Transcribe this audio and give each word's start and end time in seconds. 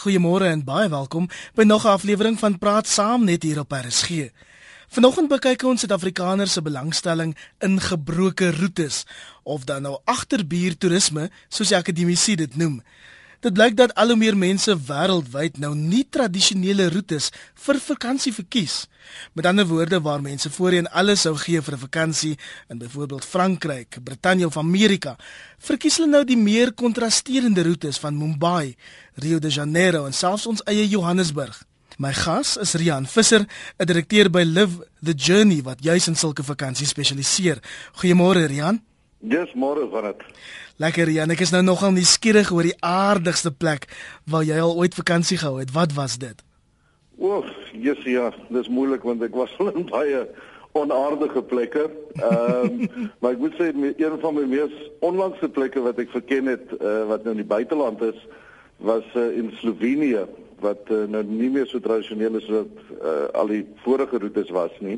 Goeiemôre 0.00 0.46
en 0.48 0.62
baie 0.64 0.88
welkom 0.88 1.26
by 1.52 1.66
nog 1.68 1.84
'n 1.84 1.92
aflewering 1.92 2.38
van 2.38 2.58
Praat 2.58 2.86
Saam 2.88 3.24
net 3.24 3.42
hier 3.42 3.58
op 3.58 3.72
RSG. 3.72 4.32
Vanoggend 4.88 5.28
bekyk 5.28 5.62
ons 5.62 5.80
Suid-Afrikaners 5.80 6.52
se 6.52 6.62
belangstelling 6.62 7.36
in 7.58 7.80
gebroke 7.80 8.50
roetes 8.50 9.04
of 9.42 9.64
dan 9.64 9.82
nou 9.82 9.98
agterbuur 10.04 10.78
toerisme 10.78 11.30
soos 11.48 11.68
die 11.68 11.76
akademie 11.76 12.36
dit 12.36 12.56
noem. 12.56 12.82
Dit 13.40 13.54
blyk 13.56 13.72
dat 13.72 13.94
al 13.96 14.12
hoe 14.12 14.18
meer 14.20 14.36
mense 14.36 14.74
wêreldwyd 14.84 15.56
nou 15.62 15.70
nie 15.72 16.02
tradisionele 16.12 16.90
roetes 16.92 17.30
vir 17.64 17.78
vakansie 17.80 18.32
verkies. 18.36 18.82
Met 19.32 19.46
ander 19.48 19.64
woorde, 19.64 19.96
waar 20.04 20.20
mense 20.20 20.50
voorheen 20.52 20.90
alles 20.92 21.24
sou 21.24 21.32
gee 21.40 21.60
vir 21.60 21.74
'n 21.74 21.80
vakansie 21.80 22.36
in 22.68 22.78
byvoorbeeld 22.78 23.24
Frankryk, 23.24 23.96
Brittanje 24.04 24.46
of 24.46 24.56
Amerika, 24.56 25.16
verkies 25.58 25.96
hulle 25.96 26.10
nou 26.10 26.24
die 26.24 26.36
meer 26.36 26.72
kontrasterende 26.72 27.62
roetes 27.62 27.98
van 27.98 28.18
Mumbai, 28.18 28.76
Rio 29.14 29.38
de 29.38 29.48
Janeiro 29.48 30.04
en 30.04 30.12
selfs 30.12 30.46
ons 30.46 30.62
eie 30.64 30.88
Johannesburg. 30.88 31.64
My 31.96 32.12
gas 32.12 32.56
is 32.56 32.74
Rian 32.74 33.06
Visser, 33.06 33.46
'n 33.78 33.86
direkteur 33.86 34.30
by 34.30 34.42
Live 34.42 34.86
the 35.02 35.14
Journey 35.14 35.62
wat 35.62 35.82
juis 35.82 36.06
in 36.06 36.14
sulke 36.14 36.42
vakansies 36.42 36.88
spesialiseer. 36.88 37.58
Goeiemôre 37.92 38.46
Rian. 38.46 38.89
Dis 39.20 39.52
môre 39.52 39.84
van 39.92 40.06
dit. 40.08 40.22
Lekker 40.80 41.10
Jan, 41.12 41.32
ek 41.34 41.42
is 41.44 41.52
nou 41.52 41.60
nogal 41.64 41.92
nuuskierig 41.92 42.48
oor 42.56 42.64
die 42.64 42.76
aardigste 42.80 43.52
plek 43.52 43.84
waar 44.24 44.46
jy 44.48 44.56
al 44.64 44.72
ooit 44.80 44.96
vakansie 44.96 45.36
gehou 45.36 45.58
het. 45.60 45.74
Wat 45.76 45.92
was 45.92 46.16
dit? 46.18 46.40
Oof, 47.20 47.48
yes, 47.76 48.00
ja, 48.08 48.30
dis 48.48 48.70
moeilik 48.72 49.04
want 49.04 49.20
ek 49.26 49.36
was 49.36 49.52
in 49.76 49.84
baie 49.92 50.24
onaardige 50.72 51.42
plekke. 51.42 51.90
Ehm, 52.16 52.80
um, 52.80 52.90
maar 53.20 53.36
ek 53.36 53.44
moet 53.44 53.60
sê 53.60 53.68
een 53.74 54.18
van 54.24 54.36
my 54.38 54.46
mees 54.48 54.72
onlangse 55.04 55.52
plekke 55.52 55.84
wat 55.84 56.00
ek 56.00 56.14
verken 56.16 56.48
het 56.48 56.72
uh, 56.78 57.04
wat 57.10 57.26
nou 57.26 57.36
in 57.36 57.42
die 57.42 57.52
buiteland 57.52 58.00
is, 58.06 58.20
was 58.80 59.04
uh, 59.12 59.28
in 59.36 59.52
Slovenië 59.60 60.24
wat 60.64 60.88
uh, 60.88 61.04
nou 61.08 61.20
nie 61.28 61.50
meer 61.52 61.68
so 61.68 61.80
tradisioneel 61.80 62.38
is 62.40 62.48
wat 62.52 62.84
uh, 63.00 63.28
al 63.36 63.52
die 63.52 63.64
vorige 63.84 64.20
roetes 64.20 64.52
was 64.56 64.72
nie. 64.80 64.96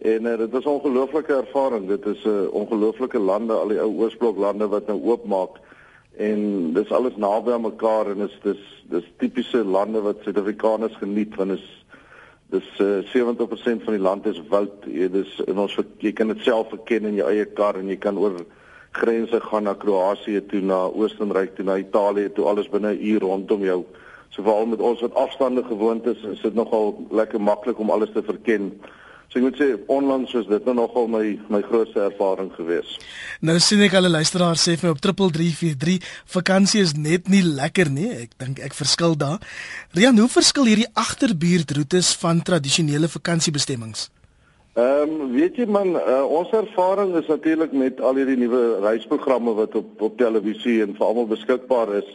En 0.00 0.24
uh, 0.24 0.38
dit 0.38 0.50
was 0.50 0.64
'n 0.64 0.68
ongelooflike 0.68 1.34
ervaring. 1.34 1.88
Dit 1.88 2.06
is 2.06 2.24
'n 2.24 2.28
uh, 2.28 2.52
ongelooflike 2.52 3.18
lande, 3.18 3.52
al 3.52 3.68
die 3.68 3.80
ou 3.80 4.02
oosbloklande 4.02 4.68
wat 4.68 4.86
nou 4.86 5.00
oopmaak 5.02 5.60
en 6.16 6.72
dis 6.72 6.92
alles 6.92 7.16
naby 7.16 7.52
aan 7.52 7.60
mekaar 7.64 8.10
en 8.10 8.20
is 8.26 8.38
dis 8.42 8.62
dis 8.90 9.04
tipiese 9.16 9.64
lande 9.64 10.00
wat 10.00 10.16
Suid-Afrikaners 10.22 10.96
geniet 10.96 11.36
want 11.36 11.50
is 11.50 11.66
dis 12.50 12.66
uh, 12.80 12.98
eh, 12.98 13.04
70% 13.14 13.84
van 13.84 13.94
die 13.94 14.02
land 14.02 14.26
is 14.26 14.42
wild. 14.50 14.82
Dis 15.12 15.36
in 15.46 15.58
ons 15.58 15.76
jy 15.98 16.12
kan 16.12 16.32
dit 16.32 16.42
self 16.42 16.68
verken 16.68 17.04
in 17.04 17.14
jou 17.14 17.28
eie 17.30 17.44
kar 17.44 17.78
en 17.78 17.88
jy 17.88 17.96
kan 17.96 18.18
oor 18.18 18.40
grense 18.90 19.40
gaan 19.40 19.68
na 19.68 19.74
Kroasie 19.78 20.40
toe, 20.46 20.60
na 20.60 20.88
Oostenryk 20.90 21.54
toe, 21.54 21.64
na 21.64 21.76
Italië 21.78 22.32
toe, 22.34 22.48
alles 22.50 22.68
binne 22.68 22.94
'n 22.94 23.04
uur 23.06 23.20
rondom 23.20 23.62
jou. 23.62 23.84
So 24.30 24.42
veral 24.42 24.66
met 24.66 24.80
ons 24.80 25.00
wat 25.00 25.14
afstande 25.14 25.62
gewoond 25.64 26.06
is, 26.06 26.22
is 26.22 26.40
dit 26.40 26.54
nogal 26.54 27.06
lekker 27.10 27.40
maklik 27.40 27.78
om 27.78 27.90
alles 27.90 28.10
te 28.12 28.22
verken. 28.22 28.80
So 29.30 29.38
ek 29.38 29.44
moet 29.46 29.58
sê 29.60 29.66
onlangs 29.86 30.32
was 30.34 30.48
dit 30.50 30.64
nou 30.66 30.74
nogal 30.74 31.06
my 31.06 31.26
my 31.54 31.60
grootste 31.62 32.00
ervaring 32.02 32.48
gewees. 32.56 32.96
Nou 33.46 33.54
sien 33.62 33.78
ek 33.86 33.92
alle 33.94 34.10
luisteraars 34.10 34.64
sê 34.66 34.72
vir 34.74 34.88
my 34.88 34.94
op 34.96 35.02
3343 35.06 36.08
vakansie 36.34 36.80
is 36.82 36.96
net 36.98 37.28
nie 37.30 37.44
lekker 37.46 37.92
nie. 37.94 38.08
Ek 38.24 38.32
dink 38.42 38.58
ek 38.58 38.74
verskil 38.74 39.14
daar. 39.20 39.38
Rian, 39.94 40.18
hoe 40.18 40.26
verskil 40.32 40.66
hierdie 40.66 40.88
agterbuurtroetes 40.98 42.10
van 42.18 42.42
tradisionele 42.42 43.06
vakansiebestemmings? 43.12 44.08
Ehm 44.74 45.14
um, 45.14 45.30
weet 45.36 45.60
jy 45.62 45.68
man, 45.70 45.94
uh, 45.98 46.24
ons 46.26 46.50
ervaring 46.54 47.14
is 47.20 47.30
natuurlik 47.30 47.70
met 47.70 48.02
al 48.02 48.18
hierdie 48.18 48.38
nuwe 48.38 48.80
reisprogramme 48.82 49.54
wat 49.60 49.78
op 49.78 50.02
op 50.08 50.18
televisie 50.18 50.80
en 50.82 50.96
vir 50.98 51.06
almal 51.06 51.30
beskikbaar 51.30 51.94
is 52.00 52.10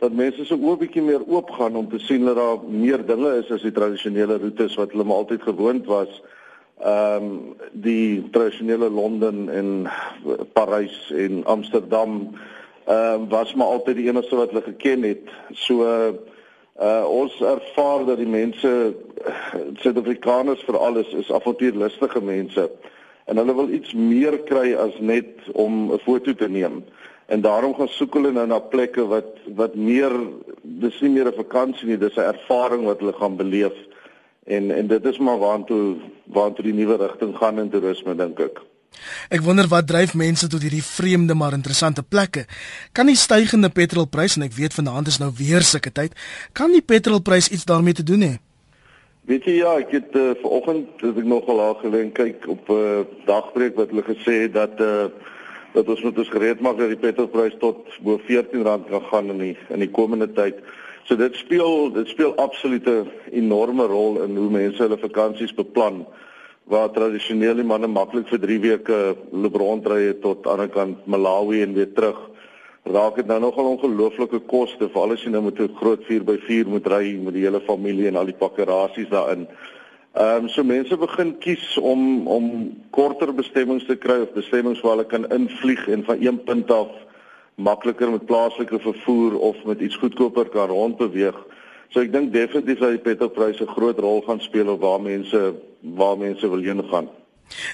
dat 0.00 0.12
mense 0.12 0.44
so 0.44 0.56
'n 0.56 0.78
bietjie 0.80 1.04
meer 1.04 1.20
oop 1.28 1.50
gaan 1.50 1.76
om 1.76 1.88
te 1.88 1.98
sien 1.98 2.24
dat 2.24 2.36
daar 2.36 2.64
meer 2.64 3.04
dinge 3.04 3.36
is 3.44 3.50
as 3.50 3.62
die 3.62 3.76
tradisionele 3.76 4.38
roetes 4.38 4.80
wat 4.80 4.92
hulle 4.92 5.04
maar 5.04 5.24
altyd 5.24 5.42
gewoond 5.42 5.86
was 5.86 6.20
ehm 6.80 7.22
um, 7.24 7.56
die 7.72 8.28
tradisionele 8.30 8.90
Londen 8.90 9.48
en 9.48 9.90
Parys 10.52 11.10
en 11.10 11.44
Amsterdam 11.44 12.34
ehm 12.86 13.20
um, 13.20 13.28
was 13.28 13.54
maar 13.54 13.66
altyd 13.66 13.96
die 13.96 14.08
enigste 14.08 14.36
wat 14.36 14.50
hulle 14.50 14.62
geken 14.62 15.02
het. 15.02 15.30
So 15.52 15.84
uh 16.80 17.04
ons 17.08 17.40
ervaar 17.40 18.04
dat 18.04 18.18
die 18.20 18.28
mense 18.28 18.94
Suid-Afrikaners 19.80 20.60
vir 20.68 20.76
alles 20.76 21.08
is 21.16 21.32
avontuurlustige 21.32 22.20
mense 22.20 22.68
en 23.24 23.40
hulle 23.40 23.54
wil 23.56 23.72
iets 23.72 23.94
meer 23.96 24.36
kry 24.44 24.74
as 24.76 24.98
net 25.00 25.48
om 25.52 25.92
'n 25.92 25.98
foto 26.04 26.34
te 26.34 26.48
neem. 26.48 26.84
En 27.26 27.40
daarom 27.40 27.74
gaan 27.74 27.88
soek 27.88 28.14
hulle 28.14 28.32
nou 28.32 28.46
na 28.46 28.58
plekke 28.58 29.06
wat 29.06 29.40
wat 29.54 29.74
meer 29.74 30.12
dis 30.62 31.00
nie 31.00 31.10
meer 31.10 31.32
'n 31.32 31.40
vakansie 31.40 31.88
nie, 31.88 31.98
dis 31.98 32.16
'n 32.16 32.30
ervaring 32.34 32.84
wat 32.84 33.00
hulle 33.00 33.12
gaan 33.12 33.36
beleef. 33.36 33.74
En 34.46 34.70
en 34.70 34.86
dit 34.86 35.04
is 35.04 35.18
maar 35.18 35.38
waantoe 35.38 35.96
waantoe 36.24 36.64
die 36.64 36.74
nuwe 36.74 36.96
rigting 36.96 37.36
gaan 37.36 37.58
in 37.58 37.70
toerisme 37.70 38.14
dink 38.14 38.40
ek. 38.40 38.62
Ek 39.28 39.42
wonder 39.44 39.66
wat 39.68 39.86
dryf 39.86 40.14
mense 40.14 40.48
tot 40.48 40.62
hierdie 40.62 40.84
vreemde 40.84 41.34
maar 41.34 41.52
interessante 41.52 42.02
plekke. 42.02 42.46
Kan 42.92 43.10
die 43.10 43.18
stygende 43.18 43.68
petrolprys 43.68 44.36
en 44.38 44.46
ek 44.46 44.56
weet 44.56 44.76
vanaand 44.76 45.10
is 45.12 45.18
nou 45.22 45.32
weer 45.36 45.66
sulke 45.66 45.92
tyd, 45.92 46.14
kan 46.52 46.72
die 46.72 46.84
petrolprys 46.84 47.50
iets 47.50 47.66
daarmee 47.68 47.98
te 47.98 48.06
doen 48.06 48.22
hê? 48.22 48.34
Weet 49.26 49.46
jy 49.50 49.56
ja, 49.58 49.72
ek 49.82 49.90
het 49.90 50.14
uh, 50.14 50.32
vanoggend 50.38 51.02
het 51.02 51.16
ek 51.18 51.26
nogal 51.26 51.60
al 51.60 51.78
gelê 51.82 52.04
kyk 52.14 52.46
op 52.46 52.68
'n 52.70 52.76
uh, 52.78 53.06
dagbreek 53.26 53.74
wat 53.74 53.90
hulle 53.90 54.06
gesê 54.06 54.46
het 54.46 54.54
dat 54.54 54.78
uh, 54.80 55.10
dat 55.74 55.88
ons 55.92 56.02
moet 56.02 56.18
ons 56.18 56.30
gereed 56.30 56.60
maak 56.62 56.78
dat 56.78 56.88
die 56.94 57.02
petrolprys 57.02 57.58
tot 57.58 57.90
bo 58.00 58.20
R14 58.22 58.62
kan 58.62 59.02
gaan 59.10 59.30
in 59.34 59.38
die 59.38 59.56
in 59.68 59.82
die 59.82 59.90
komende 59.90 60.30
tyd. 60.32 60.62
So 61.06 61.14
dit 61.14 61.36
speel 61.38 61.92
dit 61.94 62.08
speel 62.10 62.32
absolute 62.42 63.04
enorme 63.30 63.84
rol 63.86 64.22
in 64.24 64.34
hoe 64.36 64.48
mense 64.50 64.82
hulle 64.82 64.98
vakansies 64.98 65.54
beplan 65.54 66.00
waar 66.66 66.88
tradisioneel 66.90 67.60
die 67.60 67.66
manne 67.66 67.86
maklik 67.86 68.26
vir 68.26 68.42
3 68.42 68.56
weke 68.64 68.98
rondry 69.54 70.16
tot 70.24 70.48
aan 70.50 70.64
die 70.64 70.72
kant 70.74 71.06
Malawi 71.06 71.62
en 71.62 71.76
weer 71.78 71.92
terug. 71.94 72.18
Raak 72.90 73.20
dit 73.20 73.30
nou 73.30 73.38
nogal 73.44 73.70
ongelooflike 73.76 74.42
koste 74.50 74.90
vir 74.90 75.02
alles 75.02 75.22
jy 75.22 75.30
nou 75.30 75.44
met 75.46 75.60
'n 75.60 75.78
groot 75.78 76.02
4x4 76.10 76.66
moet 76.74 76.86
ry 76.86 77.14
met 77.22 77.34
die 77.34 77.46
hele 77.46 77.60
familie 77.60 78.08
en 78.08 78.16
al 78.16 78.26
die 78.26 78.40
pakkerasies 78.42 79.08
daarin. 79.08 79.46
Ehm 80.14 80.42
um, 80.42 80.48
so 80.48 80.64
mense 80.64 80.96
begin 80.96 81.38
kies 81.38 81.78
om 81.78 82.26
om 82.26 82.74
korter 82.90 83.34
bestemmings 83.34 83.86
te 83.86 83.94
kry 83.96 84.20
of 84.22 84.34
bestemmings 84.34 84.80
waar 84.80 84.96
hulle 84.96 85.06
kan 85.06 85.30
invlieg 85.30 85.88
en 85.88 86.04
van 86.04 86.18
een 86.20 86.42
punt 86.42 86.70
af 86.70 87.05
makliker 87.56 88.10
met 88.10 88.26
plaaslike 88.26 88.78
vervoer 88.78 89.38
of 89.38 89.56
met 89.64 89.80
iets 89.80 89.96
goedkoper 89.96 90.48
kan 90.48 90.68
rondbeweeg. 90.68 91.36
So 91.88 92.00
ek 92.00 92.12
dink 92.12 92.32
definitief 92.32 92.82
dat 92.82 92.96
die 92.96 93.04
petrolpryse 93.04 93.64
'n 93.64 93.76
groot 93.76 93.98
rol 93.98 94.22
gaan 94.26 94.40
speel 94.40 94.68
op 94.68 94.80
waar 94.80 95.00
mense 95.00 95.54
waar 95.80 96.18
mense 96.18 96.48
wil 96.48 96.60
heen 96.60 96.84
gaan. 96.90 97.08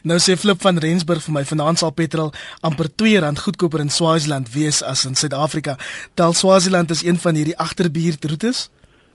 Nou 0.03 0.19
sê 0.19 0.37
Flip 0.37 0.61
van 0.61 0.79
Rensburg 0.79 1.23
vir 1.23 1.33
my 1.33 1.45
vanaand 1.45 1.79
sal 1.79 1.93
petrol 1.97 2.33
amper 2.61 2.91
R2 2.91 3.41
goedkoper 3.45 3.81
in 3.81 3.91
Swaziland 3.91 4.53
wees 4.53 4.83
as 4.83 5.05
in 5.05 5.15
Suid-Afrika. 5.15 5.79
Tel 6.15 6.33
Swaziland 6.33 6.91
is 6.91 7.03
een 7.05 7.19
van 7.19 7.35
hierdie 7.35 7.57
agterbuurtroetes. 7.57 8.71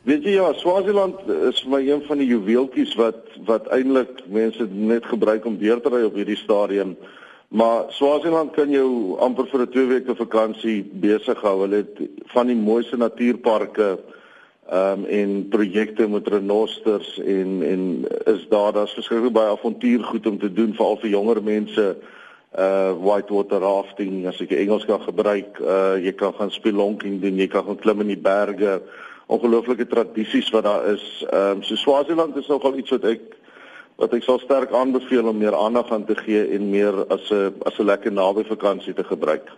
Weet 0.07 0.23
jy 0.23 0.37
ja, 0.37 0.53
Swaziland 0.53 1.19
is 1.49 1.61
vir 1.61 1.71
my 1.71 1.81
een 1.83 2.03
van 2.07 2.17
die 2.17 2.27
juweeltjies 2.27 2.95
wat 2.95 3.23
wat 3.45 3.67
eintlik 3.75 4.23
mense 4.31 4.67
net 4.71 5.05
gebruik 5.05 5.45
om 5.45 5.57
deur 5.59 5.81
te 5.81 5.89
ry 5.89 6.03
op 6.07 6.15
hierdie 6.15 6.39
stadium. 6.39 6.95
Maar 7.47 7.83
Swaziland 7.89 8.51
kan 8.51 8.69
jou 8.69 9.19
amper 9.19 9.47
vir 9.47 9.61
'n 9.61 9.69
2 9.71 9.85
weke 9.85 10.15
vakansie 10.15 10.83
besig 10.83 11.41
hou. 11.41 11.61
Hulle 11.61 11.75
het 11.75 12.09
van 12.25 12.47
die 12.47 12.55
mooiste 12.55 12.97
natuurparke 12.97 13.99
ehm 14.69 14.99
um, 14.99 15.05
en 15.05 15.47
projekte 15.47 16.07
met 16.07 16.27
renosters 16.27 17.19
en 17.19 17.63
en 17.63 18.07
is 18.25 18.47
daar 18.49 18.73
daar's 18.73 18.93
verskeie 18.93 19.31
baie 19.31 19.51
avontuurgoed 19.51 20.27
om 20.27 20.39
te 20.39 20.53
doen 20.53 20.73
veral 20.73 20.97
vir 20.97 21.09
jonger 21.09 21.43
mense. 21.43 21.95
Uh 22.57 22.91
whitewater 22.99 23.59
rafting 23.59 24.27
as 24.27 24.41
ek 24.41 24.51
Engels 24.51 24.85
kan 24.85 25.01
gebruik 25.01 25.59
uh 25.59 25.95
jy 26.03 26.11
kan 26.11 26.33
gaan 26.33 26.51
spelonking 26.51 27.21
doen 27.21 27.37
jy 27.37 27.47
kan 27.47 27.63
gaan 27.63 27.79
klim 27.79 28.01
in 28.01 28.07
die 28.07 28.23
berge. 28.23 28.81
Ongelooflike 29.27 29.87
tradisies 29.87 30.49
wat 30.49 30.63
daar 30.63 30.85
is. 30.85 31.25
Ehm 31.31 31.51
um, 31.51 31.63
so 31.63 31.75
Swaziland 31.75 32.35
is 32.35 32.47
nogal 32.47 32.77
iets 32.77 32.89
wat 32.89 33.03
ek 33.03 33.21
wat 33.97 34.13
ek 34.13 34.23
sal 34.23 34.39
sterk 34.39 34.73
aanbeveel 34.77 35.27
om 35.27 35.37
meer 35.37 35.55
aandag 35.57 35.91
aan 35.91 36.05
te 36.05 36.15
gee 36.15 36.43
en 36.55 36.69
meer 36.69 37.05
as 37.13 37.31
'n 37.31 37.53
as 37.65 37.79
'n 37.79 37.85
lekker 37.85 38.13
naby 38.13 38.43
vakansie 38.43 38.93
te 38.93 39.03
gebruik. 39.03 39.49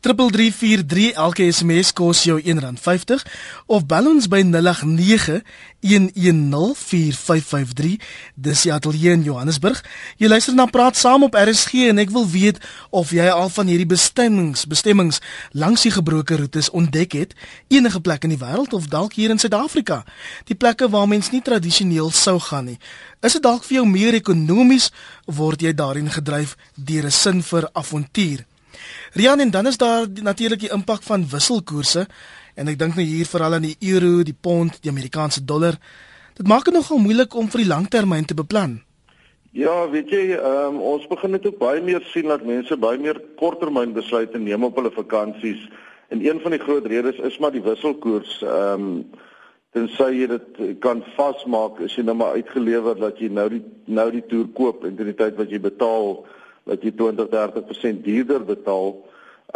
3343 0.00 1.12
elke 1.12 1.52
SMS 1.52 1.92
kos 1.92 2.22
jou 2.26 2.40
R1.50 2.40 3.22
of 3.66 3.86
bel 3.86 4.08
ons 4.10 4.28
by 4.28 4.42
089 4.42 5.42
1104553 5.80 7.96
dis 8.34 8.62
die 8.66 8.72
ateljee 8.74 9.12
in 9.14 9.22
Johannesburg. 9.22 9.78
Jy 10.18 10.26
luister 10.28 10.54
na 10.54 10.66
praat 10.66 10.96
saam 10.98 11.22
op 11.22 11.34
RSG 11.38 11.72
en 11.92 11.98
ek 12.02 12.10
wil 12.14 12.26
weet 12.30 12.58
of 12.90 13.10
jy 13.14 13.28
al 13.30 13.48
van 13.54 13.66
hierdie 13.70 13.86
bestemmings 13.86 14.66
bestemmings 14.66 15.20
langs 15.52 15.82
die 15.86 15.94
gebroke 15.94 16.36
roetes 16.40 16.70
ontdek 16.74 17.12
het 17.14 17.34
enige 17.70 18.00
plek 18.02 18.26
in 18.26 18.34
die 18.34 18.42
wêreld 18.42 18.74
of 18.74 18.90
dalk 18.90 19.14
hier 19.14 19.30
in 19.30 19.38
Suid-Afrika. 19.38 20.02
Die 20.50 20.58
plekke 20.58 20.90
waar 20.90 21.08
mens 21.08 21.30
nie 21.30 21.42
tradisioneel 21.42 22.10
sou 22.10 22.38
gaan 22.50 22.66
nie. 22.72 22.78
Is 23.22 23.38
dit 23.38 23.42
dalk 23.42 23.64
vir 23.66 23.80
jou 23.80 23.86
meer 23.86 24.14
ekonomies 24.18 24.90
word 25.26 25.62
jy 25.62 25.72
daarin 25.74 26.10
gedryf 26.10 26.56
deur 26.74 27.06
'n 27.06 27.10
sin 27.10 27.42
vir 27.42 27.68
avontuur? 27.72 28.47
Rian 29.18 29.40
en 29.42 29.50
dan 29.50 29.66
is 29.66 29.76
daar 29.80 30.06
natuurlik 30.22 30.60
die 30.66 30.74
impak 30.74 31.02
van 31.02 31.26
wisselkoerse 31.28 32.06
En 32.58 32.66
ek 32.66 32.78
dink 32.80 32.96
nou 32.98 33.06
hier 33.06 33.28
veral 33.30 33.54
aan 33.54 33.68
die 33.68 33.76
euro, 33.92 34.24
die 34.26 34.34
pond, 34.34 34.80
die 34.82 34.90
Amerikaanse 34.90 35.44
dollar. 35.46 35.76
Dit 36.34 36.48
maak 36.50 36.66
dit 36.66 36.74
nogal 36.74 36.98
moeilik 36.98 37.36
om 37.38 37.46
vir 37.52 37.62
die 37.62 37.70
langtermyn 37.70 38.26
te 38.26 38.34
beplan. 38.38 38.80
Ja, 39.54 39.86
weet 39.90 40.10
jy, 40.10 40.34
um, 40.34 40.80
ons 40.82 41.06
begin 41.10 41.36
dit 41.36 41.46
ook 41.46 41.60
baie 41.62 41.80
meer 41.82 42.02
sien 42.10 42.26
dat 42.30 42.42
mense 42.46 42.76
baie 42.76 42.98
meer 42.98 43.20
korttermyn 43.38 43.94
besluite 43.94 44.42
neem 44.42 44.66
op 44.66 44.76
hulle 44.78 44.90
vakansies. 44.94 45.62
En 46.10 46.22
een 46.24 46.42
van 46.42 46.54
die 46.54 46.62
groot 46.62 46.86
redes 46.90 47.20
is 47.30 47.38
maar 47.38 47.54
die 47.54 47.64
wisselkoers. 47.64 48.40
Ehm 48.42 48.90
um, 48.90 48.92
tensy 49.76 50.06
jy 50.16 50.26
dit 50.30 50.60
kan 50.80 51.02
vasmaak, 51.12 51.76
is 51.84 51.92
jy 51.94 52.02
nou 52.08 52.14
maar 52.16 52.38
uitgelewer 52.40 52.96
dat 52.98 53.18
jy 53.20 53.28
nou 53.28 53.44
die 53.52 53.60
nou 53.84 54.06
die 54.10 54.22
toer 54.26 54.46
koop 54.56 54.86
en 54.88 54.96
teen 54.96 55.10
die 55.12 55.18
tyd 55.18 55.36
wat 55.38 55.52
jy 55.52 55.60
betaal, 55.60 56.24
dat 56.66 56.82
jy 56.82 56.94
20-30% 56.96 58.00
duurder 58.06 58.46
betaal. 58.48 58.96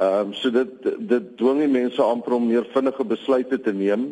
Ehm 0.00 0.28
um, 0.28 0.34
so 0.34 0.50
dit 0.50 0.70
dit 0.98 1.24
dwing 1.36 1.58
die 1.60 1.68
mense 1.68 2.02
amper 2.02 2.32
om 2.32 2.46
meer 2.48 2.64
vinnige 2.72 3.04
besluite 3.04 3.60
te 3.60 3.72
neem 3.72 4.06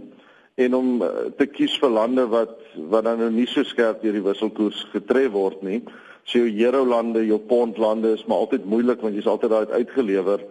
en 0.55 0.75
om 0.75 1.03
eh, 1.03 1.31
te 1.39 1.47
kies 1.47 1.79
vir 1.81 1.91
lande 1.91 2.27
wat 2.29 2.57
wat 2.93 3.05
dan 3.05 3.19
nou 3.19 3.31
nie 3.31 3.47
so 3.49 3.65
skerp 3.65 4.03
deur 4.03 4.13
die 4.13 4.27
wisselkoers 4.27 4.83
getref 4.93 5.33
word 5.33 5.63
nie. 5.63 5.81
So 6.25 6.39
jou 6.39 6.67
euro 6.67 6.85
lande, 6.85 7.25
jou 7.27 7.39
pond 7.39 7.79
lande 7.79 8.13
is 8.13 8.27
maar 8.27 8.45
altyd 8.45 8.69
moeilik 8.69 9.01
want 9.01 9.17
jy's 9.17 9.31
altyd 9.31 9.51
daai 9.51 9.79
uitgelewer 9.81 10.45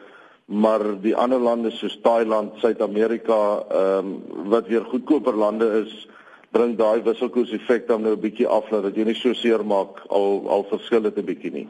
maar 0.49 0.81
die 1.01 1.13
ander 1.15 1.39
lande 1.39 1.69
soos 1.71 1.99
Thailand, 2.01 2.57
Suid-Amerika, 2.57 3.65
ehm 3.69 4.07
um, 4.07 4.47
wat 4.49 4.67
weer 4.67 4.85
goedkoper 4.85 5.35
lande 5.37 5.67
is, 5.85 6.07
bring 6.49 6.73
daai 6.77 7.03
wisselkoers 7.05 7.51
effek 7.53 7.85
dan 7.87 8.01
nou 8.01 8.15
'n 8.15 8.19
bietjie 8.19 8.47
af 8.47 8.69
dat 8.69 8.95
jy 8.95 9.05
nie 9.05 9.15
so 9.15 9.33
seer 9.33 9.65
maak 9.65 10.01
al 10.09 10.49
al 10.49 10.63
verskil 10.63 11.01
dit 11.01 11.17
'n 11.17 11.25
bietjie 11.25 11.51
nie. 11.51 11.67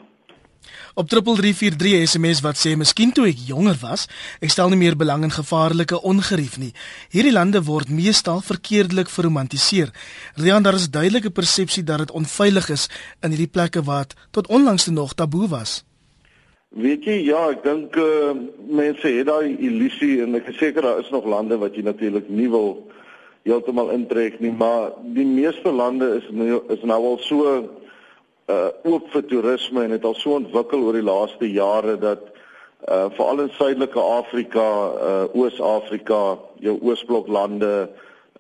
Op 0.94 1.08
3343 1.08 2.08
SMS 2.10 2.42
wat 2.42 2.58
sê 2.60 2.76
miskien 2.78 3.12
toe 3.16 3.28
ek 3.30 3.42
jonger 3.48 3.78
was, 3.82 4.08
ek 4.44 4.52
stel 4.54 4.72
nie 4.72 4.80
meer 4.82 4.98
belang 5.00 5.24
in 5.28 5.34
gevaarlike 5.34 6.02
ongerief 6.02 6.58
nie. 6.60 6.72
Hierdie 7.14 7.34
lande 7.34 7.62
word 7.64 7.90
meestal 7.90 8.42
verkeerdelik 8.46 9.10
verromantiseer. 9.10 9.94
Rian 10.36 10.66
daar 10.66 10.80
is 10.80 10.90
duidelike 10.90 11.32
persepsie 11.32 11.84
dat 11.84 12.06
dit 12.06 12.12
onveilig 12.12 12.70
is 12.76 12.90
in 13.24 13.36
hierdie 13.36 13.52
plekke 13.52 13.86
wat 13.88 14.16
tot 14.32 14.48
onlangs 14.48 14.88
nog 14.88 15.14
taboe 15.14 15.48
was. 15.48 15.84
Weet 16.70 17.08
jy 17.08 17.24
ja, 17.26 17.48
ek 17.50 17.64
dink 17.66 17.96
uh, 17.98 18.36
mense 18.70 19.10
het 19.10 19.26
daai 19.26 19.58
illusie 19.58 20.20
en 20.22 20.38
ek 20.38 20.52
is 20.52 20.60
seker 20.62 20.86
daar 20.86 21.00
is 21.02 21.10
nog 21.10 21.26
lande 21.26 21.58
wat 21.58 21.74
jy 21.74 21.82
natuurlik 21.88 22.28
nie 22.30 22.50
wil 22.52 22.76
heeltemal 23.48 23.90
intrek 23.96 24.38
nie, 24.44 24.52
maar 24.54 24.92
die 25.16 25.26
meeste 25.26 25.72
lande 25.74 26.12
is 26.20 26.28
nou 26.30 26.60
is 26.70 26.84
nou 26.86 27.00
al 27.14 27.18
so 27.26 27.56
uh 28.50 28.70
oop 28.84 29.10
vir 29.14 29.26
toerisme 29.30 29.84
en 29.84 29.92
het 29.92 30.06
al 30.06 30.16
so 30.18 30.34
ontwikkel 30.40 30.82
oor 30.82 30.98
die 30.98 31.06
laaste 31.06 31.50
jare 31.52 31.98
dat 32.02 32.30
uh 32.90 33.10
veral 33.18 33.44
in 33.46 33.52
Suidelike 33.54 34.00
Afrika, 34.00 34.68
uh 35.10 35.36
Oos-Afrika, 35.38 36.38
jou 36.64 36.78
Oosblok 36.82 37.28
lande, 37.28 37.90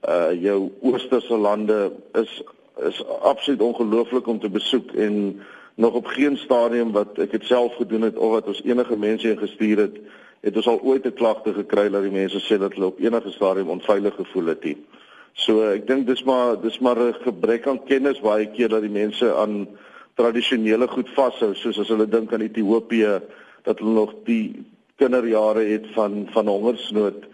uh 0.07 0.31
jou 0.41 0.71
Oosterse 0.81 1.37
lande 1.37 1.91
is 2.13 2.41
is 2.87 3.03
absoluut 3.21 3.61
ongelooflik 3.61 4.27
om 4.27 4.39
te 4.39 4.49
besoek 4.49 4.91
en 4.95 5.41
nog 5.75 5.93
op 5.93 6.05
geen 6.05 6.37
stadium 6.37 6.91
wat 6.91 7.17
ek 7.19 7.31
dit 7.31 7.43
self 7.43 7.75
gedoen 7.75 8.07
het 8.07 8.17
of 8.17 8.31
wat 8.31 8.47
ons 8.47 8.61
enige 8.63 8.95
mense 8.97 9.29
ingestuur 9.29 9.77
het, 9.77 9.99
het 10.41 10.55
ons 10.55 10.67
al 10.67 10.79
ooit 10.83 11.05
'n 11.05 11.13
klagte 11.13 11.53
gekry 11.53 11.89
dat 11.89 12.01
die 12.01 12.11
mense 12.11 12.39
sê 12.39 12.59
dat 12.59 12.73
hulle 12.73 12.85
op 12.85 12.99
enige 12.99 13.31
stadium 13.31 13.69
onveilig 13.69 14.15
gevoel 14.15 14.45
het. 14.45 14.63
Nie. 14.63 14.77
So 15.33 15.61
ek 15.71 15.87
dink 15.87 16.07
dis 16.07 16.23
maar 16.23 16.61
dis 16.61 16.79
maar 16.79 16.97
'n 16.97 17.15
gebrek 17.23 17.67
aan 17.67 17.83
kennis 17.83 18.19
baie 18.19 18.47
keer 18.47 18.69
dat 18.69 18.81
die 18.81 18.89
mense 18.89 19.35
aan 19.35 19.67
tradisionele 20.19 20.87
goed 20.91 21.09
vashou, 21.15 21.53
soos 21.55 21.79
as 21.79 21.91
hulle 21.93 22.07
dink 22.11 22.33
aan 22.35 22.43
Ethiopië 22.43 23.19
dat 23.67 23.79
hulle 23.79 23.95
nog 23.95 24.13
die 24.27 24.65
kinderjare 24.99 25.63
het 25.71 25.87
van 25.95 26.25
van 26.33 26.51
hongersnood 26.51 27.27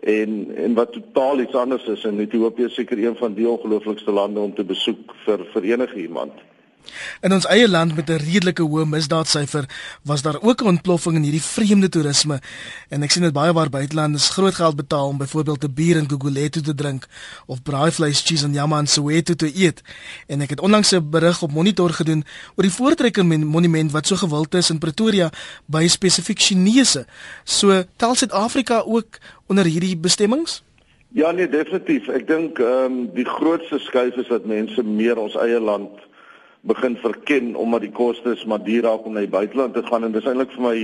en 0.00 0.36
en 0.56 0.74
wat 0.74 0.92
totaal 0.92 1.40
iets 1.44 1.54
anders 1.54 1.84
is 1.92 2.04
en 2.08 2.20
Ethiopië 2.20 2.70
is 2.70 2.78
seker 2.80 2.98
een 2.98 3.16
van 3.16 3.34
die 3.36 3.48
ongelooflikste 3.48 4.12
lande 4.12 4.40
om 4.40 4.54
te 4.54 4.64
besoek 4.64 5.14
vir 5.26 5.44
vir 5.52 5.68
enige 5.72 6.00
iemand. 6.00 6.32
In 7.20 7.32
ons 7.32 7.46
eie 7.46 7.68
land 7.68 7.94
met 7.96 8.08
'n 8.10 8.22
redelike 8.24 8.62
hoë 8.62 8.84
misdaadsyfer 8.86 9.64
was 10.02 10.22
daar 10.22 10.38
ook 10.40 10.62
'n 10.62 10.66
ontploffing 10.66 11.16
in 11.16 11.22
hierdie 11.22 11.42
vreemde 11.42 11.88
toerisme. 11.88 12.40
En 12.88 13.02
ek 13.02 13.10
sien 13.10 13.22
dit 13.22 13.32
baie 13.32 13.52
waar 13.52 13.70
buitelanders 13.70 14.28
groot 14.28 14.54
geld 14.54 14.76
betaal 14.76 15.08
om 15.08 15.18
byvoorbeeld 15.18 15.64
'n 15.64 15.74
bier 15.74 15.96
in 15.96 16.08
Gugulethu 16.08 16.60
te 16.60 16.74
drink 16.74 17.06
of 17.46 17.62
braaivleis 17.62 18.22
cheese 18.24 18.44
en 18.44 18.52
yama 18.52 18.78
in 18.78 18.86
Soweto 18.86 19.34
te 19.34 19.50
eet. 19.54 19.82
En 20.26 20.40
ek 20.40 20.50
het 20.50 20.60
onlangs 20.60 20.92
'n 20.92 21.10
berig 21.10 21.42
op 21.42 21.52
Monitor 21.52 21.90
gedoen 21.90 22.24
oor 22.56 22.64
die 22.64 22.72
voortrekker 22.72 23.26
monument 23.26 23.92
wat 23.92 24.06
so 24.06 24.16
gewild 24.16 24.54
is 24.54 24.70
in 24.70 24.78
Pretoria 24.78 25.30
by 25.66 25.86
spesifiek 25.88 26.38
Chinese. 26.38 27.06
So 27.44 27.82
tel 27.96 28.14
Suid-Afrika 28.14 28.82
ook 28.86 29.18
onder 29.46 29.64
hierdie 29.64 29.96
bestemmings? 29.96 30.62
Ja 31.12 31.30
nee 31.30 31.48
definitief. 31.48 32.08
Ek 32.08 32.26
dink 32.26 32.58
ehm 32.58 32.84
um, 32.84 33.10
die 33.14 33.26
grootste 33.26 33.78
skuif 33.78 34.14
is 34.14 34.28
dat 34.28 34.44
mense 34.46 34.82
meer 34.82 35.18
ons 35.18 35.34
eie 35.34 35.60
land 35.60 35.90
begin 36.60 36.96
verken 36.96 37.54
omdat 37.54 37.80
die 37.80 37.92
kostes 37.92 38.44
maar 38.44 38.62
duur 38.64 38.82
raak 38.82 39.04
om 39.04 39.12
na 39.12 39.24
die 39.24 39.32
buiteland 39.32 39.74
te 39.74 39.82
gaan. 39.82 40.04
En 40.04 40.12
dis 40.12 40.26
eintlik 40.28 40.52
vir 40.56 40.66
my 40.66 40.76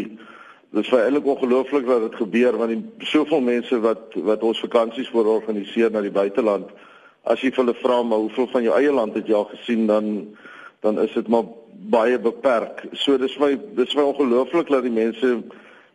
dis 0.77 0.89
vir 0.89 1.05
eintlik 1.05 1.27
ongelooflik 1.27 1.87
dat 1.87 2.01
dit 2.11 2.19
gebeur 2.21 2.57
want 2.59 3.07
soveel 3.13 3.41
mense 3.41 3.81
wat 3.81 4.17
wat 4.31 4.43
ons 4.43 4.61
vakansies 4.61 5.09
voor 5.09 5.27
organiseer 5.39 5.91
na 5.91 6.01
die 6.01 6.13
buiteland 6.13 6.73
as 7.27 7.43
jy 7.43 7.51
hulle 7.57 7.75
vra 7.83 8.03
maar 8.03 8.23
hoeveel 8.23 8.49
van 8.53 8.63
jou 8.63 8.75
eie 8.79 8.93
land 8.93 9.15
het 9.19 9.27
jy 9.27 9.35
al 9.35 9.49
gesien? 9.53 9.87
dan 9.87 10.27
dan 10.81 11.01
is 11.03 11.13
dit 11.13 11.29
maar 11.29 11.47
baie 11.91 12.19
beperk. 12.19 12.85
So 12.93 13.19
dis 13.19 13.37
my 13.39 13.57
dis 13.75 13.95
my 13.95 14.03
ongelooflik 14.03 14.69
dat 14.71 14.83
die 14.87 14.93
mense 14.95 15.43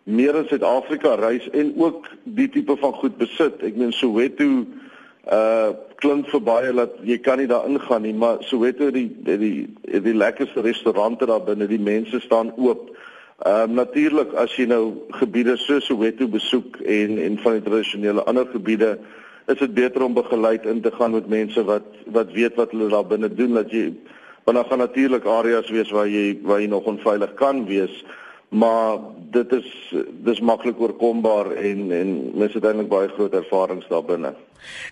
meer 0.03 0.35
in 0.35 0.47
Suid-Afrika 0.49 1.15
reis 1.15 1.47
en 1.49 1.73
ook 1.77 2.07
die 2.23 2.49
tipe 2.49 2.75
van 2.77 2.93
goed 2.93 3.17
besit. 3.17 3.61
Ek 3.63 3.77
meen 3.79 3.93
Soweto 3.95 4.65
uh 5.29 5.73
klink 6.01 6.31
vir 6.33 6.41
baie 6.41 6.71
dat 6.73 6.95
jy 7.05 7.19
kan 7.21 7.37
nie 7.37 7.47
daar 7.47 7.67
ingaan 7.69 8.01
nie, 8.01 8.13
maar 8.13 8.39
Soweto 8.41 8.89
die 8.91 9.05
die 9.21 9.37
die, 9.37 9.67
die 10.01 10.13
lekkerste 10.17 10.63
restaurante 10.65 11.27
daar 11.29 11.43
binne, 11.45 11.67
die 11.69 11.79
mense 11.79 12.19
staan 12.19 12.49
oop. 12.57 12.89
Ehm 13.45 13.69
um, 13.69 13.75
natuurlik 13.77 14.33
as 14.33 14.55
jy 14.57 14.65
nou 14.65 14.97
gebiede 15.19 15.57
so 15.57 15.79
Soweto 15.79 16.27
besoek 16.27 16.79
en 16.81 17.19
en 17.21 17.37
van 17.37 17.59
die 17.59 17.67
tradisionele 17.69 18.23
ander 18.23 18.47
gebiede 18.49 18.97
is 19.47 19.59
dit 19.59 19.73
beter 19.73 20.03
om 20.03 20.13
begeleid 20.13 20.65
in 20.65 20.81
te 20.81 20.91
gaan 20.91 21.11
met 21.11 21.27
mense 21.27 21.63
wat 21.63 21.85
wat 22.05 22.31
weet 22.31 22.55
wat 22.55 22.71
hulle 22.71 22.89
daar 22.89 23.05
binne 23.05 23.29
doen 23.29 23.53
dat 23.53 23.71
jy 23.71 23.93
want 24.43 24.57
dan 24.57 24.65
gaan 24.65 24.77
natuurlik 24.77 25.25
areas 25.25 25.69
wees 25.69 25.91
waar 25.91 26.07
jy 26.07 26.39
waar 26.41 26.61
jy 26.61 26.67
nog 26.67 26.85
onveilig 26.85 27.33
kan 27.33 27.65
wees 27.65 28.03
maar 28.51 28.97
dit 29.31 29.51
is 29.51 29.95
dis 30.25 30.39
maklik 30.39 30.79
oorkombaar 30.79 31.51
en 31.51 31.91
en 31.91 32.09
mense 32.35 32.57
het 32.57 32.65
eintlik 32.67 32.89
baie 32.91 33.07
groot 33.07 33.33
ervarings 33.33 33.87
daar 33.87 34.03
binne. 34.03 34.33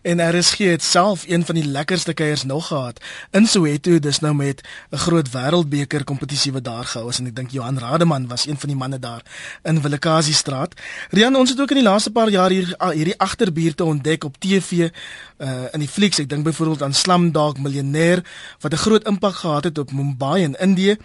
En 0.02 0.38
RSG 0.38 0.58
het 0.58 0.84
self 0.84 1.24
een 1.28 1.46
van 1.46 1.56
die 1.56 1.66
lekkerste 1.66 2.14
kuiers 2.14 2.44
nog 2.44 2.68
gehad 2.68 3.00
in 3.32 3.48
Soweto, 3.48 4.00
dis 4.00 4.20
nou 4.20 4.34
met 4.34 4.68
'n 4.92 4.98
groot 4.98 5.30
wêreldbeker 5.30 6.04
kompetisie 6.04 6.52
wat 6.52 6.64
daar 6.64 6.86
gehou 6.86 7.10
is 7.10 7.20
en 7.20 7.26
ek 7.26 7.36
dink 7.36 7.52
Johan 7.52 7.80
Rademan 7.80 8.28
was 8.28 8.48
een 8.48 8.58
van 8.58 8.70
die 8.70 8.78
manne 8.78 9.00
daar 9.00 9.22
in 9.64 9.82
Willekasi 9.82 10.34
straat. 10.34 10.74
Rian, 11.10 11.36
ons 11.36 11.50
het 11.50 11.62
ook 11.62 11.70
in 11.70 11.76
die 11.76 11.90
laaste 11.90 12.12
paar 12.12 12.30
jaar 12.30 12.50
hier 12.50 12.76
hierdie 12.94 13.18
agterbuurte 13.18 13.84
ontdek 13.84 14.24
op 14.24 14.38
TV 14.38 14.90
uh 15.38 15.74
in 15.74 15.80
die 15.80 15.88
flieks. 15.88 16.20
Ek 16.20 16.30
dink 16.30 16.44
byvoorbeeld 16.44 16.84
aan 16.84 16.94
Slumdog 16.94 17.58
Millionaire 17.58 18.24
wat 18.60 18.74
'n 18.74 18.78
groot 18.78 19.08
impak 19.08 19.36
gehad 19.36 19.64
het 19.64 19.78
op 19.78 19.92
Mumbai 19.92 20.44
in 20.44 20.56
Indië. 20.60 20.98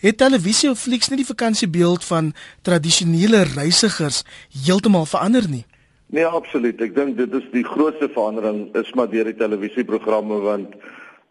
Het 0.00 0.16
televisie 0.16 0.70
of 0.70 0.80
flieks 0.80 1.08
nie 1.08 1.16
die 1.16 1.26
vakansiebeeld 1.26 2.04
van 2.04 2.34
tradisionele 2.62 3.42
reisigers 3.42 4.22
heeltemal 4.64 5.06
verander 5.06 5.48
nie? 5.48 5.66
Nee, 6.10 6.24
absoluut. 6.24 6.80
Ek 6.80 6.94
dink 6.96 7.18
dit 7.18 7.34
is 7.36 7.48
die 7.52 7.64
grootste 7.64 8.08
verandering 8.08 8.68
is 8.80 8.92
maar 8.96 9.10
deur 9.12 9.28
die 9.28 9.36
televisieprogramme 9.36 10.40
want 10.40 10.76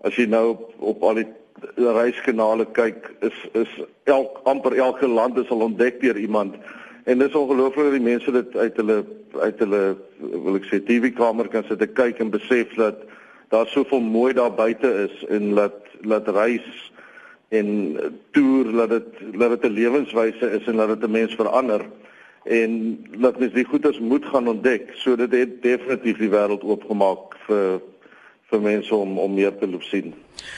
as 0.06 0.16
jy 0.20 0.28
nou 0.30 0.52
op, 0.52 0.68
op 0.94 1.06
al 1.10 1.22
die 1.24 1.28
reiskanale 1.76 2.68
kyk, 2.78 3.10
is 3.26 3.38
is 3.58 3.72
elk 4.06 4.38
amper 4.46 4.76
elke 4.78 5.08
land 5.10 5.40
is 5.42 5.50
al 5.50 5.66
ontdek 5.66 5.98
deur 6.02 6.18
iemand 6.22 6.60
en 7.08 7.24
dis 7.24 7.36
ongelooflik 7.36 7.90
dat 7.90 7.96
die 7.98 8.06
mense 8.06 8.32
dit 8.32 8.58
uit 8.58 8.78
hulle 8.78 8.98
uit 9.42 9.60
hulle 9.64 9.82
wil 10.46 10.60
ek 10.60 10.68
sê 10.70 10.80
TV-kamer 10.84 11.50
kan 11.50 11.66
sit 11.68 11.82
en 11.82 11.94
kyk 11.98 12.22
en 12.22 12.34
besef 12.34 12.74
dat 12.78 13.02
daar 13.54 13.70
soveel 13.72 14.04
mooi 14.04 14.34
daar 14.38 14.54
buite 14.54 14.92
is 15.08 15.24
en 15.34 15.54
laat 15.58 15.78
laat 16.06 16.28
reis 16.38 16.68
en 17.56 17.70
toer 18.36 18.74
laat 18.82 18.94
dit 18.94 19.22
laat 19.34 19.56
dit 19.56 19.70
'n 19.72 19.78
lewenswyse 19.80 20.52
is 20.60 20.68
en 20.68 20.76
laat 20.76 20.94
dit 20.94 21.10
'n 21.10 21.18
mens 21.18 21.36
verander 21.36 21.82
en 22.48 23.06
dat 23.20 23.40
mens 23.40 23.54
die 23.54 23.66
goeders 23.66 24.00
moet 24.00 24.26
gaan 24.26 24.48
ontdek. 24.48 24.94
So 24.96 25.16
dit 25.16 25.32
het 25.32 25.62
definitief 25.62 26.18
die 26.18 26.32
wêreld 26.32 26.64
oopgemaak 26.64 27.36
vir 27.48 27.80
vir 28.48 28.62
mense 28.64 28.96
om 28.96 29.18
om 29.20 29.34
meer 29.34 29.52
te 29.60 29.68
loop 29.68 29.84
sien. 29.84 30.14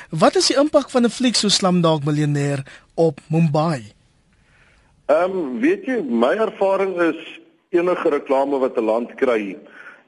Wat 0.10 0.36
is 0.36 0.48
die 0.52 0.58
impak 0.58 0.90
van 0.90 1.06
'n 1.06 1.10
fliek 1.10 1.36
so 1.36 1.50
Slumdog 1.50 2.04
Millionaire 2.06 2.64
op 2.96 3.20
Mumbai? 3.28 3.82
Ehm 5.06 5.32
um, 5.32 5.60
weet 5.60 5.86
jy, 5.86 6.02
my 6.02 6.36
ervaring 6.38 6.94
is 7.02 7.40
enige 7.70 8.10
reklame 8.10 8.60
wat 8.60 8.78
'n 8.78 8.86
land 8.86 9.16
kry, 9.16 9.58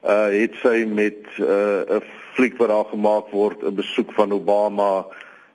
uh 0.04 0.30
het 0.30 0.54
sy 0.62 0.84
met 0.86 1.26
uh, 1.38 1.46
'n 1.46 1.98
uh, 1.98 2.00
fliek 2.34 2.56
wat 2.56 2.68
daar 2.68 2.84
gemaak 2.84 3.30
word, 3.30 3.62
'n 3.62 3.74
besoek 3.74 4.12
van 4.12 4.32
Obama, 4.32 5.06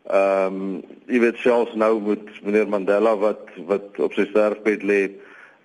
ehm 0.08 0.56
um, 0.56 0.84
jy 1.08 1.20
weet 1.20 1.38
selfs 1.38 1.76
nou 1.76 2.02
met 2.02 2.44
meneer 2.44 2.68
Mandela 2.68 3.16
wat 3.16 3.48
wat 3.68 4.00
op 4.00 4.14
sy 4.14 4.26
sterfbed 4.26 4.84
lê, 4.84 5.12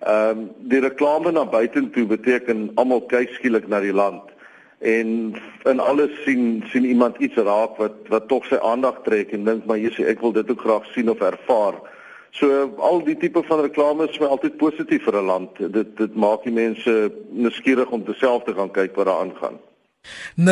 Ehm 0.03 0.37
um, 0.37 0.49
die 0.67 0.79
reklame 0.79 1.31
na 1.31 1.45
buitentoe 1.45 2.05
beteken 2.05 2.71
almal 2.75 3.01
kyk 3.07 3.29
skielik 3.37 3.67
na 3.67 3.79
die 3.79 3.93
land 3.93 4.33
en 4.83 5.35
in 5.63 5.79
alles 5.79 6.11
sien 6.25 6.63
sien 6.67 6.85
iemand 6.85 7.17
iets 7.17 7.35
raak 7.35 7.77
wat 7.79 8.09
wat 8.11 8.27
tog 8.27 8.45
sy 8.45 8.59
aandag 8.59 8.99
trek 9.07 9.31
en 9.31 9.45
dink 9.47 9.65
maar 9.65 9.79
hier 9.79 9.95
sê 9.95 10.09
ek 10.11 10.19
wil 10.19 10.35
dit 10.35 10.49
ook 10.51 10.65
graag 10.65 10.89
sien 10.91 11.09
of 11.09 11.23
ervaar. 11.23 11.79
So 12.35 12.73
al 12.83 13.03
die 13.05 13.15
tipe 13.17 13.43
van 13.47 13.61
reklame 13.63 14.09
is 14.09 14.17
vir 14.19 14.27
altyd 14.27 14.57
positief 14.57 15.05
vir 15.07 15.21
'n 15.21 15.25
land. 15.25 15.61
Dit 15.77 15.95
dit 15.97 16.15
maak 16.15 16.43
die 16.43 16.55
mense 16.55 17.11
nuuskierig 17.31 17.91
om 17.91 18.03
te 18.03 18.13
self 18.13 18.43
te 18.43 18.53
gaan 18.53 18.71
kyk 18.71 18.95
wat 18.95 19.05
daar 19.05 19.23
aangaan. 19.23 19.59
0891104553 20.35 20.43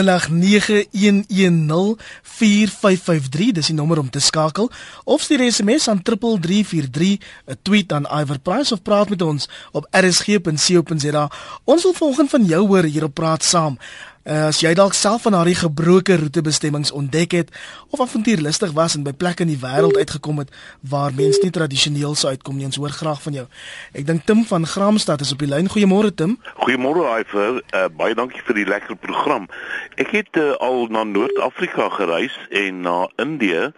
dis 3.51 3.65
die 3.71 3.75
nommer 3.75 3.99
om 3.99 4.09
te 4.09 4.19
skakel 4.19 4.71
of 5.03 5.21
stuur 5.21 5.51
SMS 5.51 5.87
aan 5.87 6.01
3343 6.01 7.17
'n 7.45 7.57
tweet 7.61 7.91
aan 7.93 8.21
Iver 8.21 8.39
Price 8.39 8.73
of 8.73 8.81
praat 8.81 9.09
met 9.09 9.21
ons 9.21 9.49
op 9.71 9.87
rsg.co.za 9.89 11.31
ons 11.63 11.83
wil 11.83 11.93
volgens 11.93 12.29
van 12.29 12.45
jou 12.45 12.67
hoor 12.67 12.83
hier 12.83 13.03
op 13.03 13.13
praat 13.13 13.43
saam 13.43 13.77
as 14.23 14.59
jy 14.61 14.73
dalk 14.77 14.93
self 14.93 15.23
van 15.25 15.33
daardie 15.33 15.57
gebroke 15.57 16.15
roetebestemmings 16.15 16.91
ontdek 16.91 17.31
het 17.31 17.49
of 17.89 18.01
avontuurlustig 18.03 18.71
was 18.77 18.95
en 18.95 19.03
by 19.03 19.13
plekke 19.13 19.41
in 19.45 19.53
die 19.53 19.61
wêreld 19.61 19.97
uitgekom 19.97 20.43
het 20.43 20.51
waar 20.81 21.13
mense 21.15 21.39
nie 21.41 21.51
tradisioneel 21.51 22.15
sou 22.15 22.29
uitkom 22.29 22.57
nie, 22.57 22.65
ons 22.65 22.77
hoor 22.77 22.93
graag 22.93 23.21
van 23.21 23.33
jou. 23.33 23.45
Ek 23.97 24.05
dink 24.05 24.25
Tim 24.29 24.45
van 24.45 24.67
Gramstad 24.67 25.21
is 25.21 25.33
op 25.33 25.41
die 25.41 25.49
lyn. 25.49 25.69
Goeiemôre 25.71 26.13
Tim. 26.13 26.37
Goeiemôre 26.61 27.07
Iver. 27.19 27.61
Uh, 27.73 27.87
baie 27.97 28.15
dankie 28.17 28.43
vir 28.45 28.61
die 28.61 28.67
lekker 28.69 28.99
program. 29.01 29.49
Ek 30.01 30.13
het 30.15 30.37
uh, 30.37 30.53
al 30.61 30.87
na 30.93 31.03
Noord-Afrika 31.07 31.89
gereis 31.97 32.37
en 32.49 32.81
na 32.85 33.05
Indië 33.21 33.71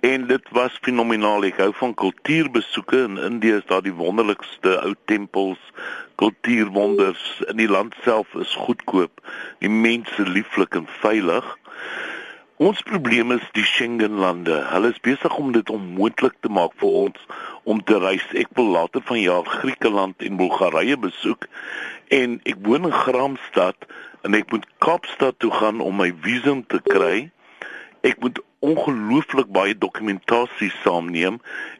en 0.00 0.26
dit 0.26 0.52
was 0.56 0.78
fenomenaal. 0.80 1.44
Ek 1.50 1.60
hou 1.60 1.72
van 1.82 1.94
kultuurbesoeke 1.94 3.02
in 3.08 3.18
Indië 3.20 3.58
is 3.60 3.66
daar 3.68 3.84
die 3.84 3.94
wonderlikste 3.96 4.78
ou 4.80 4.94
tempels, 5.10 5.60
kultuurwonders 6.20 7.40
in 7.48 7.56
die 7.56 7.68
land 7.68 7.96
self 8.04 8.34
is 8.34 8.52
goedkoop. 8.66 9.22
Die 9.64 9.72
mense 9.72 10.26
lieflik 10.28 10.76
en 10.76 10.88
veilig. 11.00 11.46
Ons 12.60 12.82
probleem 12.84 13.32
is 13.32 13.46
die 13.56 13.64
Schengen 13.64 14.18
lande. 14.20 14.58
Hulle 14.68 14.90
is 14.92 15.00
besig 15.00 15.36
om 15.40 15.54
dit 15.56 15.70
onmoontlik 15.72 16.34
te 16.44 16.52
maak 16.52 16.74
vir 16.82 16.98
ons 17.06 17.22
om 17.64 17.80
te 17.88 17.96
reis. 18.02 18.26
Ek 18.36 18.52
wil 18.58 18.68
later 18.74 19.00
vanjaar 19.08 19.48
Griekeland 19.48 20.20
en 20.26 20.36
Bulgarië 20.36 20.98
besoek 21.00 21.48
en 22.12 22.36
ek 22.44 22.60
woon 22.66 22.90
in 22.90 22.96
Gramstad 23.06 23.88
en 24.28 24.36
ek 24.36 24.52
moet 24.52 24.66
Kaapstad 24.84 25.38
toe 25.40 25.52
gaan 25.56 25.80
om 25.80 25.96
my 26.02 26.10
visum 26.26 26.60
te 26.68 26.82
kry. 26.84 27.30
Ek 28.04 28.20
moet 28.20 28.42
ongelooflik 28.60 29.48
baie 29.52 29.74
dokumentasie 29.78 30.70
saamneem. 30.82 31.38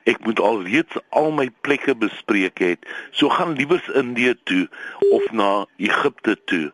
Ek 0.08 0.20
moet 0.24 0.40
alreeds 0.40 0.96
al 1.16 1.28
my 1.36 1.48
plekke 1.64 1.94
bespreek 1.96 2.62
het. 2.64 2.86
So 3.12 3.28
gaan 3.28 3.52
liewers 3.58 3.88
Indië 4.00 4.34
toe 4.48 4.68
of 5.10 5.26
na 5.36 5.50
Egipte 5.76 6.36
toe. 6.44 6.70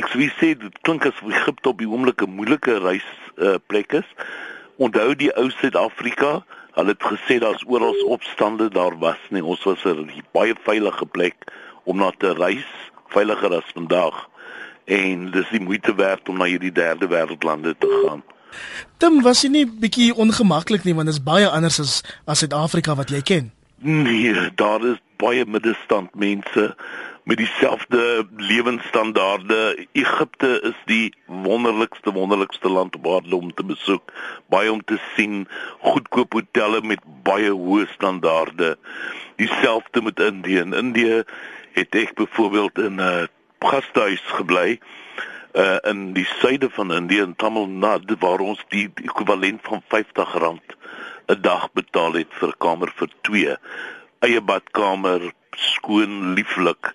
Ek 0.00 0.08
sou 0.12 0.28
sê 0.38 0.54
dit 0.56 0.80
klink 0.86 1.04
asof 1.08 1.28
Egipte 1.28 1.72
op 1.72 1.82
die 1.82 1.88
oomblik 1.88 2.24
'n 2.24 2.36
moeilike 2.38 2.78
reis 2.80 3.08
uh, 3.36 3.58
plek 3.66 3.92
is. 4.00 4.08
Onthou 4.80 5.12
die 5.14 5.32
ou 5.36 5.50
Suid-Afrika, 5.50 6.40
hulle 6.72 6.96
het 6.96 7.04
gesê 7.04 7.38
daar's 7.38 7.64
oral 7.66 8.00
opstande 8.08 8.70
daar 8.72 8.96
was 8.98 9.20
nie. 9.28 9.44
Ons 9.44 9.62
was 9.68 9.84
'n 9.84 10.08
baie 10.32 10.54
veilige 10.64 11.06
plek 11.06 11.36
om 11.84 11.96
na 11.96 12.10
te 12.16 12.32
reis, 12.32 12.68
veiliger 13.08 13.54
as 13.54 13.72
vandag. 13.74 14.28
En 14.84 15.30
dis 15.30 15.48
die 15.50 15.60
moeite 15.60 15.94
werd 15.94 16.28
om 16.28 16.38
na 16.38 16.44
hierdie 16.44 16.72
derde 16.72 17.06
wêreldlande 17.06 17.76
te 17.78 18.00
gaan. 18.02 18.22
Tim, 18.98 19.22
was 19.22 19.42
jy 19.42 19.50
nie 19.50 19.66
bietjie 19.66 20.14
ongemaklik 20.14 20.84
nie 20.84 20.94
want 20.94 21.10
dit 21.10 21.16
is 21.18 21.24
baie 21.24 21.48
anders 21.48 21.80
as 21.80 22.02
as 22.26 22.42
Suid-Afrika 22.42 22.94
wat 22.94 23.10
jy 23.10 23.22
ken? 23.22 23.52
Nee, 23.80 24.34
daar 24.60 24.82
is 24.84 24.98
baie 25.16 25.44
middelstand 25.46 26.14
mense 26.14 26.74
met 27.24 27.36
dieselfde 27.36 28.26
lewensstandaarde. 28.36 29.86
Egipte 29.92 30.60
is 30.62 30.76
die 30.84 31.14
wonderlikste 31.26 32.12
wonderlikste 32.12 32.68
land 32.68 32.96
op 32.96 33.08
aarde 33.08 33.36
om 33.36 33.54
te 33.54 33.64
besoek. 33.64 34.12
Baie 34.48 34.72
om 34.72 34.84
te 34.84 34.98
sien, 35.16 35.48
goedkoop 35.78 36.32
hotelle 36.32 36.80
met 36.82 37.00
baie 37.22 37.52
hoë 37.52 37.86
standaarde. 37.92 38.76
Dieselfde 39.36 40.02
met 40.02 40.20
Indië. 40.20 40.58
In 40.58 40.72
Indië 40.72 41.22
het 41.72 41.94
ek 41.94 42.14
byvoorbeeld 42.14 42.78
in 42.78 42.94
'n 42.94 43.00
uh, 43.00 43.28
gastehuis 43.58 44.22
gebly 44.24 44.80
uh, 45.54 45.78
in 45.90 46.12
die 46.12 46.26
suide 46.40 46.70
van 46.70 46.92
Indië 46.92 47.22
in 47.22 47.36
Tamil 47.36 47.68
Nadu 47.68 48.16
waar 48.18 48.40
ons 48.40 48.62
die 48.68 48.88
ekwivalent 49.04 49.60
van 49.62 49.82
R50 49.82 50.36
'n 51.30 51.40
dag 51.40 51.72
betaal 51.72 52.12
het 52.12 52.32
vir 52.40 52.48
'n 52.48 52.58
kamer 52.58 52.92
vir 52.96 53.08
2 53.22 53.56
eie 54.20 54.40
badkamer 54.40 55.32
skoon 55.56 56.34
lieflik 56.34 56.92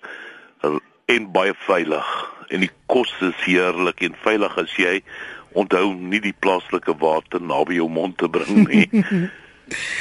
en 1.06 1.32
baie 1.32 1.54
veilig 1.66 2.06
en 2.48 2.60
die 2.60 2.70
kos 2.86 3.12
is 3.20 3.38
heerlik 3.44 4.02
en 4.06 4.14
veilig 4.22 4.58
as 4.62 4.76
jy 4.78 5.00
onthou 5.56 5.94
nie 5.94 6.20
die 6.20 6.34
plaaslike 6.44 6.94
water 7.00 7.42
naby 7.42 7.80
jou 7.80 7.88
mond 7.90 8.18
te 8.20 8.28
bring 8.28 8.66
nie. 8.68 8.86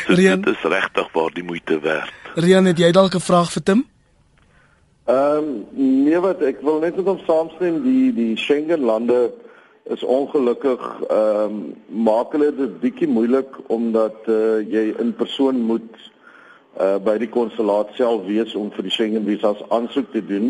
so, 0.06 0.14
Rian, 0.20 0.44
dit 0.44 0.54
is 0.54 0.64
regtig 0.70 1.12
waar 1.16 1.34
die 1.34 1.46
moeite 1.48 1.80
werd. 1.82 2.12
Rian, 2.36 2.68
het 2.70 2.80
jy 2.82 2.92
dalk 2.92 3.16
'n 3.16 3.24
vraag 3.24 3.52
vir 3.56 3.64
Tim? 3.64 3.86
Ehm 5.06 5.38
um, 5.38 5.66
nee 6.04 6.18
wat 6.18 6.40
ek 6.42 6.64
wil 6.66 6.80
net 6.82 6.96
met 6.98 7.06
hom 7.06 7.20
saamstem 7.28 7.84
die 7.84 8.10
die 8.14 8.38
Schengen 8.42 8.82
lande 8.90 9.20
is 9.94 10.02
ongelukkig 10.02 10.82
ehm 11.14 11.44
um, 11.44 11.60
maak 12.08 12.34
hulle 12.34 12.48
dit 12.58 12.80
bietjie 12.82 13.08
moeilik 13.08 13.60
omdat 13.70 14.26
uh, 14.26 14.64
jy 14.66 14.96
in 15.04 15.12
persoon 15.14 15.60
moet 15.68 16.00
uh, 16.82 16.98
by 16.98 17.20
die 17.22 17.30
konsulaat 17.30 17.94
self 18.00 18.26
wees 18.26 18.56
om 18.58 18.72
vir 18.74 18.88
die 18.88 18.96
Schengen 18.96 19.30
visas 19.30 19.62
aansoek 19.70 20.10
te 20.16 20.26
doen 20.26 20.50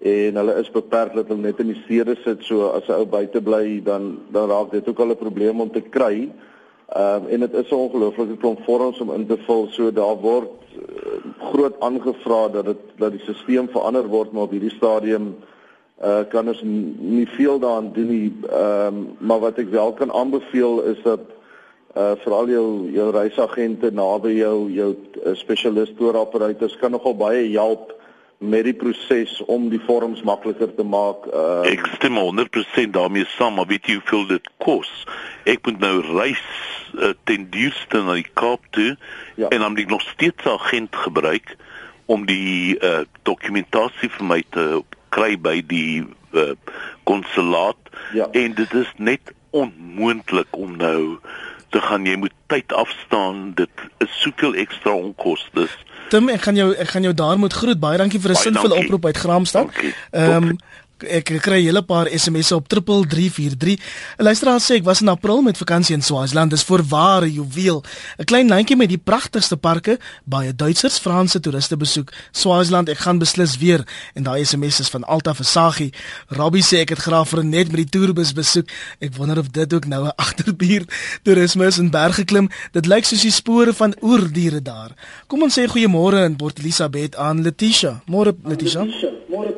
en 0.00 0.40
hulle 0.40 0.56
is 0.62 0.72
beperk 0.72 1.12
dat 1.18 1.28
hulle 1.28 1.50
net 1.50 1.60
in 1.60 1.74
die 1.74 1.82
stede 1.82 2.16
sit 2.24 2.48
so 2.48 2.70
as 2.72 2.88
'n 2.88 3.02
ou 3.02 3.04
buite 3.04 3.44
bly 3.44 3.82
dan 3.84 4.14
dan 4.32 4.48
raak 4.48 4.72
dit 4.72 4.88
ook 4.88 5.04
al 5.04 5.12
'n 5.12 5.24
probleem 5.26 5.60
om 5.60 5.70
te 5.76 5.84
kry. 5.84 6.30
Ehm 6.90 7.22
um, 7.22 7.28
en 7.28 7.40
dit 7.40 7.52
is 7.52 7.70
'n 7.70 7.74
ongelooflike 7.74 8.36
klomp 8.36 8.64
vorms 8.64 9.00
om 9.00 9.12
in 9.12 9.26
te 9.26 9.38
vul. 9.46 9.66
So 9.70 9.92
daar 9.92 10.16
word 10.16 10.48
groot 11.38 11.80
aangevra 11.80 12.48
dat 12.48 12.64
dit 12.64 12.76
dat 12.96 13.12
die 13.12 13.20
stelsel 13.20 13.68
verander 13.70 14.06
word 14.08 14.32
maar 14.32 14.42
op 14.42 14.50
hierdie 14.50 14.74
stadium 14.74 15.36
uh 16.04 16.22
kan 16.28 16.48
ons 16.48 16.62
nie 16.64 17.28
veel 17.28 17.58
daaraan 17.58 17.92
doen 17.92 18.08
nie. 18.08 18.32
Ehm 18.50 18.86
um, 18.86 19.16
maar 19.18 19.38
wat 19.38 19.58
ek 19.58 19.70
wel 19.70 19.92
kan 19.92 20.12
aanbeveel 20.12 20.82
is 20.82 21.02
dat 21.02 21.20
uh 21.96 22.12
veral 22.16 22.48
jou 22.48 22.90
jou 22.92 23.10
reisagente 23.10 23.90
naby 23.90 24.34
jou 24.38 24.70
jou 24.70 24.94
uh, 25.24 25.34
spesialist 25.34 25.96
toeroperators 25.96 26.76
kan 26.76 26.90
nogal 26.90 27.16
baie 27.16 27.50
help 27.52 27.94
met 28.40 28.64
die 28.64 28.74
proses 28.74 29.34
om 29.52 29.68
die 29.68 29.80
vorms 29.84 30.22
makliker 30.24 30.70
te 30.74 30.84
maak. 30.86 31.26
Uh 31.28 31.60
Ek 31.68 31.84
stem 31.98 32.16
100% 32.16 32.94
daarmee 32.96 33.28
saam, 33.36 33.58
maar 33.58 33.68
weet 33.68 33.86
jy 33.86 33.98
hoeveel 33.98 34.26
dit 34.30 34.48
kos? 34.64 34.88
Ek 35.44 35.60
moet 35.68 35.82
nou 35.82 35.98
reis 36.14 36.46
uh, 36.96 37.12
ten 37.28 37.50
duurste 37.52 38.00
na 38.06 38.16
die 38.16 38.30
Kaap 38.32 38.64
toe 38.76 38.94
ja. 39.36 39.50
en 39.50 39.60
dan 39.60 39.74
moet 39.74 39.84
ek 39.84 39.92
nog 39.92 40.06
steeds 40.08 40.44
'n 40.44 40.56
agent 40.56 40.96
gebruik 40.96 41.56
om 42.08 42.24
die 42.26 42.80
uh 42.80 43.04
dokumentasie 43.28 44.08
vir 44.08 44.26
my 44.26 44.40
te 44.56 44.82
kry 45.12 45.36
by 45.36 45.60
die 45.60 46.06
uh 46.32 46.56
konsulaat 47.04 47.92
ja. 48.16 48.26
en 48.32 48.56
dit 48.56 48.72
is 48.74 48.90
net 48.96 49.34
onmoontlik 49.50 50.48
om 50.56 50.76
nou 50.80 51.18
te 51.70 51.80
gaan 51.80 52.06
jy 52.06 52.16
moet 52.16 52.34
tyd 52.46 52.72
afstaan 52.72 53.52
dit 53.54 53.86
is 53.98 54.20
soveel 54.24 54.54
ekstra 54.54 54.96
onkoste 54.96 55.68
Tim, 56.10 56.28
ek 56.28 56.42
gaan 56.42 56.58
jou 56.58 56.68
ek 56.74 56.88
gaan 56.94 57.06
jou 57.06 57.14
daar 57.14 57.38
moet 57.38 57.54
groet. 57.54 57.80
Baie 57.80 57.98
dankie 57.98 58.20
vir 58.20 58.34
'n 58.34 58.42
sinvolle 58.44 58.74
oproep 58.82 59.06
uit 59.06 59.16
Graamsstad. 59.16 59.70
Ehm 60.10 60.50
um, 60.50 60.58
ek 61.08 61.40
kry 61.42 61.60
'n 61.60 61.66
hele 61.66 61.82
paar 61.82 62.06
SMS'e 62.06 62.54
op 62.54 62.68
3343. 62.68 63.78
'n 64.18 64.22
Luisteraar 64.22 64.60
sê 64.60 64.74
ek 64.76 64.84
was 64.84 65.00
in 65.00 65.08
April 65.08 65.42
met 65.42 65.56
vakansie 65.56 65.94
in 65.94 66.02
Swaziland. 66.02 66.50
Dis 66.50 66.62
voorware 66.62 67.32
juweel. 67.32 67.84
'n 68.18 68.24
Klein 68.24 68.48
landjie 68.48 68.76
met 68.76 68.88
die 68.88 68.98
pragtigste 68.98 69.56
parke, 69.56 69.98
baie 70.24 70.54
Duitsers, 70.54 70.98
Franse 70.98 71.40
toeriste 71.40 71.76
besoek. 71.76 72.12
Swaziland, 72.32 72.88
ek 72.88 72.98
gaan 72.98 73.18
beslis 73.18 73.58
weer. 73.58 73.86
En 74.14 74.22
daai 74.22 74.44
SMS 74.44 74.80
is 74.80 74.88
van 74.88 75.04
Alta 75.04 75.34
Versaghi. 75.34 75.90
Robbie 76.28 76.62
sê 76.62 76.80
ek 76.80 76.88
het 76.88 76.98
graag 76.98 77.28
vir 77.28 77.44
net 77.44 77.72
met 77.72 77.76
die 77.76 77.88
toerbus 77.98 78.32
besoek. 78.32 78.68
Ek 78.98 79.16
wonder 79.16 79.38
of 79.38 79.50
dit 79.50 79.74
ook 79.74 79.86
nou 79.86 80.04
'n 80.04 80.12
agterbuur 80.24 80.84
toerisme 81.22 81.66
is 81.66 81.78
in 81.78 81.90
berge 81.90 82.24
klim. 82.24 82.48
Dit 82.72 82.86
lyk 82.86 83.04
soos 83.04 83.22
die 83.22 83.30
spore 83.30 83.72
van 83.74 83.94
oerdiere 84.02 84.62
daar. 84.62 84.94
Kom 85.26 85.42
ons 85.42 85.58
sê 85.58 85.66
goeiemôre 85.66 86.24
in 86.24 86.36
Port 86.36 86.58
Elizabeth 86.58 87.16
aan 87.16 87.42
Letitia. 87.42 88.02
Môre 88.06 88.34
Letitia. 88.44 88.84
Môre 89.28 89.50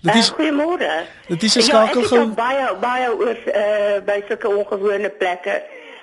Dit 0.00 0.14
is 0.14 0.28
uh, 0.28 0.34
goeiemôre. 0.34 1.04
Dit 1.26 1.42
is 1.42 1.54
'n 1.56 1.62
skakel 1.62 2.02
gou. 2.02 2.20
Ja, 2.20 2.26
baie 2.34 2.76
baie 2.80 3.08
oor 3.16 3.38
uh, 3.46 3.98
by 4.04 4.22
sulke 4.28 4.48
ongewone 4.48 5.10
plekke 5.10 5.62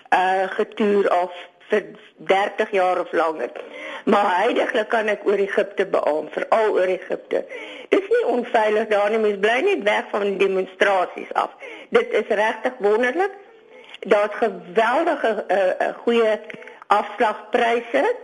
uh 0.09 0.43
getoer 0.57 1.09
af 1.09 1.31
vir 1.69 1.83
30 2.17 2.71
jaar 2.71 2.99
of 2.99 3.11
langer. 3.11 3.51
Maar 4.05 4.35
heidaglik 4.37 4.87
kan 4.87 5.07
ek 5.07 5.25
oor 5.25 5.39
Egipte 5.39 5.85
beamoen, 5.85 6.29
veral 6.29 6.69
oor 6.73 6.91
Egipte. 6.91 7.45
Is 7.89 8.05
nie 8.09 8.25
onveilig 8.25 8.87
daar 8.87 9.09
nie, 9.09 9.19
mens 9.19 9.39
bly 9.39 9.59
net 9.63 9.83
weg 9.83 10.05
van 10.11 10.21
die 10.21 10.37
demonstrasies 10.37 11.33
af. 11.33 11.49
Dit 11.89 12.11
is 12.11 12.27
regtig 12.27 12.73
wonderlik. 12.79 13.31
Daar's 13.99 14.35
geweldige 14.35 15.45
uh, 15.47 15.87
uh 15.87 15.93
goeie 16.03 16.39
afslagpryse 16.87 18.15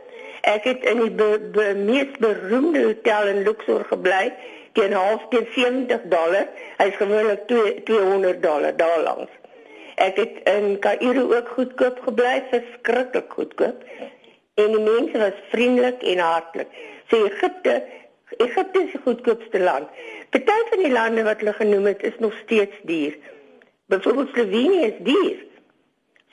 Ek 0.42 0.64
het 0.66 0.86
in 0.90 0.98
die 1.04 1.12
be, 1.14 1.50
be, 1.54 1.74
mees 1.78 2.18
beroemde 2.18 2.82
hotel 2.84 3.28
in 3.28 3.44
Luxor 3.46 3.86
gebly 3.86 4.32
teen 4.74 4.94
half 4.94 5.28
teen 5.30 5.48
70 5.56 6.08
dollar. 6.10 6.48
Hy's 6.78 6.96
gewoonlik 6.96 7.48
200 7.86 8.44
dollar 8.44 8.78
daar 8.78 9.00
langs. 9.04 9.32
Ek 9.96 10.18
het 10.18 10.40
in 10.50 10.80
Kaïro 10.80 11.28
ook 11.36 11.48
goedkoop 11.56 12.00
gebly, 12.08 12.44
verskriklik 12.50 13.34
goedkoop. 13.34 13.84
En 14.54 14.72
die 14.76 14.84
mense 14.84 15.18
was 15.18 15.38
vriendelik 15.52 16.02
en 16.02 16.18
hartlik. 16.18 16.68
So 17.10 17.26
Egipte, 17.26 17.84
Egipte 18.38 18.84
is 18.84 18.92
die 18.96 19.04
goedkoopste 19.04 19.60
land. 19.60 19.88
Party 20.30 20.58
van 20.70 20.84
die 20.84 20.92
lande 20.92 21.24
wat 21.28 21.44
hulle 21.44 21.54
genoem 21.54 21.92
het, 21.92 22.04
is 22.04 22.18
nog 22.20 22.34
steeds 22.44 22.76
duur. 22.88 23.18
Byvoorbeeld 23.92 24.30
Slovenië 24.34 24.86
is 24.88 25.00
duur. 25.00 25.38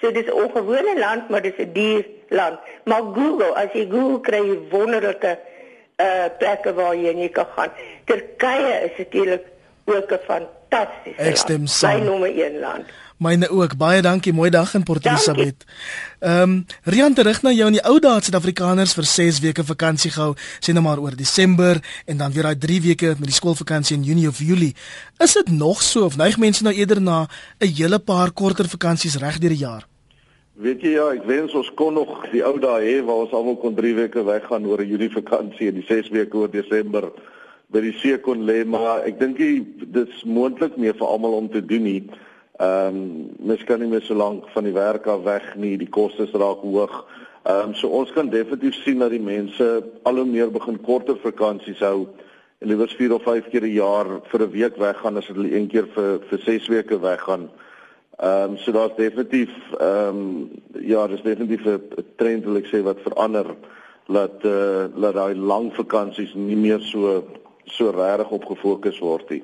So 0.01 0.13
dis 0.13 0.27
'n 0.27 0.33
ongewone 0.43 0.99
land, 0.99 1.29
maar 1.29 1.43
dis 1.43 1.59
'n 1.59 1.73
duur 1.73 2.07
land. 2.29 2.59
Maar 2.85 3.03
Google, 3.03 3.55
as 3.55 3.73
jy 3.73 3.87
Google 3.91 4.21
kry 4.21 4.43
jy 4.47 4.59
wonderlike 4.71 5.39
uh 5.97 6.29
plekke 6.39 6.75
waar 6.75 6.97
jy 6.97 7.13
nie 7.13 7.29
kan 7.29 7.47
gaan. 7.57 7.71
Turkye 8.09 8.75
is 8.89 8.97
natuurlik 8.99 9.45
ook 9.85 10.11
'n 10.13 10.25
fantastiese 10.27 11.19
land. 11.19 11.29
Ek 11.33 11.37
stem 11.37 11.67
saam. 11.67 11.99
Sy 11.99 12.05
nommer 12.05 12.29
1 12.29 12.59
land. 12.59 12.87
Myne 13.19 13.49
ook. 13.51 13.77
Baie 13.77 14.03
dankie. 14.03 14.33
Mooi 14.33 14.51
dag 14.51 14.75
in 14.75 14.83
Port 14.83 15.07
Elizabeth. 15.07 15.65
Ehm, 16.19 16.43
um, 16.43 16.67
Rian 16.83 17.15
terug 17.15 17.43
na 17.43 17.51
jou 17.51 17.67
in 17.67 17.73
die 17.73 17.85
ou 17.85 17.99
dae 17.99 18.15
het 18.15 18.25
Suid-Afrikaners 18.25 18.95
vir 18.95 19.05
6 19.05 19.41
weke 19.41 19.65
vakansie 19.65 20.11
gehou, 20.11 20.35
sê 20.61 20.73
nou 20.73 20.83
maar 20.83 20.99
oor 20.99 21.17
Desember 21.17 21.81
en 22.07 22.17
dan 22.17 22.33
weer 22.33 22.43
daai 22.43 22.59
3 22.59 22.81
weke 22.83 23.07
met 23.19 23.27
die 23.27 23.35
skoolvakansie 23.35 23.97
in 23.97 24.03
Junie 24.03 24.29
of 24.29 24.39
Julie. 24.39 24.75
Is 25.19 25.33
dit 25.33 25.51
nog 25.51 25.83
so 25.83 26.05
of 26.05 26.17
neig 26.17 26.39
mense 26.39 26.63
nou 26.63 26.75
eerder 26.75 27.01
na 27.01 27.27
'n 27.61 27.75
hele 27.75 27.99
paar 27.99 28.31
korter 28.31 28.69
vakansies 28.69 29.17
reg 29.17 29.39
deur 29.39 29.51
die 29.51 29.65
jaar? 29.67 29.87
Weet 30.53 30.81
jy 30.81 30.89
ja, 30.89 31.13
ek 31.13 31.25
wens 31.25 31.55
ons 31.55 31.75
kon 31.75 31.95
nog 31.95 32.31
die 32.31 32.45
ou 32.47 32.59
dae 32.59 32.83
hê 32.83 33.05
waar 33.05 33.17
ons 33.27 33.33
almal 33.33 33.57
kon 33.57 33.75
3 33.75 33.95
weke 33.95 34.25
weggaan 34.25 34.67
oor 34.67 34.79
'n 34.79 34.89
Julie 34.89 35.11
vakansie 35.11 35.69
en 35.69 35.75
die 35.75 35.87
6 35.87 36.09
weke 36.09 36.37
oor 36.37 36.51
Desember 36.51 37.11
by 37.73 37.83
die 37.85 37.93
see 38.01 38.17
kon 38.25 38.47
lê, 38.49 38.63
maar 38.65 39.05
ek 39.09 39.19
dink 39.21 39.39
dit 39.39 39.99
is 40.01 40.25
moontlik 40.25 40.77
meer 40.81 40.97
vir 40.97 41.07
almal 41.07 41.37
om 41.43 41.49
te 41.53 41.65
doen 41.65 41.85
nie. 41.85 42.03
Ehm 42.59 42.97
um, 42.97 43.03
mens 43.39 43.65
kan 43.65 43.79
nie 43.81 43.89
meer 43.89 44.03
so 44.03 44.15
lank 44.19 44.49
van 44.55 44.65
die 44.65 44.75
werk 44.75 45.07
af 45.07 45.23
weg 45.23 45.55
nie, 45.57 45.77
die 45.79 45.91
kostes 45.99 46.33
raak 46.33 46.65
hoog. 46.65 46.95
Ehm 47.45 47.69
um, 47.69 47.75
so 47.75 47.89
ons 48.01 48.11
kan 48.13 48.33
definitief 48.33 48.81
sien 48.83 48.99
dat 49.05 49.13
die 49.15 49.23
mense 49.23 49.69
al 50.03 50.17
hoe 50.19 50.27
meer 50.27 50.51
begin 50.51 50.81
korter 50.83 51.21
vakansies 51.23 51.85
hou 51.85 52.09
en 52.59 52.69
liewer 52.73 52.91
4 52.91 53.15
of 53.15 53.23
5 53.23 53.51
keer 53.53 53.63
'n 53.63 53.77
jaar 53.77 54.09
vir 54.31 54.43
'n 54.43 54.51
week 54.51 54.77
weggaan 54.77 55.17
as 55.17 55.29
hulle 55.29 55.55
een 55.55 55.69
keer 55.69 55.87
vir 55.95 56.21
vir 56.31 56.39
6 56.39 56.69
weke 56.69 56.99
weggaan. 57.01 57.51
Ehm 58.19 58.51
um, 58.51 58.57
so 58.57 58.73
daar's 58.73 58.97
definitief 58.97 59.53
ehm 59.79 60.17
um, 60.17 60.51
ja, 60.81 61.07
dis 61.07 61.23
definitief 61.23 61.67
'n 61.67 62.05
trend 62.17 62.45
wil 62.45 62.57
ek 62.57 62.67
sê 62.67 62.83
wat 62.83 63.07
verander 63.07 63.47
dat 64.09 64.45
eh 64.45 64.51
uh, 64.51 64.85
dat 65.03 65.15
daai 65.15 65.35
lang 65.35 65.75
vakansies 65.75 66.35
nie 66.35 66.57
meer 66.57 66.81
so 66.81 67.23
so 67.71 67.91
regtig 67.91 68.31
op 68.31 68.45
gefokus 68.45 68.99
word 68.99 69.31
nie. 69.31 69.43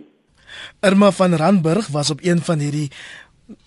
Irma 0.80 1.10
van 1.10 1.34
Randburg 1.34 1.88
was 1.88 2.10
op 2.10 2.20
een 2.22 2.40
van 2.40 2.58
hierdie 2.58 2.90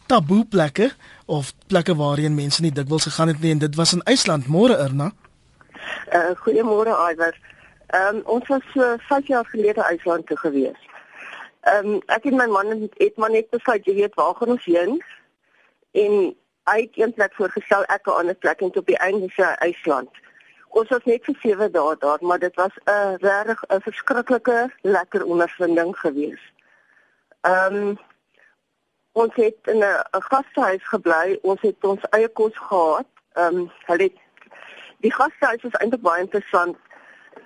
taboe 0.07 0.45
plekke 0.45 0.91
of 1.25 1.53
plekke 1.67 1.95
waarheen 1.95 2.35
mense 2.35 2.61
nie 2.61 2.71
dikwels 2.71 3.03
gegaan 3.03 3.27
het 3.27 3.41
nie 3.41 3.51
en 3.51 3.61
dit 3.63 3.75
was 3.75 3.93
in 3.93 4.01
IJsland. 4.01 4.47
Môre 4.47 4.77
Irma. 4.85 5.11
Uh 6.13 6.33
goeiemôre 6.43 6.95
Iwer. 7.11 7.35
Ehm 7.87 8.15
um, 8.15 8.21
ons 8.25 8.47
was 8.47 8.63
so 8.73 8.95
5 8.97 9.27
jaar 9.27 9.45
gelede 9.45 9.83
IJsland 9.83 10.27
toe 10.27 10.37
gewees. 10.37 10.79
Ehm 11.61 11.85
um, 11.85 12.01
ek 12.05 12.25
en 12.25 12.35
my 12.35 12.47
man 12.47 12.89
het 12.97 13.17
maar 13.17 13.31
net 13.31 13.49
besluit 13.49 13.85
jy 13.85 13.93
weet 13.93 14.15
waar 14.15 14.35
gaan 14.35 14.55
ons 14.55 14.65
heen? 14.65 15.01
En 15.91 16.35
hy 16.67 16.79
het 16.81 16.97
een 16.99 17.13
plek 17.13 17.33
voorgestel, 17.33 17.83
ek 17.83 18.07
'n 18.07 18.19
ander 18.19 18.35
plek 18.35 18.61
en 18.61 18.75
op 18.75 18.85
die 18.85 18.97
einde 18.97 19.29
sê 19.31 19.55
IJsland. 19.59 20.09
Ons 20.69 20.89
was 20.89 21.03
net 21.03 21.23
vir 21.25 21.35
7 21.41 21.71
dae 21.71 21.95
daar, 21.99 22.17
maar 22.21 22.39
dit 22.39 22.55
was 22.55 22.75
'n 22.85 23.17
regtig 23.21 23.63
'n 23.67 23.81
verskriklike 23.81 24.73
lekker 24.81 25.25
ondervinding 25.25 25.97
geweest. 25.99 26.53
Ehm 27.41 27.75
um, 27.75 27.99
ons 29.11 29.35
het 29.35 29.57
in 29.63 29.77
'n 29.83 30.21
gastehuis 30.29 30.87
gebly. 30.87 31.39
Ons 31.41 31.61
het 31.61 31.83
ons 31.83 32.09
eie 32.09 32.29
kos 32.29 32.57
gehad. 32.57 33.07
Ehm 33.33 33.55
um, 33.55 33.71
hulle 33.85 34.11
die 34.97 35.13
gastehuis 35.13 35.63
is 35.63 35.79
eintlik 35.79 36.01
baie 36.01 36.23
interessant. 36.23 36.77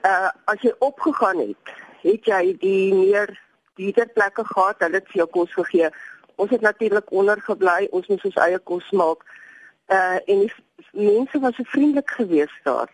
Uh 0.02 0.30
as 0.46 0.62
jy 0.62 0.74
opgegaan 0.80 1.40
het, 1.40 1.74
het 2.02 2.26
jy 2.26 2.58
die 2.60 2.94
meer 2.94 3.40
dieper 3.76 4.08
plekke 4.08 4.46
gehad. 4.46 4.80
Hulle 4.80 5.00
het 5.00 5.08
vir 5.12 5.22
jou 5.24 5.30
kos 5.30 5.54
gegee. 5.54 5.90
Ons 6.36 6.50
het 6.50 6.62
natuurlik 6.62 7.12
onder 7.12 7.42
gebly. 7.42 7.88
Ons 7.92 8.08
moes 8.08 8.24
ons 8.24 8.36
eie 8.36 8.60
kos 8.60 8.90
maak. 8.92 9.26
Uh 9.88 10.18
en 10.26 10.48
die 10.48 10.54
mense 10.92 11.40
was 11.40 11.56
so 11.56 11.64
vriendelik 11.64 12.10
geweest 12.10 12.64
daar. 12.64 12.90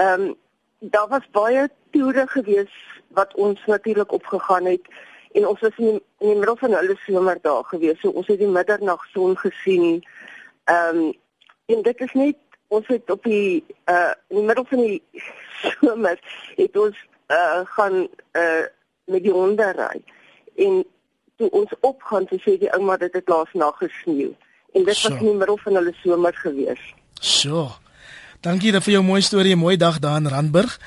Ehm 0.00 0.20
um, 0.20 0.36
daar 0.78 1.08
was 1.08 1.30
baie 1.30 1.70
toere 1.90 2.26
geweest 2.26 2.76
wat 3.08 3.34
ons 3.34 3.60
natuurlik 3.66 4.12
opgegaan 4.12 4.64
het 4.64 4.86
en 5.32 5.46
ons 5.46 5.60
was 5.60 5.76
in 5.76 5.84
die, 5.84 6.02
in 6.18 6.28
die 6.28 6.36
middel 6.36 6.56
van 6.56 6.72
hulle 6.72 6.96
somerdag 7.06 7.68
gewees. 7.68 8.00
So 8.00 8.08
ons 8.08 8.26
het 8.26 8.38
die 8.38 8.48
middernagson 8.48 9.36
gesien. 9.36 10.04
Ehm 10.64 10.96
um, 10.96 11.12
en 11.66 11.82
dit 11.82 12.00
is 12.00 12.12
net 12.12 12.36
ons 12.68 12.86
het 12.86 13.10
op 13.10 13.22
die 13.24 13.64
uh 13.90 14.12
in 14.28 14.36
die 14.40 14.46
middel 14.46 14.64
van 14.64 14.78
die 14.78 15.02
somer 15.62 16.16
het 16.56 16.76
ons 16.76 17.04
uh 17.28 17.60
gaan 17.76 18.08
uh 18.32 18.64
met 19.04 19.22
die 19.22 19.36
honde 19.36 19.68
ry. 19.82 20.00
En 20.56 20.84
toe 21.36 21.50
ons 21.50 21.76
opgaan 21.80 22.26
te 22.26 22.40
sê 22.46 22.56
die 22.58 22.72
ouma 22.72 22.96
dit 22.96 23.12
het 23.12 23.28
laas 23.28 23.52
nag 23.52 23.76
gesneeu. 23.84 24.32
En 24.72 24.84
dit 24.84 24.96
so. 24.96 25.08
was 25.08 25.20
in 25.20 25.26
die 25.26 25.38
middel 25.44 25.60
van 25.66 25.80
hulle 25.82 25.94
somer 26.02 26.34
gewees. 26.34 26.90
So. 27.20 27.68
Dankie 28.40 28.70
vir 28.80 28.94
jou 28.94 29.02
mooi 29.04 29.20
storie, 29.20 29.52
mooi 29.56 29.74
dag 29.76 29.98
daar 30.00 30.16
in 30.16 30.28
Randburg. 30.32 30.78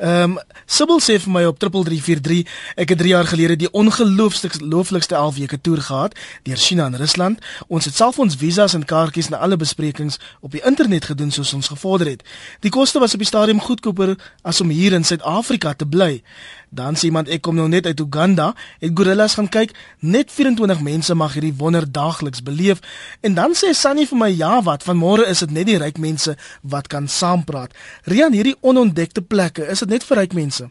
Ehm 0.00 0.32
um, 0.32 0.38
Sibyl 0.64 1.00
sê 1.04 1.18
vir 1.20 1.32
my 1.34 1.42
op 1.44 1.58
3343 1.60 2.48
ek 2.80 2.92
het 2.94 2.98
3 3.02 3.10
jaar 3.10 3.26
gelede 3.28 3.56
die 3.60 3.70
ongelooflikste 3.70 4.64
looflikste 4.64 5.14
11 5.14 5.34
weke 5.36 5.58
toer 5.60 5.82
gehad 5.82 6.14
deur 6.42 6.56
China 6.56 6.86
en 6.86 6.96
Rusland. 6.96 7.38
Ons 7.68 7.84
het 7.84 7.94
self 7.94 8.18
ons 8.18 8.36
visas 8.36 8.74
en 8.74 8.84
kaartjies 8.84 9.28
na 9.28 9.42
alle 9.44 9.56
besprekings 9.60 10.16
op 10.40 10.56
die 10.56 10.62
internet 10.64 11.04
gedoen 11.04 11.30
soos 11.30 11.52
ons 11.52 11.68
gevorder 11.68 12.06
het. 12.06 12.24
Die 12.60 12.70
koste 12.70 12.98
was 12.98 13.12
op 13.12 13.20
die 13.20 13.28
stadium 13.28 13.60
goedkoper 13.60 14.16
as 14.42 14.60
om 14.60 14.72
hier 14.72 14.96
in 14.96 15.04
Suid-Afrika 15.04 15.74
te 15.74 15.86
bly. 15.86 16.22
Dan 16.70 16.94
sê 16.94 17.08
iemand 17.10 17.28
ek 17.28 17.42
kom 17.42 17.56
nou 17.58 17.66
net 17.68 17.86
uit 17.86 18.00
Uganda, 18.00 18.52
het 18.78 18.92
gorillas 18.94 19.34
gaan 19.34 19.48
kyk, 19.50 19.72
net 20.06 20.30
24 20.30 20.80
mense 20.86 21.14
mag 21.18 21.34
hierdie 21.34 21.54
wonder 21.58 21.84
daagliks 21.92 22.44
beleef. 22.46 22.78
En 23.26 23.34
dan 23.34 23.56
sê 23.58 23.72
Sunny 23.74 24.06
vir 24.06 24.18
my 24.18 24.28
ja, 24.30 24.52
wat 24.62 24.86
van 24.86 24.96
môre 25.00 25.26
is 25.26 25.42
dit 25.42 25.50
net 25.50 25.66
die 25.66 25.78
ryk 25.82 25.98
mense 25.98 26.36
wat 26.62 26.86
kan 26.86 27.08
saampraat. 27.10 27.74
Rian, 28.06 28.32
hierdie 28.32 28.54
onontdekte 28.62 29.22
plekke, 29.26 29.66
is 29.66 29.82
dit 29.82 29.89
net 29.90 30.06
vir 30.06 30.22
ryk 30.22 30.36
mense? 30.38 30.70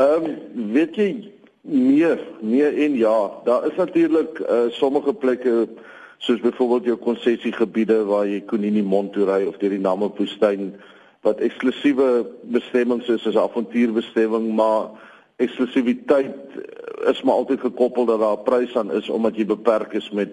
Ehm 0.00 0.24
um, 0.24 0.72
weet 0.72 0.96
jy 0.96 1.10
nee, 1.60 2.12
nee 2.40 2.68
en 2.86 2.96
ja, 2.96 3.16
daar 3.44 3.66
is 3.68 3.76
natuurlik 3.76 4.40
uh, 4.40 4.68
sommige 4.76 5.12
plekke 5.14 5.68
soos 6.20 6.40
byvoorbeeld 6.40 6.84
jou 6.84 6.96
konsessiegebiede 7.00 8.02
waar 8.08 8.26
jy 8.28 8.40
kon 8.48 8.60
nie 8.60 8.72
in 8.72 8.80
die 8.80 8.86
mond 8.86 9.12
toe 9.12 9.28
ry 9.28 9.44
of 9.48 9.60
deur 9.60 9.72
die 9.72 9.80
Namibwoestyn 9.80 10.74
wat 11.24 11.40
eksklusiewe 11.44 12.26
bestemmings 12.52 13.08
is 13.08 13.26
as 13.28 13.34
'n 13.34 13.44
avontuurbestemming, 13.44 14.54
maar 14.56 14.90
eksklusiwiteit 15.36 16.56
is 17.12 17.22
maar 17.22 17.34
altyd 17.34 17.60
gekoppel 17.60 18.04
dat 18.04 18.20
daar 18.20 18.36
'n 18.36 18.44
prys 18.44 18.76
aan 18.76 18.92
is 18.92 19.08
omdat 19.08 19.36
jy 19.36 19.46
beperk 19.46 19.92
is 19.92 20.10
met 20.10 20.32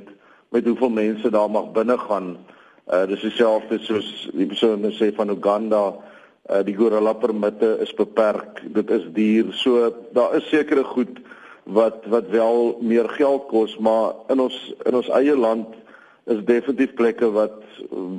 met 0.50 0.66
hoeveel 0.66 0.90
mense 0.90 1.30
daar 1.30 1.50
mag 1.52 1.72
binne 1.72 1.98
gaan. 1.98 2.38
Uh 2.88 3.06
dis 3.06 3.22
dieselfde 3.22 3.80
soos 3.80 4.30
die 4.34 4.46
persoon 4.46 4.92
sê 4.92 5.12
van 5.16 5.30
Uganda, 5.30 5.96
uh 6.50 6.64
die 6.64 6.76
gorilla 6.76 7.14
permitte 7.14 7.78
is 7.84 7.94
beperk. 7.94 8.62
Dit 8.74 8.90
is 8.90 9.08
duur. 9.14 9.54
So 9.54 9.92
daar 10.14 10.36
is 10.36 10.50
sekere 10.50 10.84
goed 10.84 11.20
wat 11.64 12.06
wat 12.08 12.30
wel 12.30 12.78
meer 12.82 13.10
geld 13.10 13.48
kos, 13.48 13.78
maar 13.78 14.14
in 14.28 14.40
ons 14.40 14.74
in 14.86 14.96
ons 14.96 15.10
eie 15.10 15.36
land 15.36 15.76
is 16.26 16.44
definitief 16.44 16.94
plekke 16.94 17.32
wat 17.32 17.60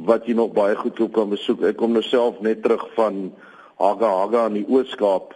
wat 0.05 0.27
jy 0.27 0.35
nog 0.37 0.53
baie 0.53 0.77
goed 0.77 1.01
kan 1.12 1.29
besoek. 1.29 1.62
Ek 1.62 1.77
kom 1.77 1.93
nou 1.93 2.05
self 2.05 2.41
net 2.41 2.62
terug 2.62 2.85
van 2.97 3.33
Haga 3.79 4.09
Haga 4.21 4.47
in 4.49 4.61
die 4.61 4.69
Oos-Kaap 4.69 5.35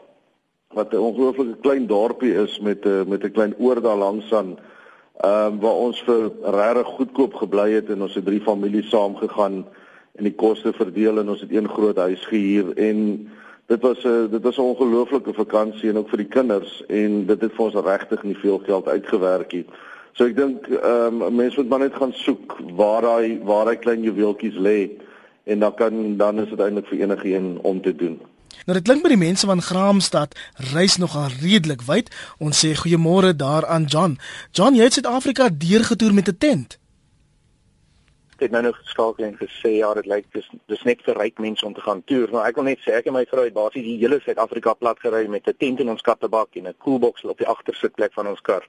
wat 0.74 0.92
'n 0.92 1.04
ongelooflike 1.08 1.60
klein 1.60 1.86
dorpie 1.86 2.34
is 2.34 2.60
met 2.60 2.84
'n 2.84 3.08
met 3.08 3.24
'n 3.24 3.32
klein 3.32 3.54
oor 3.58 3.80
daar 3.80 3.96
langs 3.96 4.32
aan 4.32 4.58
ehm 5.20 5.52
um, 5.52 5.60
waar 5.60 5.78
ons 5.86 6.02
vir 6.02 6.30
regtig 6.42 6.86
goedkoop 6.86 7.34
gebly 7.34 7.72
het 7.72 7.90
en 7.90 8.02
ons 8.02 8.14
het 8.14 8.24
drie 8.24 8.40
families 8.40 8.88
saam 8.88 9.16
gegaan 9.16 9.66
en 10.18 10.24
die 10.28 10.34
koste 10.34 10.72
verdeel 10.72 11.18
en 11.18 11.28
ons 11.28 11.40
het 11.40 11.52
een 11.52 11.68
groot 11.68 11.96
huis 11.96 12.26
gehuur 12.28 12.76
en 12.76 12.98
dit 13.66 13.80
was 13.80 14.04
'n 14.04 14.28
dit 14.30 14.42
was 14.42 14.56
'n 14.56 14.70
ongelooflike 14.72 15.32
vakansie 15.32 15.88
en 15.90 15.98
ook 15.98 16.08
vir 16.08 16.18
die 16.18 16.32
kinders 16.38 16.82
en 16.88 17.26
dit 17.26 17.40
het 17.40 17.52
vir 17.52 17.64
ons 17.64 17.74
regtig 17.74 18.22
nie 18.22 18.36
veel 18.36 18.58
geld 18.58 18.88
uitgewerk 18.88 19.52
nie. 19.52 19.66
So 20.12 20.24
ek 20.24 20.36
dink 20.36 20.66
ehm 20.66 21.22
um, 21.22 21.34
mense 21.34 21.60
moet 21.60 21.68
maar 21.68 21.78
net 21.78 21.94
gaan 21.94 22.12
soek 22.12 22.58
waar 22.76 23.02
daai 23.02 23.40
waar 23.44 23.64
daai 23.64 23.78
klein 23.78 24.02
juweeltjies 24.02 24.56
lê 24.56 24.90
en 25.44 25.58
dan 25.58 25.74
kan 25.74 26.16
dan 26.16 26.40
is 26.40 26.48
dit 26.48 26.60
eintlik 26.60 26.86
vir 26.86 27.00
enige 27.00 27.34
een 27.34 27.58
om 27.62 27.80
te 27.80 27.96
doen. 27.96 28.20
Nou 28.66 28.76
dit 28.78 28.84
klink 28.86 29.02
by 29.02 29.08
die 29.08 29.16
mense 29.16 29.46
van 29.46 29.62
Graamsstad 29.62 30.36
reis 30.72 30.96
nogal 30.96 31.32
redelik 31.40 31.82
wyd. 31.82 32.12
Ons 32.38 32.60
sê 32.64 32.74
goeiemôre 32.76 33.32
daar 33.36 33.66
aan 33.66 33.84
John. 33.84 34.18
John, 34.52 34.76
jy 34.76 34.82
het 34.82 34.92
Suid-Afrika 34.92 35.48
deurgetoer 35.48 36.14
met 36.14 36.28
'n 36.28 36.38
tent. 36.38 36.81
Het 38.42 38.52
nou 38.54 38.62
nog 38.62 38.76
geskakel 38.76 39.24
en 39.24 39.36
gesê 39.38 39.70
ja, 39.78 39.92
dit 39.94 40.06
lyk 40.06 40.26
dis 40.34 40.48
dis 40.70 40.82
net 40.88 41.02
vir 41.06 41.18
ryk 41.18 41.38
mense 41.38 41.66
om 41.66 41.74
te 41.74 41.84
gaan 41.84 42.02
toer. 42.04 42.30
Maar 42.32 42.50
ek 42.50 42.58
wil 42.58 42.68
net 42.68 42.82
sê 42.84 42.94
ek 42.98 43.08
en 43.10 43.16
my 43.16 43.24
vrou 43.30 43.44
het 43.46 43.54
basies 43.56 43.86
die 43.86 43.96
hele 44.00 44.18
Suid-Afrika 44.24 44.74
plat 44.74 45.00
gery 45.00 45.26
met 45.30 45.48
'n 45.48 45.56
tent 45.58 45.80
in 45.80 45.92
ons 45.94 46.02
kattebak 46.02 46.56
en 46.56 46.68
'n 46.68 46.74
koelbox 46.78 47.24
op 47.24 47.38
die 47.38 47.46
agtersitplek 47.46 48.12
van 48.12 48.28
ons 48.28 48.40
kar. 48.40 48.66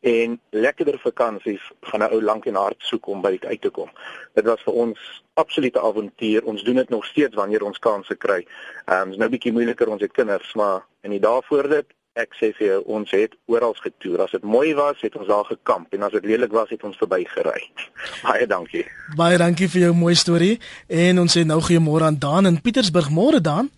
En 0.00 0.40
lekkerder 0.50 0.98
vakansies 0.98 1.64
gaan 1.80 2.02
'n 2.02 2.12
ou 2.12 2.22
lank 2.22 2.46
en 2.46 2.54
hard 2.54 2.78
soek 2.78 3.06
om 3.06 3.22
by 3.22 3.30
dit 3.30 3.44
uit 3.44 3.60
te 3.60 3.70
kom. 3.70 3.90
Dit 4.34 4.44
was 4.44 4.62
vir 4.62 4.74
ons 4.74 5.22
absolute 5.34 5.80
avontuur. 5.80 6.44
Ons 6.44 6.62
doen 6.62 6.76
dit 6.76 6.88
nog 6.88 7.04
steeds 7.04 7.34
wanneer 7.34 7.62
ons 7.62 7.78
kansse 7.78 8.14
kry. 8.14 8.46
Ehm 8.86 9.02
um, 9.02 9.10
is 9.10 9.16
nou 9.16 9.28
'n 9.28 9.32
bietjie 9.32 9.52
moeiliker 9.52 9.88
ons 9.88 10.02
het 10.02 10.12
kinders, 10.12 10.54
maar 10.54 10.86
in 11.02 11.10
die 11.10 11.20
dae 11.20 11.42
voor 11.42 11.68
dit 11.68 11.86
ek 12.18 12.34
sê 12.36 12.50
vir 12.56 12.66
jou 12.66 12.80
ons 12.98 13.12
het 13.16 13.34
oral 13.48 13.74
getoer. 13.78 14.24
As 14.26 14.34
dit 14.36 14.42
mooi 14.44 14.74
was, 14.76 15.00
het 15.00 15.14
ons 15.16 15.28
daar 15.28 15.46
gekamp 15.48 15.94
en 15.96 16.04
as 16.04 16.12
dit 16.12 16.26
lelik 16.28 16.52
was, 16.52 16.68
het 16.72 16.84
ons 16.84 16.98
verbygery. 17.00 17.62
Baie 18.26 18.46
dankie. 18.46 18.84
Baie 19.16 19.38
dankie 19.40 19.68
vir 19.72 19.86
jou 19.86 19.94
mooi 19.96 20.14
storie 20.18 20.58
en 20.88 21.22
ons 21.24 21.38
sê 21.38 21.44
nou 21.48 21.60
goeiemôre 21.64 22.10
aan 22.10 22.20
Daan 22.20 22.50
in 22.50 22.60
Pietersburg. 22.60 23.08
Môre 23.10 23.40
Daan. 23.40 23.70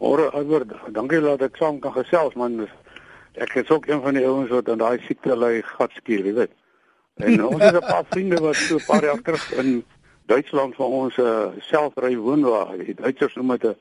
Môre 0.00 0.30
Edward. 0.38 0.72
Dankie 0.94 1.20
dat 1.24 1.42
ek 1.50 1.58
saam 1.60 1.80
kan 1.82 1.96
gesels 1.98 2.36
man. 2.38 2.62
Ek 3.40 3.54
is 3.58 3.70
ook 3.70 3.88
een 3.90 4.02
van 4.02 4.16
die 4.16 4.26
ouens 4.26 4.50
wat 4.54 4.70
aan 4.70 4.80
daai 4.80 5.02
siekte 5.06 5.36
ly 5.36 5.60
gatskuur, 5.74 6.26
jy 6.30 6.34
weet. 6.38 6.54
En 7.20 7.42
ons 7.52 7.62
het 7.62 7.74
'n 7.74 7.86
paar 7.86 8.06
vriende 8.08 8.38
wat 8.40 8.56
so 8.56 8.78
'n 8.78 8.86
paar 8.86 9.04
jaar 9.04 9.22
terug 9.22 9.44
in 9.58 9.82
Duitsland 10.30 10.74
vir 10.78 10.86
ons 10.86 11.16
'n 11.18 11.22
uh, 11.22 11.50
selfry 11.58 12.14
woonwa, 12.16 12.76
die 12.78 12.94
Duitsers 12.94 13.34
noem 13.34 13.58
dit 13.58 13.64
'n 13.64 13.76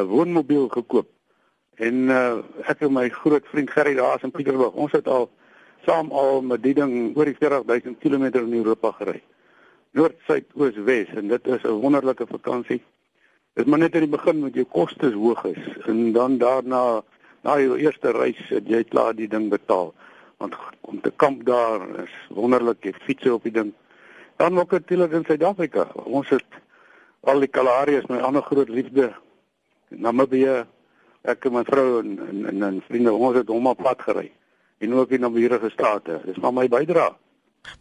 'n 0.00 0.08
woonmobiel 0.08 0.68
gekoop. 0.68 1.08
En 1.82 1.94
uh, 1.94 2.38
ek 2.70 2.84
en 2.86 2.92
my 2.92 3.08
groot 3.08 3.46
vriend 3.50 3.70
Gerry 3.70 3.94
daar 3.94 4.22
in 4.22 4.30
Pieterburg, 4.30 4.76
ons 4.78 4.92
het 4.92 5.08
al 5.10 5.30
saam 5.84 6.10
al 6.12 6.42
met 6.42 6.62
die 6.62 6.74
ding 6.74 7.16
oor 7.16 7.28
die 7.28 7.36
40000 7.36 7.98
km 7.98 8.30
in 8.40 8.58
Europa 8.60 8.92
gery. 9.00 9.20
Noord, 9.94 10.16
suid, 10.26 10.46
oos, 10.58 10.76
wes 10.86 11.10
en 11.14 11.28
dit 11.28 11.46
is 11.46 11.62
'n 11.62 11.80
wonderlike 11.82 12.26
vakansie. 12.26 12.82
Dit 13.54 13.66
maar 13.66 13.78
net 13.78 13.94
in 13.94 14.00
die 14.00 14.16
begin 14.16 14.40
met 14.40 14.54
jou 14.54 14.64
kostes 14.64 15.12
hoog 15.14 15.44
is 15.44 15.86
en 15.86 16.12
dan 16.12 16.38
daarna 16.38 17.02
na 17.42 17.58
jou 17.60 17.76
eerste 17.78 18.10
reis 18.10 18.40
het 18.48 18.66
jy 18.66 18.84
klaar 18.84 19.14
die 19.14 19.28
ding 19.28 19.50
betaal. 19.50 19.92
Want 20.36 20.56
om 20.80 21.00
te 21.00 21.12
kamp 21.16 21.44
daar 21.44 21.80
is 22.02 22.14
wonderlik, 22.28 22.84
jy 22.84 22.92
fiets 23.04 23.26
op 23.26 23.42
die 23.42 23.52
ding. 23.52 23.72
Dan 24.36 24.58
ook 24.58 24.70
natuurlik 24.70 25.12
in 25.12 25.24
Suid-Afrika. 25.24 25.86
Ons 25.94 26.28
het 26.28 26.44
al 27.20 27.38
die 27.44 27.48
Kalahari 27.48 27.96
is 27.96 28.08
my 28.08 28.18
ander 28.18 28.42
groot 28.42 28.68
liefde. 28.68 29.12
Namibië, 29.88 30.64
ek 31.24 31.48
en 31.48 31.54
my 31.56 31.64
vrou 31.68 32.00
en 32.02 32.16
en, 32.50 32.62
en 32.62 32.80
vriende 32.88 33.12
ons 33.12 33.36
het 33.36 33.48
hom 33.48 33.70
op 33.70 33.82
pad 33.82 34.02
gery 34.06 34.30
en 34.84 34.94
ook 34.94 35.14
in 35.16 35.20
Namibia 35.24 35.70
state. 35.70 36.20
Dis 36.24 36.40
maar 36.42 36.52
my 36.52 36.68
bydrae. 36.68 37.14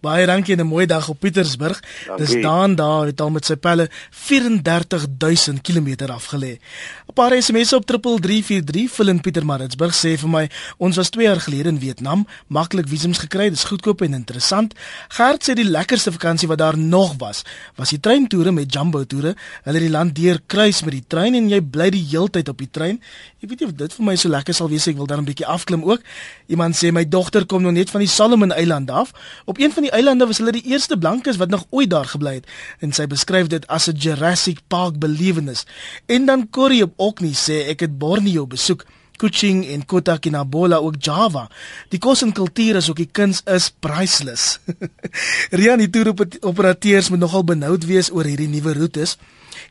Baie 0.04 0.26
dankie 0.26 0.54
en 0.56 0.60
'n 0.60 0.68
mooi 0.68 0.86
dag 0.86 1.10
op 1.10 1.20
Pietersburg. 1.20 1.80
Dankie. 2.08 2.26
Dis 2.26 2.42
daan 2.42 2.76
daar 2.76 3.06
het 3.06 3.22
al 3.22 3.30
met 3.30 3.46
sy 3.46 3.56
pelle 3.56 3.90
34000 4.10 5.62
km 5.62 6.10
afgelê. 6.12 6.60
'n 7.08 7.14
Paar 7.14 7.42
SMS'e 7.42 7.76
op 7.76 7.86
3343 7.86 8.92
vul 8.92 9.08
in 9.08 9.22
Pietermaritzburg 9.22 9.94
sê 9.94 10.18
vir 10.18 10.30
my 10.30 10.50
ons 10.78 10.96
was 10.96 11.10
2 11.10 11.26
jaar 11.26 11.40
gelede 11.40 11.70
in 11.70 11.80
Vietnam, 11.80 12.28
maklik 12.48 12.88
visums 12.88 13.18
gekry, 13.18 13.50
dis 13.50 13.64
goedkoop 13.64 14.02
en 14.02 14.14
interessant. 14.14 14.74
Gert 15.08 15.50
sê 15.50 15.54
die 15.54 15.70
lekkerste 15.70 16.12
vakansie 16.12 16.48
wat 16.48 16.58
daar 16.58 16.78
nog 16.78 17.14
was, 17.18 17.44
was 17.76 17.90
die 17.90 18.00
treintoere 18.00 18.52
met 18.52 18.74
Jumbo 18.74 19.04
toere. 19.04 19.36
Hulle 19.64 19.78
het 19.78 19.86
die 19.88 19.90
land 19.90 20.16
deur 20.16 20.42
kruis 20.46 20.84
met 20.84 20.92
die 20.92 21.04
trein 21.08 21.36
en 21.36 21.50
jy 21.50 21.62
bly 21.62 21.90
die 21.90 22.06
heeltyd 22.10 22.50
op 22.50 22.58
die 22.58 22.70
trein. 22.72 23.02
Ek 23.44 23.50
weet 23.50 23.60
nie 23.60 23.68
of 23.68 23.76
dit 23.76 23.94
vir 23.94 24.06
my 24.06 24.16
so 24.16 24.30
lekker 24.30 24.54
sal 24.54 24.70
wees 24.70 24.88
ek 24.88 24.96
wil 24.96 25.06
daar 25.06 25.22
'n 25.22 25.26
bietjie 25.26 25.46
afklim 25.46 25.84
ook. 25.84 26.02
Iemand 26.48 26.76
sê 26.76 26.92
my 26.92 27.06
dogter 27.06 27.46
kom 27.46 27.62
nog 27.62 27.74
net 27.74 27.90
van 27.90 28.00
die 28.00 28.10
Solomon 28.10 28.52
Eilande 28.52 28.92
af. 28.92 29.12
Op 29.46 29.60
een 29.60 29.72
van 29.74 29.88
die 29.88 29.94
eilande 29.94 30.28
was 30.30 30.40
hulle 30.42 30.56
die 30.56 30.66
eerste 30.72 30.98
blankes 30.98 31.38
wat 31.42 31.50
nog 31.50 31.66
ooit 31.70 31.90
daar 31.90 32.10
gebly 32.10 32.34
het 32.40 32.50
en 32.80 32.94
sy 32.96 33.08
beskryf 33.10 33.48
dit 33.52 33.68
as 33.68 33.90
'n 33.90 33.98
Jurassic 33.98 34.60
Park 34.68 35.00
belewenis. 35.00 35.66
En 36.06 36.26
dan 36.26 36.50
Corrie 36.50 36.84
op 36.84 36.94
Orkney 36.98 37.34
sê 37.34 37.68
ek 37.70 37.80
het 37.80 37.98
Borneo 37.98 38.48
besoek. 38.48 38.86
Kuching 39.18 39.66
en 39.66 39.86
Kota 39.86 40.18
Kinabalu 40.18 40.76
ook 40.76 40.96
Java. 41.00 41.50
Die 41.90 42.00
kos 42.00 42.22
en 42.22 42.34
kultuur 42.34 42.76
is 42.76 42.90
ook 42.90 43.00
die 43.00 43.10
kuns 43.12 43.42
is 43.46 43.70
priceless. 43.80 44.60
Rian 45.60 45.78
die 45.78 45.90
toer 45.90 46.14
operateurs 46.42 47.10
moet 47.10 47.20
nogal 47.20 47.44
benoud 47.44 47.86
wees 47.86 48.12
oor 48.12 48.26
hierdie 48.26 48.50
nuwe 48.50 48.74
roetes. 48.74 49.18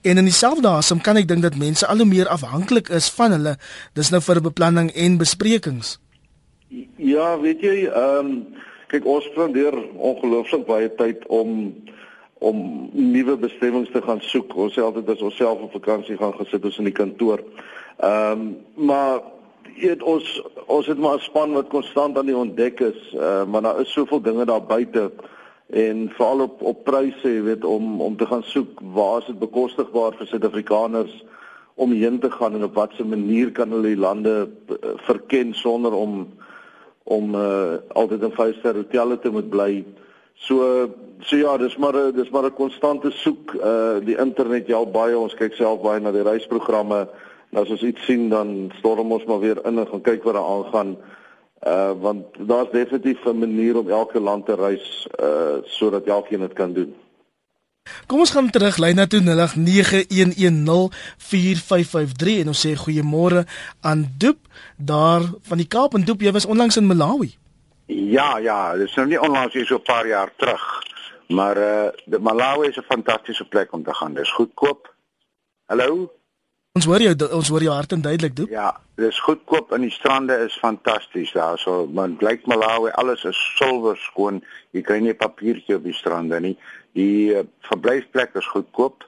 En 0.02 0.18
in 0.18 0.24
dieselfde 0.24 0.68
asem 0.68 1.00
kan 1.00 1.18
ek 1.20 1.28
dink 1.28 1.42
dat 1.42 1.58
mense 1.58 1.86
al 1.86 2.02
hoe 2.02 2.06
meer 2.06 2.30
afhanklik 2.30 2.88
is 2.88 3.10
van 3.10 3.34
hulle. 3.36 3.56
Dis 3.98 4.10
nou 4.14 4.22
vir 4.22 4.40
beplanning 4.40 4.90
en 4.94 5.18
besprekings. 5.20 5.98
Ja, 6.96 7.34
weet 7.40 7.60
jy, 7.60 7.76
ehm 7.90 8.26
um, 8.26 8.36
kyk 8.92 9.08
ons 9.08 9.26
spandeer 9.30 9.74
ongelooflik 9.96 10.66
baie 10.68 10.90
tyd 11.00 11.26
om 11.32 11.72
om 12.42 12.56
nuwe 12.90 13.36
bestemmings 13.38 13.90
te 13.94 14.00
gaan 14.02 14.18
soek. 14.26 14.56
Ons 14.58 14.74
sê 14.74 14.82
altyd 14.82 15.12
as 15.12 15.20
ons 15.22 15.36
self 15.38 15.60
op 15.62 15.76
vakansie 15.76 16.16
gaan 16.18 16.34
gesit 16.40 16.64
ons 16.66 16.80
in 16.82 16.90
die 16.90 16.96
kantoor. 16.96 17.44
Ehm 18.02 18.32
um, 18.32 18.48
maar 18.88 19.22
eet 19.78 20.02
ons 20.02 20.26
ons 20.66 20.86
het 20.86 20.98
maar 20.98 21.16
'n 21.16 21.28
span 21.28 21.54
wat 21.54 21.68
konstant 21.68 22.18
aan 22.18 22.26
die 22.26 22.36
ontdek 22.36 22.80
is, 22.80 23.00
uh, 23.14 23.44
maar 23.44 23.62
daar 23.62 23.80
is 23.80 23.92
soveel 23.92 24.20
dinge 24.20 24.44
daar 24.44 24.62
buite 24.62 25.10
en 25.70 26.10
veral 26.16 26.40
op 26.40 26.62
op 26.62 26.84
pryse, 26.84 27.28
jy 27.28 27.42
weet, 27.42 27.64
om 27.64 28.00
om 28.00 28.16
te 28.16 28.26
gaan 28.26 28.42
soek 28.42 28.80
waar 28.92 29.20
is 29.20 29.26
dit 29.26 29.38
bekostigbaar 29.38 30.12
vir 30.18 30.26
Suid-Afrikaners 30.26 31.24
om 31.74 31.92
heen 31.92 32.18
te 32.20 32.30
gaan 32.30 32.54
en 32.54 32.64
op 32.64 32.74
watter 32.74 33.06
manier 33.06 33.52
kan 33.52 33.70
hulle 33.70 33.94
die 33.94 33.96
lande 33.96 34.48
eh, 34.68 34.92
verken 35.06 35.54
sonder 35.54 35.92
om 35.92 36.26
om 37.04 37.34
uh, 37.34 37.74
altyd 37.88 38.22
in 38.22 38.34
vyfster 38.36 38.74
hotelle 38.74 39.18
te 39.18 39.30
moet 39.30 39.50
bly. 39.50 39.84
So 40.34 40.88
so 41.22 41.36
ja, 41.36 41.56
dis 41.56 41.76
maar 41.76 42.12
dis 42.12 42.30
maar 42.30 42.44
'n 42.44 42.54
konstante 42.54 43.10
soek. 43.10 43.54
Uh 43.54 43.98
die 44.04 44.18
internet 44.18 44.66
help 44.66 44.92
baie. 44.92 45.18
Ons 45.18 45.34
kyk 45.34 45.54
self 45.54 45.80
baie 45.80 46.00
na 46.00 46.10
die 46.10 46.22
reisprogramme. 46.22 47.08
En 47.50 47.58
as 47.58 47.70
ons 47.70 47.82
iets 47.82 48.04
sien 48.04 48.28
dan 48.28 48.72
storm 48.78 49.12
ons 49.12 49.24
maar 49.24 49.40
weer 49.40 49.58
in 49.66 49.78
en 49.78 49.86
gaan 49.86 50.00
kyk 50.00 50.22
wat 50.22 50.34
daar 50.34 50.50
aangaan. 50.56 50.96
Uh 51.66 51.92
want 52.00 52.24
daar's 52.38 52.70
definitief 52.70 53.24
'n 53.24 53.38
manier 53.38 53.78
om 53.78 53.88
elke 53.88 54.20
land 54.20 54.46
te 54.46 54.54
reis 54.54 55.06
uh 55.20 55.62
sodat 55.64 56.04
elkeen 56.06 56.40
dit 56.40 56.52
kan 56.52 56.72
doen. 56.72 56.94
Kom 58.06 58.20
ons 58.22 58.30
gaan 58.30 58.50
terug 58.50 58.76
lyn 58.82 58.96
na 58.98 59.06
toe 59.10 59.20
0891104553 59.24 59.26
en 62.42 62.48
ons 62.52 62.62
sê 62.66 62.72
goeiemôre 62.78 63.40
aan 63.80 64.00
Doep 64.18 64.38
daar 64.76 65.22
van 65.48 65.58
die 65.58 65.66
Kaap 65.74 65.94
en 65.98 66.04
Doep 66.06 66.20
jy 66.22 66.32
was 66.36 66.46
onlangs 66.46 66.76
in 66.76 66.86
Malawi. 66.86 67.30
Ja 67.88 68.38
ja, 68.38 68.76
dis 68.78 68.94
nou 69.00 69.06
nie 69.10 69.20
onlangs 69.20 69.54
hier 69.56 69.66
so 69.66 69.76
'n 69.76 69.88
paar 69.88 70.06
jaar 70.06 70.30
terug. 70.36 70.82
Maar 71.28 71.56
uh 71.56 71.88
die 72.04 72.18
Malawi 72.18 72.68
is 72.68 72.76
'n 72.76 72.82
fantastiese 72.94 73.44
plek 73.44 73.72
om 73.72 73.82
te 73.84 73.94
gaan. 73.94 74.14
Dis 74.14 74.32
goedkoop. 74.32 74.94
Hallo. 75.66 76.12
Ons 76.72 76.84
hoor 76.84 77.02
jou 77.02 77.14
ons 77.32 77.48
hoor 77.48 77.62
jou 77.62 77.74
hart 77.74 77.92
en 77.92 78.00
duidelik 78.00 78.36
Doep. 78.36 78.48
Ja, 78.48 78.80
dis 78.96 79.20
goedkoop 79.20 79.72
en 79.72 79.80
die 79.80 79.90
strande 79.90 80.36
is 80.44 80.58
fantasties 80.58 81.32
daar. 81.32 81.58
So 81.58 81.86
man 81.86 82.16
blyk 82.16 82.46
Malawi 82.46 82.90
alles 82.90 83.24
is 83.24 83.54
silwer 83.56 83.96
skoon. 83.96 84.44
Jy 84.70 84.80
kry 84.82 84.98
nie 84.98 85.14
papiertjie 85.14 85.74
op 85.74 85.82
die 85.82 85.94
strande 85.94 86.40
nie. 86.40 86.58
Die 86.98 87.32
uh, 87.32 87.44
verblyfplek 87.68 88.34
is 88.34 88.48
goedkoop 88.52 89.06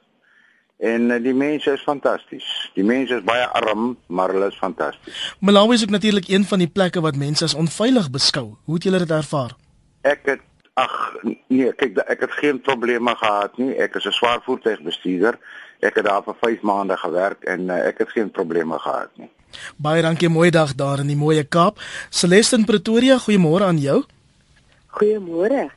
en 0.76 1.10
uh, 1.10 1.18
die 1.22 1.34
mense 1.34 1.72
is 1.76 1.84
fantasties. 1.84 2.46
Die 2.74 2.84
mense 2.84 3.18
is 3.20 3.26
baie 3.26 3.46
arm, 3.60 3.94
maar 4.06 4.32
hulle 4.32 4.48
is 4.52 4.58
fantasties. 4.58 5.34
Malawi 5.40 5.74
is 5.74 5.82
ook 5.82 5.94
natuurlik 5.94 6.28
een 6.28 6.44
van 6.44 6.64
die 6.64 6.68
plekke 6.68 7.00
wat 7.04 7.16
mense 7.16 7.44
as 7.44 7.54
onveilig 7.54 8.10
beskou. 8.10 8.54
Hoe 8.64 8.74
het 8.74 8.88
julle 8.88 9.02
dit 9.04 9.10
ervaar? 9.10 9.56
Ek 10.02 10.24
het 10.32 10.42
ag 10.74 10.94
nee, 11.22 11.70
kyk 11.78 12.00
ek 12.10 12.24
het 12.26 12.32
geen 12.40 12.58
probleme 12.60 13.14
gehad 13.20 13.58
nie. 13.58 13.74
Ek 13.78 13.94
is 13.94 14.06
'n 14.06 14.16
swaar 14.16 14.40
voertuigbestuurder. 14.42 15.38
Ek 15.80 15.94
het 15.94 16.04
daar 16.04 16.22
vir 16.22 16.36
5 16.40 16.60
maande 16.62 16.96
gewerk 16.96 17.44
en 17.44 17.68
uh, 17.68 17.86
ek 17.86 17.98
het 17.98 18.10
geen 18.10 18.30
probleme 18.30 18.78
gehad 18.78 19.10
nie. 19.16 19.30
Baie 19.76 20.02
dankie, 20.02 20.28
mooi 20.28 20.50
dag 20.50 20.74
daar 20.74 20.98
in 20.98 21.06
die 21.06 21.16
mooi 21.16 21.44
Kaap. 21.44 21.78
Celeste 22.10 22.56
in 22.56 22.64
Pretoria, 22.64 23.18
goeiemôre 23.18 23.64
aan 23.64 23.78
jou. 23.78 24.04
Goeiemôre 24.98 25.70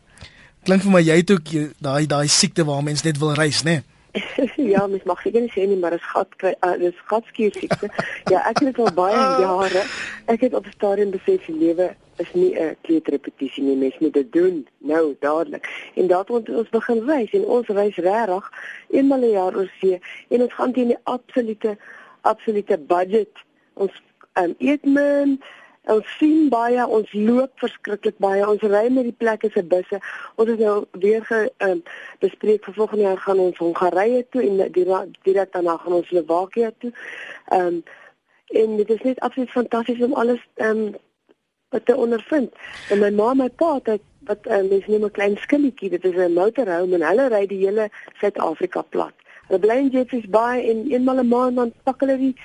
klink 0.68 0.84
vir 0.84 0.92
my 0.92 1.04
jy 1.04 1.22
het 1.22 1.32
ook 1.32 1.54
daai 1.80 2.08
daai 2.12 2.28
siekte 2.28 2.66
waar 2.68 2.84
mens 2.84 3.06
net 3.08 3.20
wil 3.22 3.34
reis, 3.40 3.64
né? 3.64 3.80
Nee? 3.80 3.98
ja, 4.74 4.88
mens 4.88 5.04
mag 5.08 5.22
seker 5.22 5.44
nie 5.44 5.52
sê 5.54 5.68
nie, 5.70 5.78
maar 5.80 5.94
dit 5.96 6.02
is 6.02 6.10
gat 6.12 6.34
uh, 6.44 6.74
dis 6.82 7.04
gatskuur 7.12 7.54
siekte. 7.56 7.90
ja, 8.32 8.42
ek 8.50 8.60
het 8.60 8.66
dit 8.72 8.80
al 8.84 8.92
baie 8.98 9.22
jare. 9.44 9.84
Ek 10.34 10.44
het 10.44 10.58
op 10.58 10.68
'n 10.68 10.76
stadium 10.76 11.14
besef 11.14 11.46
die 11.46 11.56
lewe 11.56 11.88
is 12.24 12.32
nie 12.34 12.52
'n 12.60 12.76
kleuterrepetisie 12.88 13.64
nie, 13.64 13.78
mens 13.78 14.00
moet 14.00 14.14
dit 14.14 14.32
doen 14.34 14.68
nou 14.78 15.16
dadelik. 15.20 15.70
En 15.96 16.08
daarom 16.08 16.36
het 16.36 16.50
ons 16.50 16.70
begin 16.70 17.04
reis 17.06 17.32
en 17.32 17.46
ons 17.46 17.68
reis 17.68 17.96
regtig 17.96 18.52
eenmal 18.90 19.24
'n 19.24 19.36
jaar 19.38 19.56
oor 19.56 19.72
see 19.80 20.02
en 20.30 20.42
ons 20.42 20.54
gaan 20.54 20.74
teen 20.74 20.88
die 20.88 21.04
absolute 21.04 21.78
absolute 22.22 22.78
budget. 22.78 23.34
Ons 23.74 23.94
um, 24.34 24.56
eet 24.58 24.84
min 24.86 25.40
Ons 25.88 26.08
sien 26.20 26.50
baie, 26.52 26.84
ons 26.84 27.12
loop 27.16 27.52
verskriklik 27.64 28.18
baie. 28.24 28.44
Ons 28.44 28.64
ry 28.68 28.88
met 28.92 29.08
die 29.08 29.16
plekke 29.16 29.50
se 29.54 29.64
busse. 29.64 30.00
Ons 30.36 30.50
het 30.52 30.60
nou 30.60 30.76
weer 31.00 31.24
ge 31.30 31.46
um, 31.64 31.84
bespreek 32.24 32.68
vir 32.68 32.76
volgende 32.76 33.06
jaar 33.06 33.22
gaan 33.24 33.40
ons 33.40 33.62
Hongarye 33.62 34.26
toe 34.36 34.44
en 34.44 34.60
direk 34.74 35.54
daarna 35.54 35.78
gaan 35.78 36.00
ons 36.02 36.12
Slowakia 36.12 36.74
toe. 36.84 36.92
Ehm 37.52 37.80
um, 37.80 37.80
en 38.48 38.78
dit 38.80 38.90
is 38.90 39.02
net 39.04 39.20
absoluut 39.20 39.52
fantasties 39.52 40.04
om 40.04 40.14
alles 40.14 40.44
ehm 40.56 40.84
um, 40.84 41.82
te 41.84 41.96
ondervind. 41.96 42.54
En 42.90 43.00
my 43.00 43.10
ma 43.12 43.32
en 43.32 43.42
my 43.44 43.50
pa 43.50 43.74
het 43.84 44.04
wat 44.28 44.48
uh, 44.48 44.62
mense 44.70 44.92
noem 44.92 45.08
'n 45.08 45.18
klein 45.18 45.38
skilletjie. 45.38 45.90
Dit 45.90 46.06
is 46.06 46.16
'n 46.16 46.34
motorhome 46.34 46.96
en 46.96 47.08
hulle 47.08 47.28
ry 47.28 47.46
die 47.48 47.64
hele 47.66 47.90
Suid-Afrika 48.20 48.82
plat. 48.82 49.16
Hulle 49.48 49.60
bly 49.60 49.78
in 49.84 49.90
Jeffreys 49.90 50.30
Bay 50.30 50.70
en 50.70 50.88
eenmal 50.92 51.20
'n 51.20 51.28
maand 51.28 51.56
dan 51.56 51.74
pak 51.84 52.00
hulle 52.00 52.18
die 52.18 52.36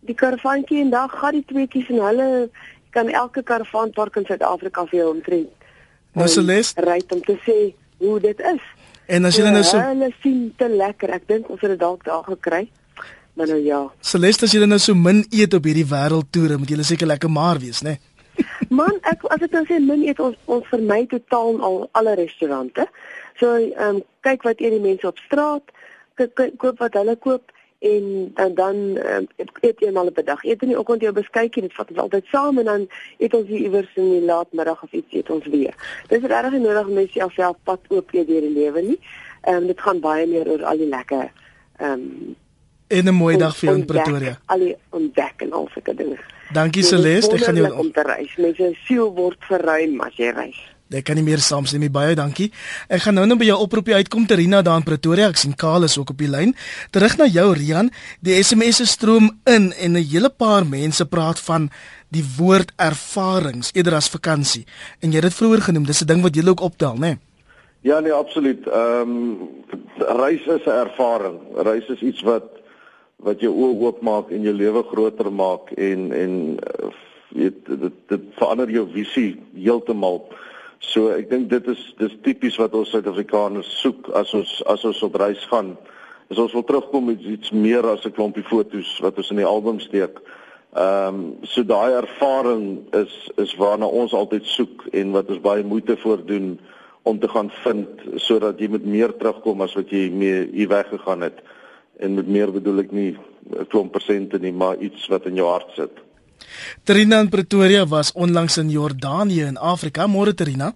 die 0.00 0.14
karavantjie 0.14 0.80
en 0.80 0.90
dan 0.90 1.10
gaan 1.10 1.32
die 1.32 1.44
tweetjies 1.44 1.88
en 1.88 2.00
hulle 2.04 2.50
kan 2.90 3.08
elke 3.08 3.42
karavaanpark 3.42 4.16
in 4.16 4.26
Suid-Afrika 4.28 4.86
vir 4.90 5.00
jou 5.00 5.10
omtrent. 5.14 5.68
Nou 6.16 6.28
Celeste, 6.28 6.80
ry 6.80 7.00
om 7.12 7.20
te 7.20 7.36
sê 7.44 7.58
hoe 8.00 8.20
dit 8.20 8.40
is. 8.40 8.64
En 9.06 9.24
as 9.28 9.36
jy 9.38 9.46
nou 9.50 9.62
so 9.64 9.78
Hulle 9.78 10.10
sien 10.22 10.48
te 10.58 10.68
lekker. 10.68 11.12
Ek 11.14 11.28
dink 11.28 11.50
ons 11.52 11.60
het 11.62 11.74
dit 11.74 11.80
dalk 11.80 12.04
daar 12.04 12.24
gekry. 12.26 12.66
Maar 13.36 13.52
nou 13.52 13.60
ja. 13.60 13.82
Celeste, 14.00 14.48
as 14.48 14.54
jy 14.56 14.64
nou 14.64 14.80
so 14.80 14.96
min 14.96 15.24
eet 15.30 15.54
op 15.54 15.66
hierdie 15.68 15.86
wêreldtoere, 15.86 16.56
moet 16.58 16.72
jy 16.72 16.86
seker 16.88 17.10
lekker 17.12 17.30
maar 17.30 17.60
wees, 17.60 17.82
né? 17.84 17.98
Nee? 17.98 18.14
Man, 18.68 18.98
ek 19.08 19.22
as 19.32 19.44
ek 19.44 19.54
nou 19.56 19.64
sê 19.68 19.78
min 19.80 20.02
eet 20.04 20.20
ons 20.20 20.36
ons 20.52 20.64
vermy 20.68 21.04
totaal 21.10 21.60
al 21.64 21.76
alle 22.00 22.16
restaurante. 22.20 22.88
So 23.40 23.52
ehm 23.56 24.00
um, 24.00 24.00
kyk 24.26 24.44
wat 24.48 24.60
eet 24.60 24.74
die 24.74 24.82
mense 24.82 25.06
op 25.06 25.20
straat, 25.22 25.70
koop 26.16 26.80
wat 26.82 26.96
hulle 26.98 27.14
koop 27.22 27.52
en 27.78 28.30
dan 28.34 28.54
dan 28.54 28.76
um, 28.76 29.26
eet 29.60 29.80
jy 29.80 29.90
maar 29.90 30.04
op 30.04 30.18
'n 30.18 30.24
dag. 30.24 30.44
Eet 30.44 30.62
in 30.62 30.68
die 30.68 30.78
oggend 30.78 31.00
jou 31.00 31.12
beskuitjie, 31.12 31.62
dit 31.62 31.74
vat 31.74 31.90
ons 31.90 31.98
altyd 31.98 32.24
saam 32.26 32.58
en 32.58 32.64
dan 32.64 32.88
eet 33.18 33.34
ons 33.34 33.48
iewers 33.48 33.92
in 33.94 34.10
die 34.10 34.24
laatmiddag 34.24 34.82
of 34.82 34.92
iets 34.92 35.12
eet 35.12 35.30
ons 35.30 35.46
weer. 35.46 35.74
Dis 36.08 36.22
regtig 36.22 36.52
nie 36.52 36.60
nodig 36.60 36.88
mense 36.88 37.18
jouself 37.18 37.56
pad 37.62 37.80
oop 37.88 38.10
gee 38.10 38.24
deur 38.24 38.40
die 38.40 38.54
lewe 38.54 38.80
nie. 38.82 38.98
Ehm 39.42 39.56
um, 39.56 39.66
dit 39.66 39.80
gaan 39.80 40.00
baie 40.00 40.26
meer 40.26 40.48
oor 40.48 40.64
al 40.64 40.76
die 40.76 40.88
lekker 40.88 41.32
ehm 41.76 41.92
um, 41.92 42.36
en 42.86 43.04
'n 43.04 43.14
mooi 43.14 43.36
dag 43.36 43.56
vir 43.56 43.68
jou 43.68 43.78
in 43.78 43.86
Pretoria. 43.86 44.38
Al 44.46 44.58
die 44.58 44.76
ontdek 44.90 45.34
en 45.36 45.52
al 45.52 45.68
sulke 45.72 45.94
dinge. 45.94 46.18
Dankie 46.52 46.82
Celeste, 46.82 47.34
ek 47.34 47.42
gaan 47.42 47.56
jou 47.56 47.72
om 47.74 47.92
te 47.92 48.02
reis. 48.02 48.36
Mense 48.36 48.74
siel 48.86 49.14
word 49.14 49.36
verruim 49.40 50.00
as 50.00 50.14
jy 50.16 50.30
reis. 50.30 50.75
Ek 50.90 51.04
kan 51.04 51.16
nie 51.18 51.24
meer 51.26 51.42
saamstem 51.42 51.80
nie. 51.80 51.90
Baie 51.90 52.14
dankie. 52.14 52.52
Ek 52.88 53.02
gaan 53.02 53.14
nou 53.18 53.26
net 53.26 53.38
by 53.38 53.48
jou 53.48 53.58
oproepie 53.58 53.94
uitkom 53.94 54.26
Terina 54.26 54.62
daar 54.62 54.78
in 54.78 54.86
Pretoria. 54.86 55.28
Ek 55.28 55.36
sien 55.36 55.54
Karl 55.54 55.84
is 55.84 55.98
ook 55.98 56.10
op 56.10 56.18
die 56.18 56.30
lyn. 56.30 56.54
Terug 56.94 57.18
na 57.18 57.26
jou 57.26 57.52
Rian. 57.54 57.90
Die 58.22 58.38
SMS'e 58.38 58.86
stroom 58.86 59.30
in 59.44 59.72
en 59.72 59.96
'n 59.96 60.04
hele 60.04 60.30
paar 60.30 60.64
mense 60.66 61.04
praat 61.04 61.40
van 61.40 61.70
die 62.10 62.24
woord 62.38 62.72
ervarings 62.76 63.70
eerder 63.74 63.94
as 63.94 64.08
vakansie. 64.08 64.64
En 65.02 65.10
jy 65.10 65.16
het 65.16 65.24
dit 65.30 65.34
vroeër 65.34 65.60
genoem. 65.60 65.86
Dis 65.86 66.02
'n 66.02 66.06
ding 66.06 66.22
wat 66.22 66.34
jy 66.34 66.46
ook 66.46 66.60
optel, 66.60 66.94
né? 66.94 67.00
Nee? 67.00 67.18
Ja, 67.86 68.00
nee, 68.00 68.12
absoluut. 68.12 68.66
Ehm 68.66 69.00
um, 69.00 69.48
reis 69.98 70.46
is 70.46 70.64
'n 70.66 70.70
ervaring. 70.70 71.38
Reis 71.56 71.86
is 71.86 72.00
iets 72.00 72.22
wat 72.22 72.44
wat 73.16 73.40
jou 73.40 73.52
oë 73.54 73.78
oopmaak 73.80 74.30
en 74.30 74.42
jou 74.42 74.54
lewe 74.54 74.82
groter 74.82 75.32
maak 75.32 75.70
en 75.70 76.12
en 76.12 76.32
uh, 76.56 76.90
weet 77.28 77.66
dit 77.66 77.92
dit 78.06 78.22
verander 78.38 78.70
jou 78.70 78.88
visie 78.92 79.40
heeltemal. 79.54 80.28
So 80.78 81.10
ek 81.14 81.30
dink 81.30 81.50
dit 81.50 81.68
is 81.72 81.82
dis 81.98 82.16
tipies 82.22 82.56
wat 82.60 82.74
ons 82.74 82.90
Suid-Afrikaners 82.90 83.68
soek 83.80 84.10
as 84.14 84.32
ons 84.34 84.62
as 84.66 84.84
ons 84.84 85.02
op 85.02 85.14
reis 85.20 85.44
gaan. 85.50 85.76
As 86.30 86.38
ons 86.42 86.52
wil 86.52 86.64
terugkom 86.66 87.06
met 87.10 87.20
iets 87.20 87.50
meer 87.50 87.86
as 87.86 88.04
'n 88.04 88.12
klompie 88.12 88.44
fotos 88.44 88.98
wat 89.00 89.16
ons 89.16 89.30
in 89.30 89.36
die 89.36 89.52
album 89.54 89.80
steek. 89.80 90.18
Ehm 90.76 91.14
um, 91.14 91.36
so 91.42 91.62
daai 91.62 91.92
ervaring 91.96 92.84
is 92.92 93.30
is 93.36 93.54
waarna 93.56 93.86
ons 93.86 94.12
altyd 94.12 94.44
soek 94.44 94.86
en 94.92 95.12
wat 95.12 95.30
ons 95.30 95.40
baie 95.40 95.64
moeite 95.64 95.96
voordoen 95.96 96.58
om 97.02 97.18
te 97.18 97.28
gaan 97.28 97.50
vind 97.64 97.88
sodat 98.16 98.58
jy 98.60 98.68
met 98.68 98.84
meer 98.84 99.16
terugkom 99.16 99.60
as 99.60 99.74
wat 99.74 99.90
jy 99.90 100.10
mee 100.10 100.48
hier 100.52 100.68
weggegaan 100.68 101.20
het 101.20 101.38
en 101.98 102.14
met 102.14 102.28
meer 102.28 102.52
bedoel 102.52 102.78
ek 102.84 102.92
nie 102.92 103.16
'n 103.54 103.66
klomp 103.70 103.92
persente 103.92 104.38
nie, 104.38 104.52
maar 104.52 104.76
iets 104.78 105.06
wat 105.06 105.26
in 105.26 105.34
jou 105.34 105.46
hart 105.48 105.70
sit. 105.74 106.05
Trina 106.84 107.20
in 107.20 107.28
Pretoria 107.28 107.86
was 107.86 108.12
onlangs 108.12 108.56
in 108.56 108.70
Jordanië 108.70 109.46
in 109.46 109.56
Afrika. 109.56 110.06
Môre 110.06 110.34
Trina. 110.34 110.74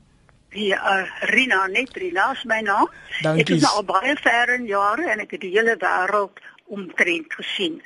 Ja, 0.51 0.79
uh, 0.83 1.07
Rina, 1.31 1.66
net 1.66 1.94
Rina 1.94 2.33
is 2.33 2.44
my 2.44 2.61
naam. 2.61 2.90
Dankie. 3.23 3.44
Ek 3.44 3.53
is 3.55 3.62
nou 3.62 3.77
al 3.81 3.85
baie 3.87 4.16
ver 4.18 4.55
in 4.57 4.66
jare 4.66 5.07
en 5.12 5.23
ek 5.23 5.37
het 5.37 5.44
die 5.44 5.53
hele 5.55 5.77
wêreld 5.79 6.42
omtrent 6.66 7.37
gesien. 7.38 7.79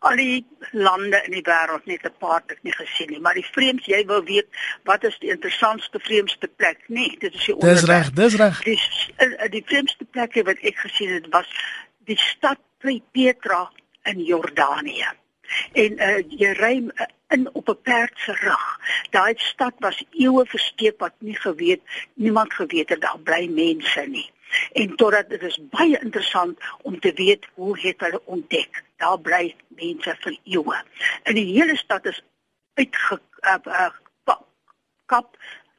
Al 0.00 0.16
die 0.16 0.38
lande 0.72 1.20
in 1.26 1.36
die 1.36 1.44
wêreld 1.44 1.84
net 1.84 2.06
'n 2.08 2.14
paar 2.18 2.40
het 2.40 2.56
ek 2.56 2.62
nie 2.64 2.72
gesien 2.72 3.12
nie, 3.12 3.20
maar 3.20 3.36
die 3.36 3.44
vreemds 3.44 3.84
jy 3.84 4.00
wou 4.08 4.22
weet 4.24 4.48
wat 4.88 5.04
is 5.04 5.18
die 5.20 5.28
interessantste 5.28 6.00
vreemdste 6.00 6.48
plek? 6.48 6.80
Nee, 6.88 7.16
dit 7.20 7.34
is 7.34 7.44
die 7.44 7.56
Dis 7.60 7.84
reg, 7.84 8.10
dis 8.12 8.34
reg. 8.34 8.62
Die 8.64 8.80
uh, 9.20 9.50
die 9.50 9.64
vreemdste 9.66 10.04
plek 10.04 10.40
wat 10.44 10.64
ek 10.64 10.76
gesien 10.76 11.12
het 11.12 11.28
was 11.28 11.48
die 12.08 12.16
stad 12.16 12.58
Petra 13.12 13.70
in 14.02 14.24
Jordanië. 14.24 15.08
En 15.72 15.92
uh, 15.92 16.18
jy 16.28 16.52
ry 16.58 16.74
uh, 16.82 17.06
in 17.28 17.48
op 17.52 17.68
'n 17.68 17.80
perd 17.82 18.12
se 18.18 18.32
rug. 18.32 18.66
Daai 19.10 19.34
stad 19.36 19.74
was 19.78 20.04
eeue 20.10 20.44
versteek 20.46 20.98
wat 20.98 21.14
nie 21.18 21.36
geweet 21.36 21.82
niemand 22.14 22.54
geweet 22.54 22.88
het 22.88 23.00
daar 23.00 23.18
bly 23.18 23.46
mense 23.46 24.00
nie. 24.00 24.30
En 24.72 24.96
totdat 24.96 25.28
dit 25.30 25.42
is 25.42 25.58
baie 25.70 25.98
interessant 26.00 26.58
om 26.82 27.00
te 27.00 27.12
weet 27.12 27.46
hoe 27.54 27.78
het 27.80 28.00
hulle 28.00 28.22
ontdek 28.24 28.82
daar 28.96 29.20
bly 29.20 29.54
mense 29.68 30.16
vir 30.20 30.38
eeue. 30.44 30.82
En 31.22 31.34
die 31.34 31.52
hele 31.52 31.76
stad 31.76 32.06
is 32.06 32.22
uitge 32.74 33.20
uh, 33.40 33.56
uh, 33.64 33.90
kap 35.06 35.36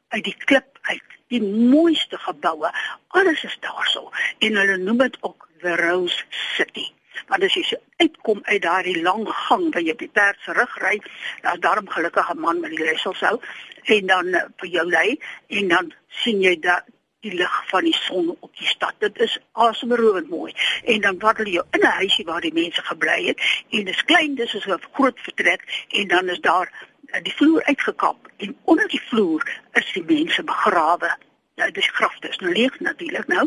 uit 0.08 0.24
die 0.24 0.36
klip 0.44 0.78
uit 0.82 1.16
die 1.32 1.42
mooiste 1.42 2.18
geboue 2.18 2.70
alles 3.16 3.44
is 3.48 3.56
daarso 3.64 4.10
en 4.38 4.58
hulle 4.60 4.76
noem 4.80 5.00
dit 5.04 5.16
ook 5.20 5.48
the 5.62 5.76
Rose 5.76 6.24
City. 6.56 6.88
Want 7.28 7.44
as 7.44 7.54
jy 7.54 7.78
uitkom 7.96 8.40
uit 8.42 8.62
daardie 8.62 9.02
lang 9.02 9.26
gang 9.28 9.68
waar 9.74 9.82
jy 9.82 9.92
op 9.92 9.98
die 10.04 10.10
perd 10.12 10.38
se 10.44 10.52
rug 10.52 10.78
ry, 10.82 10.96
daar's 11.42 11.60
daarom 11.60 11.88
gelukkige 11.88 12.34
man 12.34 12.60
met 12.60 12.70
die 12.70 12.84
leselsou 12.84 13.38
en 13.84 14.06
dan 14.06 14.26
uh, 14.26 14.44
vir 14.62 14.68
jou 14.68 14.86
lei 14.88 15.18
en 15.48 15.68
dan 15.68 15.92
sien 16.22 16.42
jy 16.42 16.56
dat 16.60 16.88
die 17.22 17.34
lig 17.38 17.56
van 17.70 17.84
die 17.86 17.94
son 17.94 18.32
op 18.40 18.50
die 18.58 18.66
stad. 18.66 18.94
Dit 18.98 19.18
is 19.22 19.38
asemrowend 19.52 20.28
mooi. 20.30 20.52
En 20.84 21.00
dan 21.00 21.18
word 21.22 21.44
jy 21.46 21.62
in 21.70 21.80
'n 21.80 21.98
huisie 21.98 22.24
waar 22.24 22.40
die 22.40 22.52
mense 22.52 22.82
gebly 22.82 23.26
het 23.26 23.40
en 23.70 23.84
dit 23.84 23.94
is 23.94 24.04
klein, 24.04 24.34
dis 24.34 24.50
so 24.50 24.72
'n 24.74 24.88
groot 24.92 25.18
vertrek 25.20 25.86
en 25.88 26.08
dan 26.08 26.28
is 26.28 26.40
daar 26.40 26.72
uh, 27.14 27.22
die 27.22 27.34
vloer 27.34 27.64
uitgekap 27.64 28.28
en 28.36 28.56
onder 28.64 28.88
die 28.88 29.02
vloer 29.10 29.42
is 29.72 29.92
die 29.92 30.04
mense 30.04 30.42
begrawe 30.42 31.16
ja, 31.64 31.70
dis 31.70 31.90
grafte 31.98 32.28
is 32.28 32.38
nou 32.42 32.52
leeg 32.52 32.78
natuurlik 32.80 33.26
nou 33.30 33.46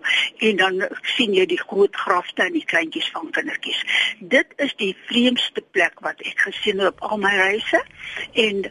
en 0.50 0.60
dan 0.62 0.82
sien 1.16 1.34
jy 1.36 1.46
die 1.46 1.62
groot 1.62 1.96
grafte 1.96 2.46
en 2.48 2.54
die 2.56 2.66
kleintjies 2.66 3.10
van 3.16 3.32
kindertjies. 3.36 3.82
Dit 4.20 4.54
is 4.64 4.76
die 4.82 4.94
vreemdste 5.08 5.64
plek 5.76 6.00
wat 6.06 6.22
ek 6.24 6.46
gesien 6.48 6.80
het 6.84 6.94
op 6.94 7.10
al 7.10 7.24
my 7.24 7.34
reise 7.36 7.82
en 8.46 8.64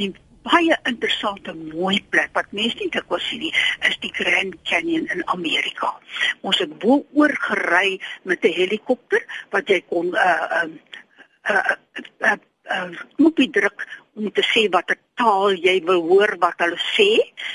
die 0.00 0.12
baie 0.46 0.76
interessante 0.88 1.52
mooi 1.54 2.00
plek 2.12 2.32
wat 2.36 2.52
mense 2.56 2.78
nie 2.80 2.90
dikwels 2.92 3.26
sien 3.28 3.42
nie 3.44 3.52
is 3.88 3.98
die 4.04 4.12
Grand 4.16 4.56
Canyon 4.68 5.08
in 5.12 5.24
Amerika. 5.34 5.92
Ons 6.40 6.62
het 6.64 6.72
bo 6.80 7.02
oor 7.12 7.34
gery 7.48 8.00
met 8.22 8.44
'n 8.44 8.56
helikopter 8.56 9.24
wat 9.50 9.68
jy 9.68 9.82
kon 9.88 10.14
uh 10.14 10.62
um 10.62 10.78
uh, 11.50 11.56
uh, 11.56 11.76
uh, 11.96 12.32
uh, 12.32 12.38
uh, 12.70 12.90
knoppie 13.16 13.50
druk 13.50 13.86
om 14.14 14.32
te 14.32 14.42
sê 14.42 14.66
watter 14.72 14.98
taal 15.20 15.54
jy 15.54 15.76
wil 15.86 16.02
hoor 16.08 16.36
wat 16.42 16.62
hulle 16.64 16.78
sê. 16.92 17.10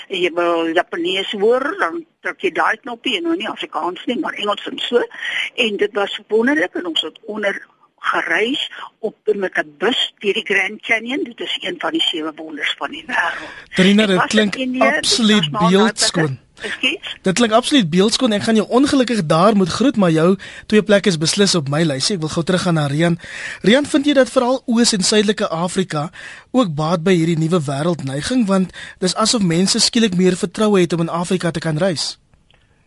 En 0.10 0.20
jy 0.22 0.32
wil 0.38 0.74
Japanees 0.78 1.32
hoor, 1.32 1.66
dan 1.80 2.04
druk 2.26 2.48
jy 2.48 2.52
daai 2.56 2.78
knoppie 2.84 3.18
en 3.20 3.30
nou 3.30 3.38
nie 3.40 3.50
Afrikaans 3.50 4.06
nie, 4.10 4.20
maar 4.20 4.38
Engels 4.40 4.68
en 4.72 4.80
so. 4.80 5.02
En 5.56 5.80
dit 5.82 5.98
was 5.98 6.20
wonderlik 6.30 6.78
en 6.80 6.92
ons 6.94 7.08
het 7.08 7.20
onder 7.26 7.62
gereis 8.06 8.70
op 9.00 9.18
met 9.34 9.58
'n 9.58 9.76
bus 9.78 10.14
deur 10.20 10.34
die 10.34 10.46
Grand 10.46 10.82
Canyon. 10.82 11.24
Dit 11.24 11.40
is 11.40 11.58
een 11.62 11.76
van 11.80 11.92
die 11.92 12.02
sewe 12.02 12.32
wonders 12.36 12.76
van 12.78 12.92
die 12.92 13.06
wêreld. 13.08 13.54
Trina, 13.74 14.06
dit 14.06 14.26
klink 14.26 14.56
absoluut 14.80 15.50
beeldskoon. 15.52 16.45
Dit 17.22 17.34
klink 17.34 17.52
absoluut 17.52 17.90
beeldskoon. 17.90 18.32
Ek 18.36 18.46
gaan 18.48 18.58
jou 18.60 18.68
ongelukkig 18.70 19.26
daar 19.26 19.56
moet 19.56 19.70
groet, 19.70 19.98
maar 19.98 20.12
jou 20.12 20.36
twee 20.72 20.84
plekke 20.84 21.12
is 21.12 21.18
beslis 21.20 21.56
op 21.56 21.70
my 21.70 21.84
lys. 21.84 22.10
Ek 22.14 22.22
wil 22.24 22.32
gou 22.32 22.44
terug 22.44 22.66
gaan 22.66 22.78
na 22.80 22.88
Rian. 22.92 23.18
Rian, 23.62 23.86
vind 23.86 24.08
jy 24.08 24.16
dat 24.18 24.32
veral 24.32 24.62
Oos 24.66 24.94
en 24.96 25.04
Suidelike 25.04 25.48
Afrika 25.48 26.10
ook 26.52 26.76
baat 26.76 27.04
by 27.04 27.16
hierdie 27.16 27.40
nuwe 27.40 27.60
wêreldneiging 27.68 28.46
want 28.48 28.76
dis 29.04 29.16
asof 29.16 29.44
mense 29.44 29.80
skielik 29.80 30.16
meer 30.16 30.38
vertroue 30.40 30.80
het 30.80 30.94
om 30.94 31.04
in 31.06 31.12
Afrika 31.12 31.52
te 31.52 31.60
kan 31.60 31.78
reis? 31.78 32.16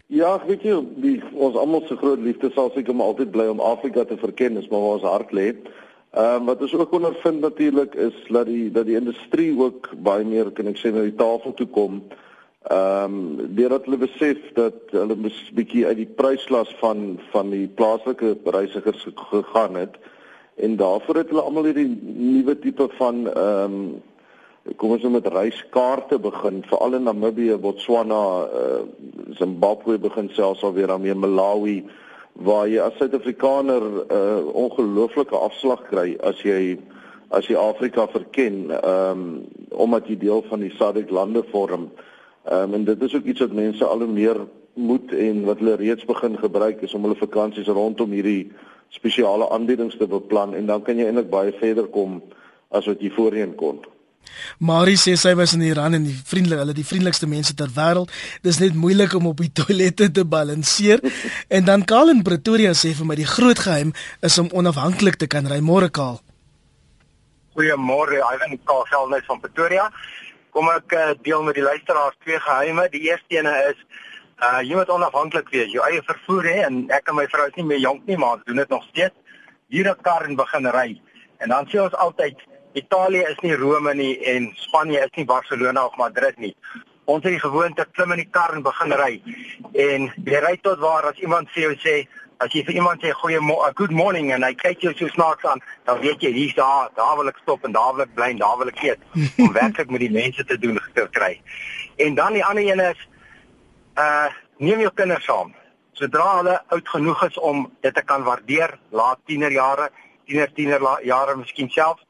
Ja, 0.08 0.38
weet 0.46 0.62
jy, 0.64 0.78
die, 1.02 1.18
ons 1.36 1.56
almal 1.60 1.84
se 1.84 1.96
groot 2.00 2.20
liefde 2.24 2.48
sal 2.54 2.70
seker 2.72 2.96
maar 2.96 3.12
altyd 3.12 3.34
bly 3.34 3.50
om 3.52 3.60
Afrika 3.60 4.06
te 4.08 4.16
verken, 4.16 4.56
is 4.56 4.70
maar 4.72 4.80
waar 4.80 4.96
ons 4.96 5.10
hart 5.10 5.34
lê. 5.36 5.52
Ehm 6.16 6.40
um, 6.40 6.46
wat 6.48 6.62
ons 6.64 6.72
ook 6.72 6.94
ondervind 6.96 7.44
natuurlik 7.44 7.92
is 7.94 8.16
dat 8.32 8.48
die 8.48 8.70
dat 8.72 8.88
die 8.88 8.96
industrie 8.96 9.52
ook 9.58 9.90
baie 10.00 10.24
meer 10.24 10.48
kan 10.56 10.70
ek 10.72 10.80
sê 10.80 10.88
na 10.88 11.04
die 11.04 11.18
tafel 11.18 11.52
toe 11.52 11.68
kom. 11.68 12.00
Ehm 12.00 12.27
um, 12.66 13.54
deurdat 13.54 13.84
hulle 13.84 13.96
besef 13.96 14.38
dat 14.54 14.90
hulle 14.90 15.14
'n 15.14 15.32
bietjie 15.54 15.86
uit 15.86 15.96
die 15.96 16.12
prysklas 16.20 16.74
van 16.80 17.18
van 17.30 17.50
die 17.50 17.66
plaaslike 17.66 18.36
reisigers 18.44 19.06
gegaan 19.14 19.74
het 19.74 19.96
en 20.56 20.76
daarvoor 20.76 21.16
het 21.16 21.28
hulle 21.28 21.42
almal 21.42 21.64
hierdie 21.64 21.98
nuwe 22.02 22.58
tipe 22.58 22.88
van 22.98 23.26
ehm 23.26 23.64
um, 23.64 24.02
kom 24.76 24.90
ons 24.90 25.02
nou 25.02 25.12
met 25.12 25.26
reiskaarte 25.26 26.18
begin 26.18 26.58
veral 26.68 26.94
in 26.94 27.02
Namibië, 27.02 27.56
Botswana, 27.56 28.44
uh, 28.44 28.82
Zimbabwe 29.38 29.98
begin 29.98 30.28
selfs 30.32 30.62
al 30.62 30.72
weer 30.72 30.86
daarmee 30.86 31.14
Malawi 31.14 31.84
waar 32.32 32.68
jy 32.68 32.78
as 32.78 32.94
Suid-Afrikaner 32.98 33.82
'n 33.82 34.04
uh, 34.10 34.16
eh, 34.16 34.44
ongelooflike 34.54 35.36
afslag 35.36 35.82
kry 35.88 36.16
as 36.22 36.42
jy 36.42 36.78
as 37.30 37.46
jy 37.46 37.56
Afrika 37.56 38.06
verken, 38.08 38.70
ehm 38.70 39.10
um, 39.10 39.46
omdat 39.70 40.06
jy 40.08 40.16
deel 40.16 40.44
van 40.48 40.60
die 40.60 40.72
SADC 40.76 41.10
lande 41.10 41.42
vorm. 41.50 41.90
Ehm 42.48 42.62
um, 42.62 42.74
en 42.74 42.84
dit 42.84 43.02
is 43.02 43.14
ook 43.14 43.24
iets 43.24 43.40
wat 43.44 43.52
mense 43.52 43.84
al 43.84 43.98
hoe 43.98 44.12
meer 44.12 44.38
moet 44.74 45.12
en 45.12 45.44
wat 45.44 45.58
hulle 45.58 45.76
reeds 45.76 46.04
begin 46.04 46.38
gebruik 46.38 46.80
is 46.80 46.94
om 46.94 47.02
hulle 47.02 47.18
vakansies 47.18 47.66
rondom 47.66 48.10
hierdie 48.10 48.52
spesiale 48.88 49.50
aanbiedings 49.50 49.96
te 49.96 50.06
beplan 50.06 50.54
en 50.54 50.66
dan 50.66 50.82
kan 50.82 50.96
jy 50.96 51.08
eintlik 51.10 51.28
baie 51.30 51.52
verder 51.60 51.88
kom 51.92 52.22
as 52.68 52.86
wat 52.88 53.02
jy 53.04 53.10
voorheen 53.12 53.54
kon. 53.54 53.82
Marie 54.58 54.96
sê 55.00 55.14
sy 55.16 55.34
was 55.36 55.52
in 55.56 55.64
Iran 55.66 55.96
en 55.98 56.06
die 56.08 56.16
vriendelike, 56.30 56.62
hulle 56.62 56.76
die 56.76 56.86
vriendelikste 56.86 57.28
mense 57.28 57.54
ter 57.56 57.70
wêreld. 57.74 58.12
Dis 58.44 58.60
net 58.62 58.76
moeilik 58.76 59.14
om 59.18 59.28
op 59.30 59.42
die 59.44 59.52
toilette 59.60 60.10
te 60.12 60.24
balanseer. 60.24 61.02
en 61.56 61.68
dan 61.68 61.84
Kaal 61.84 62.14
in 62.14 62.24
Pretoria 62.24 62.72
sê 62.72 62.94
vir 62.96 63.08
my 63.08 63.18
die 63.18 63.28
groot 63.28 63.60
geheim 63.66 63.92
is 64.24 64.38
om 64.40 64.48
onafhanklik 64.52 65.20
te 65.20 65.28
kan 65.28 65.48
ry 65.52 65.60
môre 65.64 65.90
Kaal. 65.90 66.20
Goeiemôre, 67.58 68.22
Ivan 68.22 68.56
Kaal 68.64 68.86
selfs 68.88 69.26
van 69.26 69.40
Pretoria. 69.42 69.88
Kom 70.58 70.66
ek 70.72 70.90
uh, 70.90 71.10
deel 71.22 71.44
met 71.46 71.54
die 71.54 71.62
luisteraars 71.62 72.16
twee 72.24 72.38
geheime. 72.42 72.88
Die 72.90 73.04
eerste 73.06 73.36
ene 73.36 73.52
is 73.68 73.82
uh 74.42 74.58
jy 74.66 74.74
moet 74.74 74.88
onafhanklik 74.90 75.52
wees, 75.54 75.68
jou 75.70 75.84
eie 75.86 76.00
vervoer 76.02 76.48
hê 76.50 76.56
en 76.66 76.80
ek 76.96 77.12
en 77.12 77.14
my 77.14 77.26
vrou 77.30 77.44
is 77.46 77.54
nie 77.54 77.66
meer 77.68 77.78
jonk 77.84 78.08
nie, 78.10 78.16
maar 78.18 78.40
ons 78.40 78.48
doen 78.48 78.58
dit 78.58 78.74
nog 78.74 78.88
steeds. 78.88 79.38
Hier 79.70 79.86
'n 79.86 80.02
kar 80.02 80.26
en 80.26 80.34
begin 80.40 80.66
ry. 80.74 81.00
En 81.38 81.54
dan 81.54 81.70
sê 81.70 81.78
ons 81.82 81.94
altyd 81.94 82.42
Italië 82.74 83.22
is 83.30 83.38
nie 83.46 83.54
Rome 83.54 83.94
nie 83.94 84.18
en 84.32 84.50
Spanje 84.64 84.98
is 84.98 85.14
nie 85.14 85.28
Barcelona 85.30 85.84
of 85.86 85.96
Madrid 85.96 86.38
nie. 86.38 86.54
Ons 87.04 87.22
het 87.22 87.32
die 87.38 87.46
gewoonte 87.46 87.86
klim 87.92 88.12
in 88.12 88.24
die 88.24 88.30
kar 88.30 88.54
en 88.54 88.62
begin 88.62 88.92
ry. 88.92 89.22
En 89.74 90.10
jy 90.24 90.42
ry 90.42 90.56
tot 90.62 90.78
waar 90.78 91.06
as 91.12 91.22
iemand 91.22 91.54
vir 91.54 91.68
jou 91.68 91.74
sê, 91.86 91.96
as 92.38 92.54
jy 92.54 92.62
vir 92.66 92.76
iemand 92.78 93.02
sê 93.02 93.10
goeie 93.18 93.38
uh, 93.42 93.70
good 93.74 93.90
morning 93.90 94.30
en 94.32 94.44
hy 94.46 94.52
kyk 94.54 94.84
jou 94.86 94.92
so 94.94 95.10
snaaks 95.10 95.44
aan, 95.44 95.62
dan 95.88 96.00
weet 96.02 96.22
jy 96.22 96.30
hier's 96.32 96.54
daar, 96.54 96.90
daar 96.94 97.16
wil 97.18 97.30
ek 97.30 97.40
stop 97.42 97.64
en 97.66 97.74
daar 97.74 97.94
wil 97.96 98.04
ek 98.04 98.14
bly 98.14 98.30
en 98.30 98.42
daar 98.42 98.58
wil 98.60 98.70
ek 98.70 98.82
eet 98.84 99.00
om 99.42 99.52
werklik 99.56 99.90
met 99.90 100.04
die 100.04 100.12
mense 100.14 100.44
te 100.46 100.58
doen 100.58 100.78
te 100.94 101.06
kry. 101.10 101.32
En 101.98 102.14
dan 102.14 102.38
die 102.38 102.44
ander 102.44 102.62
een 102.62 102.84
is 102.90 103.06
uh 103.98 104.28
neem 104.58 104.80
jou 104.82 104.90
kinders 104.90 105.22
saam. 105.22 105.52
Sodra 105.94 106.38
hulle 106.40 106.56
oud 106.74 106.88
genoeg 106.90 107.20
is 107.28 107.36
om 107.38 107.68
dit 107.82 107.94
te 107.94 108.02
kan 108.02 108.24
waardeer, 108.26 108.72
laat 108.90 109.20
tienerjare, 109.30 109.90
tiener 110.26 110.50
tienerjare 110.54 111.36
miskien 111.38 111.70
self 111.70 112.02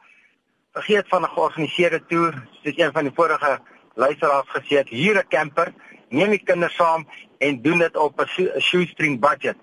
vergeet 0.77 1.09
van 1.09 1.23
'n 1.23 1.33
georganiseerde 1.35 2.01
toer, 2.09 2.35
soos 2.63 2.77
een 2.77 2.93
van 2.93 3.05
die 3.05 3.13
vorige 3.15 3.59
luisteraars 3.95 4.49
gesê 4.49 4.77
het, 4.81 4.89
hier 4.89 5.17
'n 5.17 5.29
camper, 5.29 5.73
neem 6.09 6.31
die 6.31 6.45
kinders 6.45 6.75
saam 6.75 7.07
en 7.39 7.63
doen 7.63 7.79
dit 7.79 7.97
op 7.97 8.21
'n 8.21 8.61
shoestring 8.61 9.21
budget. 9.21 9.57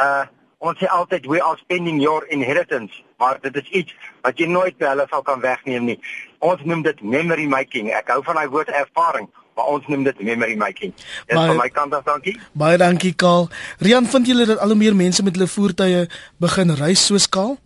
Uh 0.00 0.26
ons 0.60 0.76
sê 0.76 0.84
altyd 0.92 1.24
we 1.24 1.38
are 1.40 1.56
spending 1.56 2.02
your 2.02 2.26
inheritance, 2.28 2.92
maar 3.16 3.38
dit 3.40 3.54
is 3.56 3.68
iets 3.80 3.94
wat 4.20 4.36
jy 4.36 4.44
nooit 4.44 4.76
by 4.76 4.90
hulle 4.90 5.06
sal 5.08 5.22
kan 5.24 5.40
wegneem 5.40 5.86
nie. 5.88 5.96
Ons 6.44 6.60
noem 6.68 6.82
dit 6.84 7.00
memory 7.00 7.46
making. 7.48 7.88
Ek 7.96 8.12
hou 8.12 8.20
van 8.26 8.36
daai 8.36 8.52
woord 8.52 8.68
ervaring 8.68 9.30
maar 9.60 9.76
ons 9.76 9.86
noem 9.92 10.04
dit 10.08 10.22
memory 10.24 10.56
making. 10.56 10.92
Dis 11.28 11.36
van 11.36 11.58
my 11.58 11.68
kant 11.74 11.94
af 11.96 12.06
dankie. 12.08 12.36
Baie 12.52 12.78
dankie 12.80 13.12
Kaal. 13.12 13.48
Rian, 13.84 14.08
vind 14.08 14.30
julle 14.30 14.46
dat 14.48 14.62
al 14.62 14.72
hoe 14.72 14.78
meer 14.78 14.96
mense 14.96 15.24
met 15.26 15.36
hulle 15.36 15.50
voertuie 15.50 16.06
begin 16.42 16.74
reis 16.80 17.04
soos 17.10 17.28
Kaal? 17.28 17.56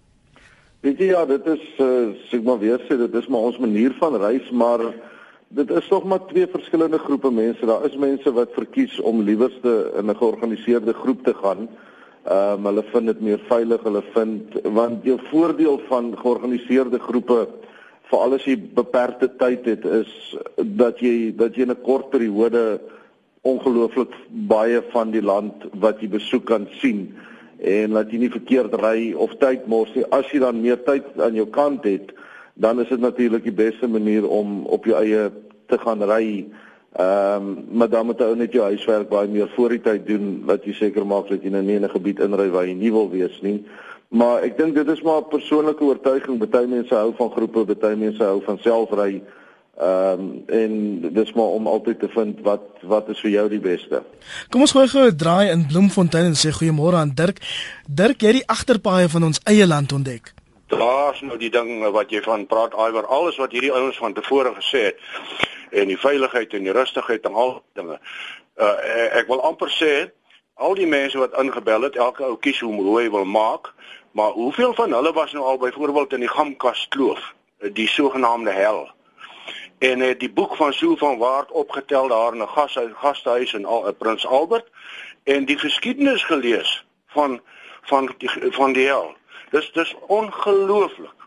Weet 0.85 1.01
jy 1.01 1.12
ja, 1.14 1.25
dit 1.29 1.47
is 1.49 1.64
uh, 1.81 2.12
sê 2.29 2.40
maar 2.44 2.61
weer 2.61 2.83
sê 2.88 2.99
dit 3.01 3.14
is 3.20 3.29
maar 3.33 3.47
ons 3.49 3.61
manier 3.62 3.94
van 4.01 4.18
reis, 4.20 4.51
maar 4.53 4.83
dit 5.55 5.70
is 5.70 5.87
tog 5.88 6.05
maar 6.05 6.20
twee 6.29 6.49
verskillende 6.51 6.99
groepe 7.01 7.31
mense. 7.33 7.64
Daar 7.66 7.87
is 7.88 7.97
mense 7.97 8.33
wat 8.37 8.53
verkies 8.59 8.99
om 9.01 9.23
liewerste 9.25 9.75
in 9.97 10.11
'n 10.11 10.18
georganiseerde 10.18 10.92
groep 10.92 11.25
te 11.25 11.35
gaan. 11.40 11.68
Ehm 12.24 12.58
um, 12.58 12.66
hulle 12.70 12.82
vind 12.92 13.06
dit 13.06 13.20
meer 13.20 13.40
veilig, 13.48 13.82
hulle 13.84 14.02
vind 14.14 14.54
want 14.72 15.04
jou 15.04 15.18
voordeel 15.30 15.80
van 15.88 16.14
georganiseerde 16.16 16.98
groepe 16.98 17.42
veral 18.08 18.37
as 18.37 18.46
jy 18.48 18.56
beperkte 18.76 19.28
tyd 19.40 19.66
het 19.68 19.84
is 19.84 20.10
dat 20.78 21.00
jy 21.04 21.34
dat 21.37 21.56
jy 21.56 21.66
in 21.66 21.72
'n 21.74 21.82
kort 21.84 22.10
periode 22.10 22.80
ongelooflik 23.42 24.12
baie 24.48 24.80
van 24.92 25.10
die 25.10 25.22
land 25.22 25.68
wat 25.80 26.00
jy 26.00 26.08
besoek 26.08 26.46
kan 26.48 26.66
sien 26.80 27.14
en 27.60 27.92
laat 27.92 28.10
jy 28.10 28.18
nie 28.18 28.32
verkeerd 28.32 28.74
ry 28.80 29.12
of 29.12 29.37
tyd 29.40 29.66
mors 29.66 29.92
nie. 29.94 30.04
As 30.10 30.28
jy 30.32 30.40
dan 30.40 30.60
meer 30.60 30.80
tyd 30.84 31.04
aan 31.20 31.34
jou 31.34 31.46
kant 31.46 31.84
het, 31.84 32.12
dan 32.54 32.80
is 32.80 32.88
dit 32.88 33.00
natuurlik 33.00 33.44
die 33.44 33.52
beste 33.56 33.88
manier 33.88 34.28
om 34.28 34.64
op 34.66 34.84
jou 34.84 34.96
eie 34.96 35.30
te 35.66 35.78
gaan 35.78 36.02
ry. 36.02 36.44
Ehm 36.94 37.46
um, 37.46 37.64
maar 37.70 37.88
dan 37.88 38.07
moet 38.07 38.20
jy 38.22 38.35
net 38.38 38.52
jou 38.52 38.64
huiswerk 38.64 39.09
baie 39.11 39.26
meer 39.28 39.48
voor 39.57 39.72
die 39.74 39.80
tyd 39.83 40.04
doen 40.07 40.44
dat 40.46 40.62
jy 40.62 40.72
seker 40.78 41.07
maak 41.07 41.26
dat 41.26 41.42
jy 41.42 41.50
nou 41.50 41.62
nie 41.62 41.74
in 41.74 41.85
'n 41.85 41.90
gebied 41.90 42.20
inry 42.22 42.50
waar 42.50 42.66
jy 42.66 42.74
nie 42.74 42.92
wil 42.92 43.11
wees 43.11 43.40
nie. 43.42 43.64
Maar 44.09 44.42
ek 44.46 44.59
dink 44.59 44.74
dit 44.74 44.88
is 44.88 45.02
maar 45.02 45.18
'n 45.22 45.28
persoonlike 45.28 45.83
oortuiging. 45.85 46.38
Party 46.38 46.66
mense 46.66 46.94
hou 46.94 47.12
van 47.16 47.30
groepe, 47.30 47.64
party 47.64 47.96
mense 47.98 48.22
hou 48.22 48.42
van 48.44 48.59
selfry. 48.59 49.22
Ehm 49.78 50.20
um, 50.20 50.44
en 50.46 51.00
dis 51.12 51.33
maar 51.33 51.50
om 51.59 51.66
altyd 51.66 51.98
te 51.98 52.09
vind 52.09 52.40
wat 52.40 52.62
wat 52.83 53.09
is 53.09 53.20
vir 53.20 53.30
jou 53.30 53.48
die 53.48 53.61
beste. 53.61 54.02
Kom 54.50 54.61
ons 54.61 54.72
gooi 54.72 54.87
gou 54.88 55.07
'n 55.07 55.16
draai 55.16 55.50
in 55.50 55.66
Bloemfontein 55.66 56.24
en 56.24 56.38
sê 56.38 56.50
goeiemôre 56.54 56.94
aan 56.94 57.12
Dirk. 57.14 57.38
Dirk, 57.88 58.20
jy 58.20 58.26
het 58.26 58.37
die 58.37 58.48
agterpaaie 58.48 59.09
van 59.09 59.24
ons 59.24 59.40
eie 59.44 59.66
land 59.66 59.92
ontdek. 59.92 60.35
Daar's 60.68 61.20
nou 61.20 61.38
die 61.38 61.50
ding 61.50 61.90
wat 61.90 62.11
jy 62.11 62.22
van 62.22 62.46
praat 62.46 62.72
iwer 62.72 63.07
alles 63.07 63.37
wat 63.37 63.52
hierdie 63.52 63.72
ouens 63.72 63.98
van 63.98 64.12
tevore 64.12 64.54
gesê 64.54 64.78
het 64.85 64.96
en 65.74 65.90
die 65.90 65.98
veiligheid 65.98 66.54
en 66.54 66.66
die 66.66 66.72
rustigheid 66.72 67.26
en 67.28 67.34
al 67.34 67.62
dinge. 67.78 67.98
Uh 68.56 68.74
ek 69.20 69.28
wil 69.28 69.42
amper 69.42 69.70
sê 69.74 69.92
al 70.54 70.74
die 70.78 70.87
mense 70.87 71.18
wat 71.18 71.34
ingebel 71.38 71.88
het, 71.88 71.96
elke 71.96 72.24
ou 72.24 72.37
kies 72.38 72.60
hoe 72.60 73.00
hy 73.00 73.08
wil 73.10 73.24
maak, 73.26 73.72
maar 74.12 74.30
hoeveel 74.38 74.74
van 74.74 74.92
hulle 74.94 75.12
was 75.12 75.32
nou 75.32 75.44
al 75.44 75.58
byvoorbeeld 75.58 76.12
in 76.12 76.26
die 76.26 76.30
Gamkas 76.30 76.87
kloof, 76.88 77.34
die 77.58 77.88
sogenaamde 77.88 78.54
hel? 78.54 78.84
en 79.78 80.00
het 80.00 80.20
die 80.20 80.32
boek 80.32 80.56
van 80.56 80.72
Sue 80.72 80.96
van 80.96 81.18
Waard 81.18 81.50
opgetel 81.50 82.08
daar 82.08 82.32
in 82.32 82.42
'n 82.42 82.48
gashuis 82.48 82.92
gastehuis 82.94 83.52
in 83.52 83.64
Al, 83.64 83.87
eh, 83.87 83.92
Prins 83.98 84.26
Albert 84.26 84.68
en 85.22 85.44
die 85.44 85.58
geskiedenis 85.58 86.24
gelees 86.24 86.87
van 87.06 87.40
van 87.82 88.14
die 88.18 88.30
van 88.52 88.72
die 88.72 88.87
hel. 88.87 89.14
Dis 89.50 89.72
dis 89.72 89.94
ongelooflik. 90.06 91.18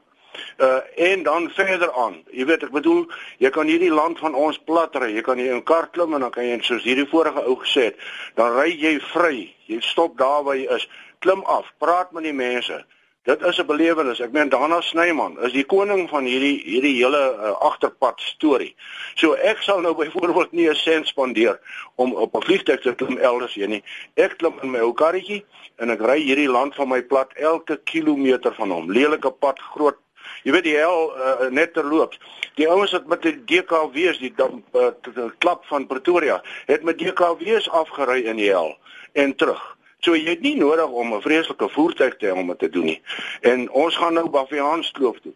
Uh 0.58 0.80
en 0.96 1.24
dan 1.24 1.50
verder 1.50 1.92
aan. 1.94 2.24
Jy 2.32 2.46
weet 2.46 2.64
ek 2.64 2.72
bedoel, 2.72 3.06
jy 3.38 3.50
kan 3.50 3.68
hierdie 3.68 3.94
land 3.94 4.20
van 4.20 4.36
ons 4.36 4.58
plat 4.58 4.96
ry. 4.96 5.12
Jy 5.16 5.22
kan 5.22 5.38
hier 5.38 5.52
in 5.52 5.62
'n 5.62 5.64
kar 5.64 5.90
klim 5.90 6.14
en 6.14 6.22
dan 6.22 6.32
kan 6.32 6.46
jy 6.46 6.60
soos 6.62 6.84
hierdie 6.84 7.10
vorige 7.10 7.46
ou 7.46 7.56
gesê 7.56 7.92
het, 7.92 7.98
dan 8.36 8.58
ry 8.58 8.70
jy 8.72 9.00
vry. 9.00 9.54
Jy 9.66 9.80
stop 9.82 10.18
daar 10.18 10.44
waar 10.44 10.56
jy 10.56 10.68
is. 10.76 10.90
Klim 11.20 11.44
af, 11.44 11.66
praat 11.78 12.12
met 12.12 12.24
die 12.24 12.34
mense. 12.34 12.86
Dit 13.28 13.42
is 13.42 13.58
'n 13.60 13.66
belewenis. 13.66 14.20
Ek 14.20 14.32
meen 14.32 14.50
Dana 14.50 14.82
Snyman 14.82 15.36
is 15.44 15.52
die 15.52 15.66
koning 15.66 16.10
van 16.10 16.24
hierdie 16.24 16.62
hierdie 16.64 16.94
hele 16.96 17.36
uh, 17.36 17.50
agterpad 17.60 18.22
storie. 18.22 18.76
So 19.16 19.34
ek 19.34 19.58
sal 19.62 19.82
nou 19.82 19.92
byvoorbeeld 20.02 20.52
nie 20.52 20.70
'n 20.70 20.76
sent 20.76 21.08
spandeer 21.08 21.60
om 21.96 22.14
op 22.14 22.36
'n 22.36 22.42
vliegtuig 22.42 22.82
te 22.82 22.96
klim 22.96 23.18
elders 23.18 23.54
heen 23.54 23.70
nie. 23.70 23.84
Ek 24.16 24.38
klim 24.38 24.54
in 24.62 24.72
my 24.72 24.80
ou 24.80 24.94
karretjie 24.94 25.44
en 25.76 25.90
ek 25.90 26.00
ry 26.00 26.20
hierdie 26.24 26.48
land 26.48 26.76
van 26.76 26.88
my 26.88 27.02
plat 27.02 27.34
elke 27.34 27.82
kilometer 27.84 28.54
van 28.54 28.72
hom. 28.72 28.92
Lelike 28.92 29.32
pad, 29.32 29.60
groot 29.60 30.00
Jy 30.44 30.52
weet 30.52 30.64
die 30.64 30.76
hel 30.78 31.12
uh, 31.14 31.50
net 31.50 31.74
terloops. 31.74 32.20
Die 32.56 32.70
ouens 32.70 32.92
wat 32.92 33.08
met 33.08 33.22
die 33.22 33.36
DKW's 33.46 34.20
die 34.20 34.34
damp, 34.36 34.76
uh, 34.76 35.30
klap 35.38 35.66
van 35.66 35.88
Pretoria 35.88 36.42
het 36.66 36.84
met 36.84 37.00
DKW's 37.00 37.70
afgery 37.70 38.24
in 38.26 38.40
die 38.42 38.50
hel 38.50 38.78
en 39.14 39.36
terug. 39.36 39.64
So 40.00 40.16
jy 40.16 40.30
het 40.36 40.42
nie 40.46 40.56
nodig 40.56 40.90
om 40.90 41.14
'n 41.14 41.22
vreeslike 41.22 41.70
voertuig 41.70 42.18
te 42.18 42.28
hê 42.28 42.32
om 42.32 42.48
dit 42.48 42.60
te 42.60 42.70
doen 42.70 42.86
nie. 42.86 43.02
En 43.42 43.70
ons 43.70 43.96
gaan 43.96 44.14
nou 44.14 44.30
Baviaanskloof 44.30 45.20
toe 45.20 45.34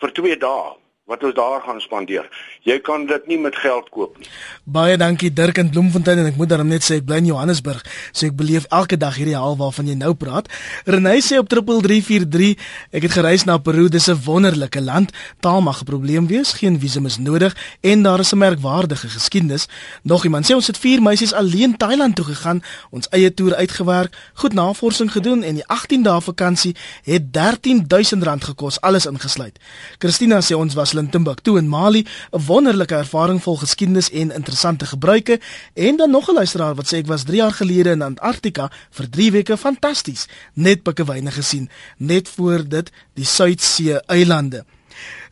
vir 0.00 0.12
2 0.12 0.36
dae 0.36 0.72
wat 1.04 1.24
ons 1.24 1.34
daar 1.36 1.60
gaan 1.60 1.80
spandeer. 1.80 2.24
Jy 2.64 2.78
kan 2.80 3.02
dit 3.06 3.26
nie 3.28 3.36
met 3.38 3.56
geld 3.60 3.90
koop 3.92 4.16
nie. 4.16 4.28
Baie 4.64 4.96
dankie 4.96 5.28
Dirk 5.32 5.58
in 5.60 5.68
Bloemfontein 5.68 6.22
en 6.22 6.28
ek 6.30 6.38
moet 6.40 6.48
daarom 6.48 6.70
net 6.72 6.84
sê 6.86 6.96
ek 6.96 7.04
bly 7.04 7.18
in 7.20 7.28
Johannesburg, 7.28 7.82
so 8.08 8.24
ek 8.30 8.38
beleef 8.38 8.64
elke 8.72 8.96
dag 8.96 9.18
hierdie 9.20 9.36
haal 9.36 9.58
waarvan 9.60 9.90
jy 9.90 9.98
nou 10.00 10.14
praat. 10.16 10.48
Renay 10.88 11.20
sê 11.20 11.36
op 11.36 11.50
3343, 11.52 12.54
ek 12.96 13.04
het 13.04 13.16
gereis 13.18 13.44
na 13.44 13.58
Peru, 13.60 13.90
dis 13.92 14.08
'n 14.08 14.16
wonderlike 14.24 14.80
land. 14.80 15.12
Taal 15.44 15.60
mag 15.60 15.82
'n 15.82 15.84
probleem 15.84 16.26
wees, 16.26 16.54
geen 16.56 16.80
visum 16.80 17.04
is 17.04 17.18
nodig 17.18 17.52
en 17.82 18.02
daar 18.02 18.20
is 18.20 18.32
'n 18.32 18.38
merkwaardige 18.38 19.08
geskiedenis. 19.08 19.68
Nog 20.02 20.24
iemand 20.24 20.46
sê 20.48 20.54
ons 20.54 20.66
het 20.66 20.78
vier 20.78 21.02
meisies 21.02 21.34
alleen 21.34 21.76
Thailand 21.76 22.16
toe 22.16 22.24
gegaan, 22.24 22.62
ons 22.90 23.08
eie 23.10 23.34
toer 23.34 23.54
uitgewerk, 23.54 24.16
goed 24.34 24.54
navorsing 24.54 25.12
gedoen 25.12 25.42
en 25.42 25.54
die 25.54 25.66
18 25.66 26.02
dae 26.02 26.20
vakansie 26.20 26.74
het 27.02 27.22
R13000 27.32 28.44
gekos, 28.44 28.80
alles 28.80 29.06
ingesluit. 29.06 29.58
Christina 29.98 30.40
sê 30.40 30.54
ons 30.56 30.74
was 30.74 30.93
in 30.98 31.10
Timbuktu 31.10 31.56
in 31.58 31.68
Mali, 31.68 32.06
'n 32.32 32.44
wonderlike 32.46 32.94
ervaring 32.94 33.42
vol 33.42 33.56
geskiedenis 33.56 34.10
en 34.10 34.32
interessante 34.32 34.86
gebruike 34.86 35.40
en 35.74 35.96
dan 35.96 36.10
nog 36.10 36.28
'n 36.30 36.34
luisteraar 36.34 36.74
wat 36.74 36.86
sê 36.86 36.96
ek 36.96 37.06
was 37.06 37.24
3 37.24 37.36
jaar 37.36 37.52
gelede 37.52 37.90
in 37.90 38.02
Antarktika 38.02 38.70
vir 38.90 39.10
3 39.10 39.30
weke 39.30 39.56
fantasties, 39.56 40.26
net 40.54 40.82
pikkewyne 40.82 41.30
gesien, 41.30 41.70
net 41.96 42.28
voor 42.28 42.68
dit 42.68 42.90
die 43.14 43.24
Suidsee 43.24 44.00
eilande. 44.06 44.64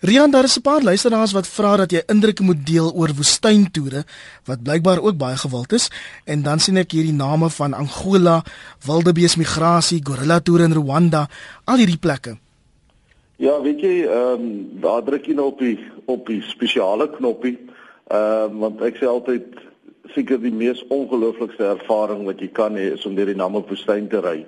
Rian, 0.01 0.31
daar 0.31 0.45
is 0.45 0.57
'n 0.57 0.61
paar 0.61 0.83
luisteraars 0.83 1.33
wat 1.33 1.47
vra 1.47 1.77
dat 1.77 1.91
jy 1.91 2.03
indrukke 2.07 2.43
moet 2.43 2.67
deel 2.67 2.93
oor 2.93 3.15
woestyntoere 3.15 4.05
wat 4.45 4.63
blykbaar 4.63 5.01
ook 5.01 5.17
baie 5.17 5.37
gewild 5.37 5.73
is 5.73 5.91
en 6.25 6.43
dan 6.43 6.59
sien 6.59 6.77
ek 6.77 6.91
hierdie 6.91 7.13
name 7.13 7.51
van 7.51 7.75
Angola, 7.75 8.45
wildebeesmigrasie, 8.85 10.01
gorilla 10.03 10.41
toere 10.41 10.65
in 10.65 10.73
Rwanda, 10.73 11.29
al 11.65 11.77
hierdie 11.77 11.99
plekke. 11.99 12.42
Ja, 13.43 13.57
weet 13.61 13.81
jy, 13.83 14.05
ehm 14.07 14.43
um, 14.43 14.51
daar 14.81 15.03
druk 15.03 15.25
jy 15.27 15.35
nou 15.35 15.49
op 15.51 15.59
die 15.59 15.75
op 16.07 16.29
die 16.31 16.43
spesiale 16.47 17.09
knoppie. 17.11 17.57
Ehm 18.07 18.53
um, 18.53 18.59
want 18.63 18.83
ek 18.87 19.01
sê 19.01 19.09
altyd 19.11 19.57
seker 20.15 20.39
die 20.39 20.53
mees 20.55 20.85
ongelooflikste 20.95 21.67
ervaring 21.73 22.23
wat 22.29 22.39
jy 22.39 22.53
kan 22.55 22.79
hê 22.79 22.93
is 22.95 23.07
om 23.09 23.17
deur 23.19 23.27
die 23.27 23.39
Namib-woestyn 23.41 24.07
te 24.13 24.21
ry. 24.23 24.45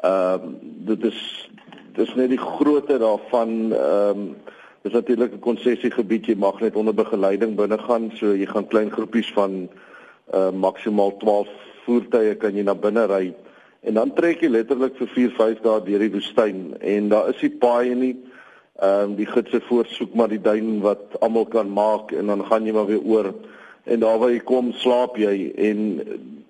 Ehm 0.00 0.48
um, 0.48 0.56
dit 0.88 1.04
is 1.10 1.20
dis 1.98 2.14
net 2.16 2.32
die 2.32 2.40
grootte 2.40 2.96
daarvan 3.04 3.52
ehm 3.68 4.24
um, 4.24 4.24
dis 4.82 4.96
natuurlik 4.96 5.36
'n 5.36 5.44
konsessiegebied 5.50 6.32
jy 6.32 6.36
mag 6.40 6.60
net 6.64 6.76
onder 6.76 6.94
begeleiding 6.94 7.52
binne 7.60 7.78
gaan 7.78 8.10
so 8.16 8.32
jy 8.32 8.48
gaan 8.48 8.66
klein 8.66 8.90
groepies 8.90 9.28
van 9.36 9.68
uh 10.32 10.50
maksimaal 10.50 11.12
12 11.20 11.48
voertuie 11.84 12.34
kan 12.34 12.56
jy 12.56 12.64
na 12.64 12.74
binne 12.74 13.04
ry 13.06 13.34
en 13.82 13.94
dan 13.98 14.12
trek 14.14 14.42
jy 14.42 14.50
letterlik 14.52 14.98
vir 15.00 15.10
4 15.14 15.32
5 15.38 15.62
dae 15.64 15.80
deur 15.86 16.04
die 16.04 16.12
woestyn 16.14 16.60
en 16.80 17.08
daar 17.12 17.32
is 17.32 17.40
nie 17.42 17.54
paaie 17.64 17.96
nie. 17.98 18.14
Ehm 18.82 19.12
um, 19.12 19.16
die 19.18 19.28
gidse 19.28 19.60
voorsoek 19.68 20.14
maar 20.18 20.30
die 20.32 20.42
duin 20.42 20.80
wat 20.84 21.18
almal 21.20 21.46
kan 21.46 21.70
maak 21.70 22.12
en 22.16 22.30
dan 22.32 22.44
gaan 22.46 22.66
jy 22.66 22.74
maar 22.76 22.88
weer 22.90 23.02
oor. 23.04 23.32
En 23.84 24.00
daar 24.00 24.18
waar 24.18 24.30
jy 24.30 24.42
kom 24.46 24.72
slaap 24.72 25.18
jy. 25.18 25.52
En 25.56 25.78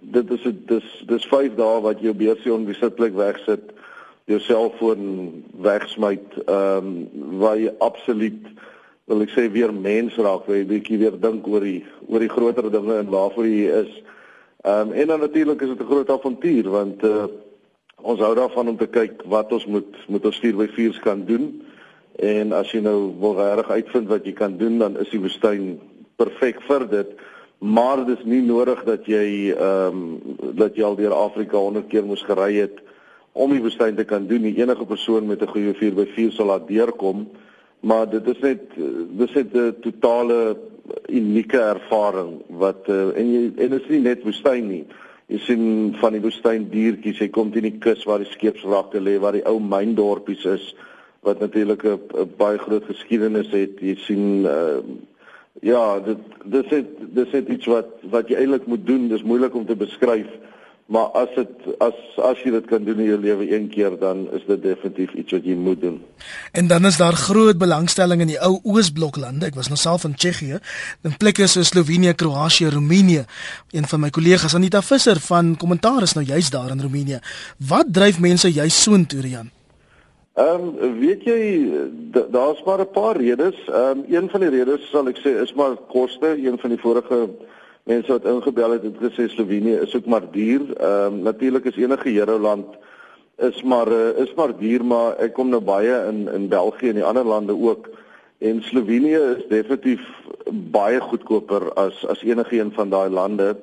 dit 0.01 0.31
is 0.37 0.47
dis 0.69 0.91
dis 1.09 1.29
5 1.33 1.57
dae 1.57 1.81
wat 1.89 2.01
jy 2.01 2.13
op 2.13 2.21
beursie 2.21 2.53
onbesitlik 2.55 3.17
wegsit 3.17 3.73
jou 4.31 4.39
selfoon 4.41 5.05
wegsmyt 5.65 6.37
ehm 6.45 6.93
um, 6.93 7.39
waar 7.41 7.59
jy 7.59 7.73
absoluut 7.81 8.53
wil 9.11 9.25
ek 9.25 9.33
sê 9.35 9.49
weer 9.51 9.73
mens 9.75 10.15
raak, 10.17 10.47
jy 10.47 10.99
weer 11.01 11.17
dink 11.21 11.47
oor 11.51 11.65
die 11.65 11.83
oor 12.07 12.23
die 12.23 12.31
groter 12.31 12.71
dinge 12.71 13.01
en 13.01 13.11
waarvoor 13.11 13.49
jy 13.49 13.83
is. 13.83 13.93
Ehm 14.63 14.89
um, 14.89 14.93
en 14.93 15.07
dan 15.07 15.21
natuurlik 15.21 15.61
is 15.61 15.69
dit 15.69 15.81
'n 15.81 15.91
groot 15.91 16.11
avontuur 16.11 16.69
want 16.71 17.05
uh, 17.05 17.25
ons 17.97 18.21
hou 18.21 18.35
daarvan 18.35 18.69
om 18.69 18.77
te 18.77 18.87
kyk 18.87 19.23
wat 19.27 19.53
ons 19.53 19.67
moet 19.67 19.97
moet 20.07 20.25
ons 20.25 20.39
4 20.39 20.57
by 20.57 20.67
4s 20.67 21.01
kan 21.01 21.25
doen. 21.25 21.63
En 22.17 22.53
as 22.53 22.71
jy 22.71 22.81
nou 22.81 23.15
wil 23.19 23.35
reg 23.35 23.71
uitvind 23.71 24.09
wat 24.09 24.25
jy 24.25 24.33
kan 24.33 24.57
doen, 24.57 24.79
dan 24.79 24.99
is 24.99 25.11
die 25.11 25.21
woestyn 25.21 25.81
perfek 26.17 26.63
vir 26.63 26.89
dit. 26.89 27.11
Maar 27.59 28.05
dit 28.05 28.19
is 28.19 28.25
nie 28.25 28.43
nodig 28.43 28.85
dat 28.85 29.07
jy 29.07 29.51
ehm 29.51 29.99
um, 29.99 30.21
dat 30.55 30.77
jy 30.77 30.85
al 30.85 30.97
deur 30.97 31.13
Afrika 31.13 31.57
100 31.57 31.89
keer 31.89 32.05
moes 32.05 32.23
gery 32.23 32.55
het 32.55 32.79
om 33.33 33.51
die 33.51 33.63
woestyn 33.63 33.97
te 33.97 34.05
kan 34.05 34.27
doen. 34.27 34.43
Die 34.43 34.63
enige 34.63 34.87
persoon 34.87 35.27
met 35.27 35.43
'n 35.43 35.51
goeie 35.55 35.75
4x4 35.75 36.33
sal 36.33 36.47
laat 36.47 36.69
deurkom, 36.69 37.29
maar 37.81 38.11
dit 38.11 38.29
is 38.29 38.39
net 38.39 38.63
dis 39.11 39.33
net 39.33 39.55
'n 39.55 39.75
totale 39.81 40.57
unieke 41.09 41.61
ervaring 41.61 42.41
wat 42.63 42.89
uh, 42.89 43.13
en 43.19 43.33
jy 43.33 43.43
en 43.57 43.75
dit 43.75 43.81
is 43.81 43.91
nie 43.93 44.03
net 44.07 44.25
woestyn 44.27 44.69
nie. 44.69 44.85
Jy 45.33 45.39
sien 45.47 45.65
van 46.01 46.17
die 46.17 46.23
woestyn 46.25 46.67
diertjies, 46.73 47.21
jy 47.23 47.29
kom 47.33 47.53
teen 47.53 47.69
die 47.69 47.79
kus 47.81 48.03
waar 48.09 48.21
die 48.21 48.33
skeepswrakke 48.33 49.01
lê, 49.01 49.17
waar 49.23 49.37
die 49.39 49.47
ou 49.49 49.59
myndorpies 49.63 50.45
is 50.45 50.73
wat 51.23 51.41
natuurlik 51.41 51.85
'n 51.87 52.29
baie 52.37 52.59
groot 52.59 52.85
geskiedenis 52.85 53.51
het. 53.55 53.79
Jy 53.81 53.97
sien 54.07 54.45
uh, 54.45 54.83
ja, 55.63 56.01
dit 56.01 56.19
dis 56.45 56.69
dit 56.69 56.87
dis 57.15 57.35
iets 57.35 57.67
wat 57.67 57.91
wat 58.11 58.29
jy 58.29 58.43
eintlik 58.43 58.67
moet 58.67 58.87
doen. 58.87 59.09
Dis 59.09 59.23
moeilik 59.23 59.55
om 59.55 59.67
te 59.67 59.77
beskryf 59.77 60.29
maar 60.87 61.07
as 61.17 61.29
dit 61.37 61.49
as 61.79 61.95
as 62.17 62.41
jy 62.45 62.51
dit 62.51 62.67
kan 62.67 62.85
doen 62.85 62.99
in 63.01 63.09
jou 63.09 63.19
lewe 63.21 63.47
een 63.55 63.69
keer 63.73 63.95
dan 63.99 64.27
is 64.37 64.43
dit 64.47 64.63
definitief 64.63 65.15
iets 65.15 65.33
wat 65.33 65.47
jy 65.47 65.55
moet 65.57 65.81
doen. 65.81 66.03
En 66.53 66.67
dan 66.67 66.87
is 66.87 66.97
daar 66.97 67.17
groot 67.17 67.59
belangstelling 67.59 68.21
in 68.21 68.33
die 68.35 68.41
ou 68.41 68.59
Oosbloklande. 68.63 69.47
Ek 69.47 69.57
was 69.59 69.71
nou 69.73 69.79
self 69.81 70.05
in 70.05 70.15
Tsjechië, 70.15 70.61
in 71.07 71.17
plekke 71.17 71.47
soos 71.47 71.73
Slovenië, 71.73 72.15
Kroasie, 72.15 72.71
Roemenië. 72.71 73.25
Een 73.71 73.89
van 73.89 74.01
my 74.01 74.11
kollegas 74.11 74.55
Anita 74.55 74.83
Visser 74.83 75.21
van 75.21 75.57
Kommentaar 75.57 76.03
is 76.03 76.15
nou 76.19 76.27
juis 76.27 76.51
daar 76.51 76.71
in 76.71 76.81
Roemenië. 76.81 77.23
Wat 77.69 77.89
dryf 77.93 78.21
mense 78.21 78.53
juis 78.53 78.83
so 78.83 78.95
intoe, 78.99 79.21
Rian? 79.21 79.51
Ehm 80.35 80.69
um, 80.81 80.99
weet 81.01 81.25
jy 81.29 81.41
daar's 82.31 82.63
maar 82.65 82.81
'n 82.81 82.91
paar 82.91 83.17
redes. 83.17 83.57
Ehm 83.69 83.99
um, 83.99 84.05
een 84.09 84.29
van 84.31 84.41
die 84.41 84.49
redes 84.49 84.91
sal 84.91 85.09
ek 85.09 85.19
sê 85.19 85.41
is 85.43 85.53
maar 85.53 85.77
koste. 85.89 86.27
Een 86.27 86.59
van 86.59 86.71
die 86.71 86.79
vorige 86.79 87.29
mense 87.83 88.13
wat 88.13 88.25
ingebel 88.25 88.71
het 88.71 88.83
het 88.83 88.99
gesê 89.03 89.29
Slovenië 89.29 89.75
is 89.83 89.97
ook 89.97 90.07
maar 90.07 90.31
duur. 90.31 90.77
Ehm 90.77 91.13
um, 91.13 91.23
natuurlik 91.23 91.65
is 91.65 91.77
enige 91.77 92.15
Euroland 92.19 92.67
is 93.37 93.63
maar 93.63 93.89
uh, 93.89 94.19
is 94.19 94.35
maar 94.35 94.57
duur, 94.59 94.85
maar 94.85 95.17
ek 95.19 95.33
kom 95.35 95.49
nou 95.49 95.61
baie 95.61 95.97
in 96.09 96.29
in 96.33 96.49
België 96.49 96.89
en 96.89 97.01
die 97.01 97.05
ander 97.05 97.25
lande 97.25 97.53
ook. 97.53 97.89
En 98.39 98.63
Slovenië 98.63 99.19
is 99.37 99.47
definitief 99.49 100.01
baie 100.71 101.01
goedkoper 101.01 101.73
as 101.73 102.07
as 102.07 102.23
enige 102.23 102.59
een 102.61 102.73
van 102.73 102.91
daai 102.91 103.11
lande. 103.11 103.57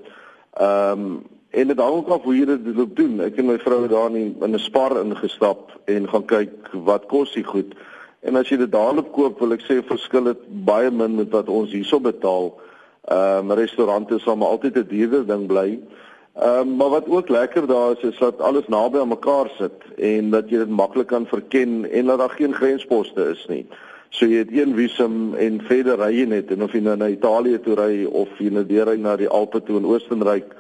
Ehm 0.54 1.06
um, 1.06 1.22
en 1.50 1.68
dit 1.68 1.80
hang 1.80 1.96
ook 1.96 2.10
af 2.14 2.22
hoe 2.22 2.36
jy 2.38 2.46
dit 2.46 2.76
loop 2.76 2.96
doen. 2.96 3.22
Ek 3.26 3.38
en 3.42 3.46
my 3.46 3.58
vrou 3.60 3.82
het 3.82 3.92
daar 3.92 4.16
in 4.16 4.36
'n 4.54 4.60
spar 4.60 5.00
ingestap 5.02 5.80
en 5.86 6.10
gaan 6.10 6.26
kyk 6.26 6.70
wat 6.74 7.06
kos 7.06 7.34
die 7.34 7.44
goed. 7.44 7.74
En 8.20 8.36
as 8.36 8.50
jy 8.50 8.58
dit 8.58 8.72
daar 8.72 8.94
loop 8.94 9.12
koop, 9.14 9.40
wil 9.40 9.54
ek 9.54 9.62
sê 9.66 9.82
verskil 9.84 10.24
dit 10.24 10.66
baie 10.66 10.92
min 10.92 11.16
met 11.16 11.30
wat 11.32 11.50
ons 11.50 11.72
hierso 11.72 12.00
betaal. 12.00 12.54
Ehm 12.54 12.69
um, 13.08 13.52
restaurante 13.52 14.20
sal 14.20 14.36
maar 14.36 14.48
altyd 14.48 14.78
'n 14.78 14.88
duurder 14.88 15.26
ding 15.26 15.48
bly. 15.48 15.80
Ehm 16.36 16.60
um, 16.60 16.76
maar 16.76 16.90
wat 16.90 17.08
ook 17.08 17.30
lekker 17.30 17.68
daar 17.68 17.92
is 17.92 18.04
is 18.12 18.18
dat 18.18 18.42
alles 18.42 18.68
naby 18.68 19.00
aan 19.00 19.08
mekaar 19.08 19.50
sit 19.58 19.84
en 19.98 20.30
dat 20.30 20.50
jy 20.50 20.58
dit 20.58 20.70
maklik 20.70 21.08
kan 21.08 21.26
verken 21.26 21.92
en 21.92 22.06
dat 22.06 22.18
daar 22.18 22.30
geen 22.30 22.54
grensposte 22.54 23.30
is 23.30 23.46
nie. 23.48 23.66
So 24.10 24.26
jy 24.26 24.38
het 24.38 24.52
een 24.52 24.76
visum 24.76 25.36
en 25.36 25.62
verder 25.62 26.00
ry 26.00 26.14
jy 26.20 26.26
net 26.26 26.52
en 26.52 26.64
of 26.64 26.72
jy 26.72 26.80
nou 26.80 26.96
na 26.98 27.08
Italië 27.08 27.60
toe 27.60 27.76
ry 27.76 28.06
of 28.06 28.30
jy 28.38 28.50
nou 28.50 28.66
deur 28.66 28.88
ry 28.88 28.98
na 28.98 29.16
die 29.16 29.30
Alpe 29.30 29.64
toe 29.64 29.78
in 29.78 29.86
Oostenryk 29.86 30.56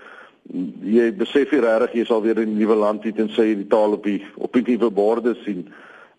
jy 0.83 1.11
besef 1.17 1.51
jy 1.53 1.59
regtig 1.61 1.99
jy 1.99 2.05
sal 2.05 2.21
weer 2.21 2.39
in 2.41 2.49
'n 2.49 2.57
nuwe 2.57 2.75
land 2.75 3.03
hier 3.03 3.13
en 3.17 3.29
sê 3.29 3.45
jy 3.49 3.55
die 3.55 3.67
taal 3.67 3.93
op 3.93 4.03
die 4.03 4.21
op 4.37 4.53
die 4.53 4.63
nuwe 4.65 4.89
borde 4.89 5.35
sien. 5.45 5.67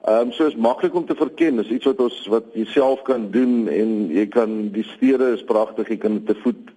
Ehm 0.04 0.26
um, 0.26 0.32
so 0.32 0.46
is 0.46 0.56
maklik 0.56 0.94
om 0.94 1.06
te 1.06 1.14
verken. 1.14 1.56
Dis 1.56 1.68
iets 1.68 1.84
wat 1.84 1.98
ons 2.00 2.26
wat 2.32 2.44
jy 2.56 2.64
self 2.64 3.02
kan 3.02 3.30
doen 3.30 3.68
en 3.68 3.90
jy 4.08 4.26
kan 4.32 4.70
die 4.72 4.84
stede 4.96 5.34
is 5.34 5.44
pragtig. 5.44 5.88
Jy 5.88 5.96
kan 5.96 6.22
te 6.24 6.34
voet 6.42 6.70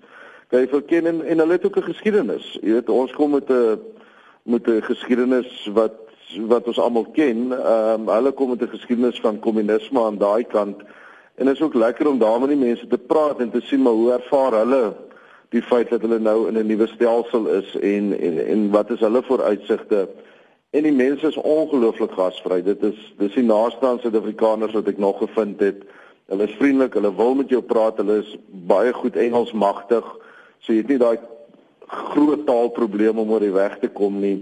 kan 0.51 0.59
jy 0.59 0.67
verken 0.69 1.07
en 1.09 1.21
en 1.25 1.39
hulle 1.39 1.55
het 1.55 1.65
ook 1.65 1.77
'n 1.77 1.91
geskiedenis. 1.91 2.57
Jy 2.61 2.73
weet 2.73 2.89
ons 2.89 3.11
kom 3.11 3.31
met 3.31 3.49
'n 3.49 3.79
met 4.43 4.67
'n 4.67 4.81
geskiedenis 4.81 5.69
wat 5.73 5.95
wat 6.47 6.67
ons 6.67 6.79
almal 6.79 7.07
ken. 7.13 7.51
Ehm 7.51 8.01
um, 8.01 8.07
hulle 8.07 8.31
kom 8.31 8.49
met 8.49 8.61
'n 8.61 8.75
geskiedenis 8.75 9.19
van 9.19 9.39
kommunisme 9.39 10.03
aan 10.03 10.17
daai 10.17 10.43
kant. 10.43 10.81
En 11.35 11.45
dit 11.45 11.55
is 11.55 11.61
ook 11.61 11.73
lekker 11.73 12.07
om 12.07 12.19
daarmee 12.19 12.47
die 12.47 12.65
mense 12.67 12.87
te 12.87 12.97
praat 12.97 13.39
en 13.39 13.51
te 13.51 13.61
sien 13.61 13.81
maar 13.81 13.93
hoe 13.93 14.11
ervaar 14.11 14.51
hulle 14.51 14.93
die 15.49 15.61
feit 15.61 15.89
dat 15.89 16.01
hulle 16.01 16.19
nou 16.19 16.47
in 16.47 16.57
'n 16.57 16.65
nuwe 16.65 16.87
stelsel 16.87 17.47
is 17.47 17.75
en 17.79 18.19
en 18.19 18.45
en 18.47 18.71
wat 18.71 18.91
is 18.91 18.99
hulle 18.99 19.23
vooruitsigte? 19.23 20.09
En 20.73 20.81
die 20.81 20.93
mense 20.93 21.27
is 21.27 21.37
ongelooflik 21.37 22.15
gasvry. 22.17 22.63
Dit 22.65 22.81
is 22.81 22.97
dis 23.19 23.35
die 23.37 23.45
naaste 23.45 23.85
aan 23.85 23.99
Suid-Afrikaners 24.01 24.73
wat 24.73 24.87
ek 24.89 24.97
nog 24.97 25.19
gevind 25.21 25.61
het. 25.61 25.83
Hulle 26.31 26.47
is 26.47 26.55
vriendelik, 26.57 26.95
hulle 26.97 27.11
wil 27.13 27.35
met 27.37 27.51
jou 27.53 27.61
praat, 27.61 27.99
hulle 28.01 28.23
is 28.23 28.31
baie 28.65 28.93
goed 28.97 29.19
Engels 29.21 29.51
magtig. 29.53 30.07
So 30.65 30.73
jy 30.73 30.81
het 30.81 30.89
nie 30.89 30.97
daai 30.97 31.19
groot 31.93 32.47
taalprobleme 32.47 33.21
om 33.21 33.35
oor 33.35 33.45
die 33.45 33.53
weg 33.53 33.77
te 33.83 33.91
kom 33.91 34.17
nie. 34.23 34.39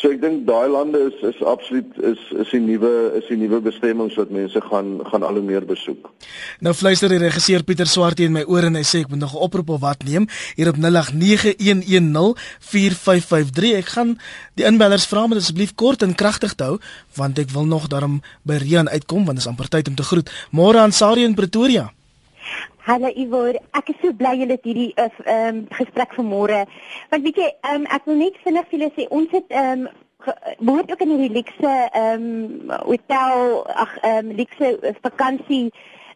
So 0.00 0.08
ek 0.08 0.22
dink 0.22 0.46
daai 0.48 0.70
lande 0.72 0.96
is 1.10 1.18
is 1.28 1.36
absoluut 1.44 1.84
is 2.00 2.16
is 2.40 2.48
die 2.54 2.62
nuwe 2.64 3.12
is 3.18 3.26
die 3.28 3.36
nuwe 3.36 3.58
bestemmings 3.60 4.16
wat 4.16 4.32
mense 4.32 4.56
gaan 4.64 5.04
gaan 5.10 5.22
al 5.28 5.36
hoe 5.36 5.44
meer 5.44 5.64
besoek. 5.68 6.08
Nou 6.64 6.72
fluister 6.74 7.08
die 7.12 7.20
regisseur 7.20 7.62
Pieter 7.68 7.86
Swart 7.86 8.20
in 8.24 8.32
my 8.32 8.40
oor 8.48 8.64
en 8.70 8.76
hy 8.80 8.86
sê 8.88 9.04
ek 9.04 9.10
moet 9.12 9.20
nog 9.20 9.36
'n 9.36 9.44
oproep 9.46 9.68
of 9.76 9.84
wat 9.84 10.00
neem 10.08 10.24
hier 10.56 10.72
op 10.72 10.80
0891104553. 10.80 13.76
Ek 13.76 13.88
gaan 13.94 14.10
die 14.56 14.64
inbellers 14.64 15.06
vra 15.06 15.24
om 15.24 15.32
asseblief 15.32 15.74
kort 15.74 16.02
en 16.02 16.14
kragtig 16.14 16.54
te 16.54 16.64
hou 16.64 16.78
want 17.14 17.38
ek 17.38 17.50
wil 17.50 17.66
nog 17.66 17.88
daarom 17.88 18.22
by 18.42 18.54
Rian 18.64 18.88
uitkom 18.88 19.24
want 19.24 19.36
dit 19.36 19.44
is 19.44 19.52
amper 19.52 19.68
tyd 19.68 19.88
om 19.88 19.94
te 19.94 20.02
groet. 20.02 20.30
Môre 20.50 20.78
aan 20.78 20.92
Sari 20.92 21.24
in 21.24 21.34
Pretoria. 21.34 21.92
Hallo 22.82 23.06
Ivor, 23.14 23.54
ek 23.78 23.92
is 23.92 23.98
so 24.02 24.10
bly 24.18 24.32
julle 24.40 24.56
het 24.56 24.64
hierdie 24.66 24.88
uh, 24.98 25.04
um, 25.30 25.58
gesprek 25.70 26.16
vanmôre. 26.16 26.64
Want 27.12 27.22
weet 27.22 27.36
jy, 27.38 27.50
um, 27.70 27.84
ek 27.94 28.08
wil 28.10 28.16
net 28.18 28.40
vinnig 28.42 28.66
vir 28.72 28.74
julle 28.74 28.88
sê 28.96 29.04
ons 29.18 29.36
het 29.36 29.54
ehm 29.54 29.84
um, 29.84 29.92
behoort 30.58 30.90
ook 30.90 31.04
in 31.04 31.12
hierdie 31.14 31.36
luxe 31.36 31.74
ehm 32.00 32.24
um, 32.24 32.72
hotel 32.88 33.62
ag 33.84 33.94
ehm 34.00 34.32
um, 34.32 34.34
luxe 34.40 34.72
vakansie 35.06 35.68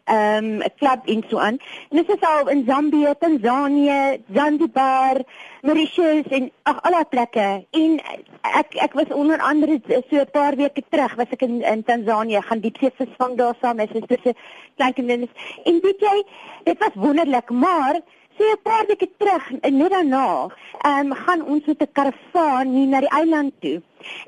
ehm 0.07 0.45
um, 0.45 0.63
klub 0.79 1.07
in 1.07 1.25
so 1.29 1.39
aan. 1.39 1.59
En 1.91 1.97
dit 1.97 2.09
is 2.09 2.21
al 2.21 2.49
in 2.49 2.65
Zambië, 2.67 3.15
Tanzanië, 3.19 4.23
Zanzibar, 4.35 5.21
Mauritius 5.63 6.29
en 6.31 6.51
ag 6.63 6.83
al 6.83 6.95
daai 6.95 7.09
plekke. 7.11 7.47
En 7.71 8.01
ek 8.41 8.77
ek 8.87 8.93
was 8.99 9.11
onder 9.11 9.41
andere 9.43 9.81
so 9.87 10.17
'n 10.17 10.31
paar 10.31 10.57
weke 10.57 10.83
terug 10.89 11.15
was 11.15 11.31
ek 11.31 11.43
in 11.43 11.63
in 11.63 11.83
Tanzanië 11.85 12.43
gaan 12.43 12.61
diepsee 12.61 12.91
visvang 12.97 13.37
daar 13.37 13.55
saam 13.61 13.77
met 13.77 13.91
so 13.93 13.99
'n 13.99 14.37
klein 14.77 14.93
kinders. 14.93 15.33
En 15.65 15.81
weet 15.83 16.01
jy, 16.01 16.25
dit 16.65 16.79
was 16.79 16.95
wonderlik, 16.95 17.51
maar 17.51 18.01
So 18.39 18.45
'n 18.45 18.59
paar 18.63 18.85
weke 18.87 19.09
terug 19.17 19.45
en 19.67 19.77
net 19.77 19.91
daarna, 19.91 20.49
ehm 20.89 21.07
um, 21.07 21.13
gaan 21.25 21.45
ons 21.53 21.65
met 21.67 21.83
'n 21.83 21.93
karavaan 21.93 22.69
hier 22.75 22.89
na 22.89 23.01
die 23.01 23.15
eiland 23.21 23.53
toe. 23.61 23.83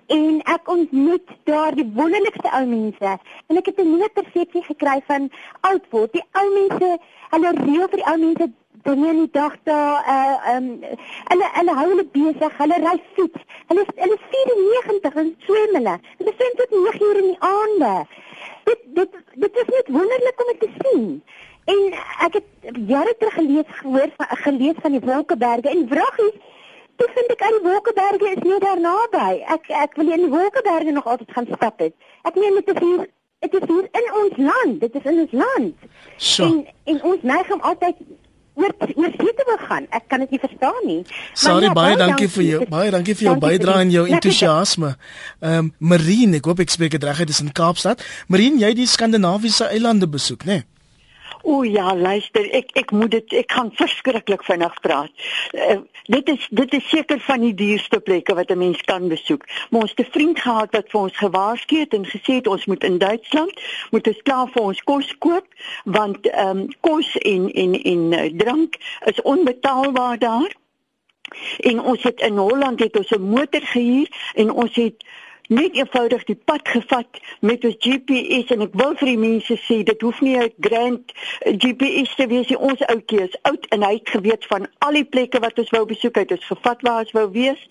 En 0.06 0.40
ek 0.54 0.68
ontmoet 0.68 1.28
daar 1.44 1.74
die 1.74 1.90
wonderlikste 1.94 2.50
ou 2.58 2.64
mense. 2.66 3.10
En 3.46 3.56
ek 3.56 3.66
het 3.66 3.80
'n 3.80 3.90
nuwe 3.90 4.08
persepsie 4.08 4.64
gekry 4.70 5.00
van 5.06 5.30
oudword. 5.60 6.12
Die 6.12 6.24
ou 6.40 6.46
mense, 6.60 6.98
hulle 7.30 7.50
reël 7.52 7.88
vir 7.88 8.00
die 8.00 8.10
ou 8.12 8.18
mense 8.18 8.48
dinge 8.82 9.08
in 9.08 9.20
die 9.24 9.30
dag 9.30 9.54
daar 9.62 9.96
uh 10.14 10.54
ehm 10.54 10.56
um, 10.56 10.96
hulle 11.30 11.46
hulle 11.58 11.74
hou 11.78 11.88
hulle 11.88 12.06
besig. 12.18 12.52
Hulle 12.62 12.76
ry 12.86 12.96
fiets. 13.14 13.42
Hulle 13.68 13.84
hulle 14.02 14.16
is 14.18 14.24
94 14.30 15.14
en 15.22 15.34
swem 15.38 15.74
hulle. 15.78 15.98
Hulle 16.18 16.32
swem 16.38 16.54
tot 16.60 16.70
9 16.70 17.02
uur 17.08 17.18
in 17.22 17.28
die 17.32 17.42
aande. 17.54 18.06
Dit 18.64 18.80
dit 18.98 19.10
dit 19.34 19.56
is 19.62 19.68
net 19.76 19.88
wonderlik 19.98 20.40
om 20.40 20.52
dit 20.52 20.60
te 20.60 20.70
sien. 20.78 21.22
En 21.68 21.80
ek 22.26 22.38
het 22.40 22.76
jare 22.88 23.14
terug 23.18 23.34
gelees 23.34 23.72
gehoor 23.80 24.12
van 24.16 24.38
gelees 24.44 24.78
van 24.84 24.96
die 24.96 25.04
Wolkeberge 25.04 25.68
en 25.72 25.88
wraggies 25.88 26.38
Toe 26.98 27.06
vind 27.14 27.30
ek 27.30 27.42
al 27.46 27.56
die 27.60 27.62
Wolkeberge 27.62 28.30
is 28.34 28.40
net 28.42 28.64
daar 28.64 28.80
naby. 28.82 29.26
Ek 29.54 29.68
ek 29.70 29.92
wil 30.00 30.08
in 30.16 30.24
die 30.24 30.32
Wolkeberge 30.32 30.94
nog 30.94 31.06
altyd 31.06 31.34
gaan 31.36 31.46
stap 31.46 31.78
het. 31.78 31.92
Ek 32.26 32.34
meen 32.34 32.56
dit 32.58 32.72
is 32.74 32.80
hier 32.82 33.04
dit 33.44 33.52
is 33.54 33.66
hier 33.70 33.84
in 34.00 34.08
ons 34.20 34.40
land. 34.48 34.80
Dit 34.82 34.96
is 34.98 35.04
in 35.06 35.20
ons 35.22 35.36
land. 35.42 35.84
So. 36.16 36.48
En 36.48 36.56
en 36.90 36.98
ons 37.12 37.22
neig 37.22 37.52
om 37.54 37.62
altyd 37.70 38.00
oor 38.58 38.74
oor 38.88 39.12
see 39.14 39.34
te 39.38 39.46
wil 39.46 39.60
gaan. 39.68 39.86
Ek 39.94 40.08
kan 40.10 40.24
dit 40.24 40.34
nie 40.34 40.40
verstaan 40.42 40.80
nie. 40.88 40.98
Sorry 41.38 41.68
ja, 41.68 41.76
baie 41.78 42.00
dankie 42.00 42.26
vir 42.34 42.46
jou 42.48 42.60
baie 42.72 42.90
dankie 42.90 43.14
vir 43.20 43.28
jou 43.28 43.36
Dankie 43.36 43.60
bydrae 43.60 43.84
en 43.84 43.94
jou 43.94 44.04
entoesiasme. 44.08 44.90
Ehm 45.38 45.60
um, 45.60 45.70
Marine, 45.92 46.42
ek 46.42 46.50
hoop 46.50 46.64
ek 46.66 46.74
spreek 46.74 46.98
dit 46.98 47.06
reg 47.06 47.22
uit, 47.22 47.30
dis 47.30 47.44
in 47.46 47.54
Kaapstad. 47.54 48.02
Marine, 48.26 48.58
jy 48.58 48.72
het 48.74 48.82
die 48.82 48.90
Skandinawiese 48.90 49.70
eilande 49.70 50.10
besoek, 50.10 50.42
né? 50.50 50.58
Nee? 50.58 50.66
O 51.48 51.62
ja, 51.64 51.94
luister, 51.96 52.44
ek 52.52 52.74
ek 52.76 52.90
moet 52.92 53.14
dit 53.14 53.34
ek 53.40 53.54
gaan 53.56 53.70
verskriklik 53.72 54.42
vinnig 54.44 54.74
praat. 54.84 55.12
Uh, 55.56 55.78
dit 56.12 56.28
is 56.28 56.44
dit 56.60 56.74
is 56.76 56.88
seker 56.92 57.22
van 57.24 57.40
die 57.40 57.54
duurste 57.56 58.00
plekke 58.04 58.34
wat 58.36 58.50
'n 58.52 58.60
mens 58.60 58.82
kan 58.90 59.08
besoek. 59.08 59.46
Maar 59.70 59.86
ons 59.86 59.94
het 59.96 60.06
'n 60.06 60.12
vriend 60.12 60.40
gehad 60.40 60.76
wat 60.76 60.90
vir 60.92 61.00
ons 61.00 61.16
gewaarsku 61.16 61.78
het 61.80 61.94
en 61.96 62.04
gesê 62.04 62.36
het 62.40 62.46
ons 62.46 62.66
moet 62.66 62.84
in 62.84 62.98
Duitsland 62.98 63.54
moet 63.90 64.06
ons 64.06 64.22
klaar 64.22 64.48
vir 64.52 64.62
ons 64.62 64.82
kos 64.82 65.08
koop 65.18 65.46
want 65.84 66.28
ehm 66.28 66.58
um, 66.58 66.68
kos 66.80 67.16
en 67.16 67.52
en 67.52 67.72
en 67.82 68.12
uh, 68.12 68.28
drank 68.36 68.76
is 69.04 69.22
onbetaalbaar 69.22 70.18
daar. 70.18 70.52
En 71.56 71.80
ons 71.80 72.02
het 72.02 72.20
in 72.20 72.36
Holland 72.36 72.80
het 72.80 72.96
ons 72.96 73.10
'n 73.10 73.22
motor 73.22 73.62
gehuur 73.62 74.08
en 74.34 74.50
ons 74.50 74.74
het 74.74 75.04
net 75.48 75.76
eenvoudig 75.76 76.24
die 76.28 76.36
pad 76.36 76.68
gevat 76.68 77.20
met 77.40 77.64
ons 77.64 77.76
GPS 77.80 78.52
en 78.54 78.64
ek 78.66 78.76
wil 78.80 78.94
vir 79.00 79.10
die 79.12 79.20
mense 79.20 79.56
sê 79.64 79.80
dit 79.88 80.04
hoef 80.04 80.20
nie 80.20 80.36
'n 80.36 80.52
grand 80.60 81.12
eh, 81.40 81.54
GPS 81.56 82.14
te 82.14 82.26
wees 82.26 82.48
nie. 82.48 82.58
Ons 82.58 82.84
ouetjie 82.86 83.22
is 83.22 83.36
oud 83.42 83.66
en 83.72 83.82
hy 83.82 83.92
het 83.92 84.08
geweet 84.08 84.46
van 84.46 84.68
al 84.78 84.92
die 84.92 85.04
plekke 85.04 85.40
wat 85.40 85.58
ons 85.58 85.70
wou 85.70 85.84
besoek 85.86 86.16
het 86.16 86.32
ons 86.32 86.46
gevat 86.52 86.82
waar 86.82 87.00
ons 87.00 87.12
wou 87.12 87.30
wees. 87.30 87.66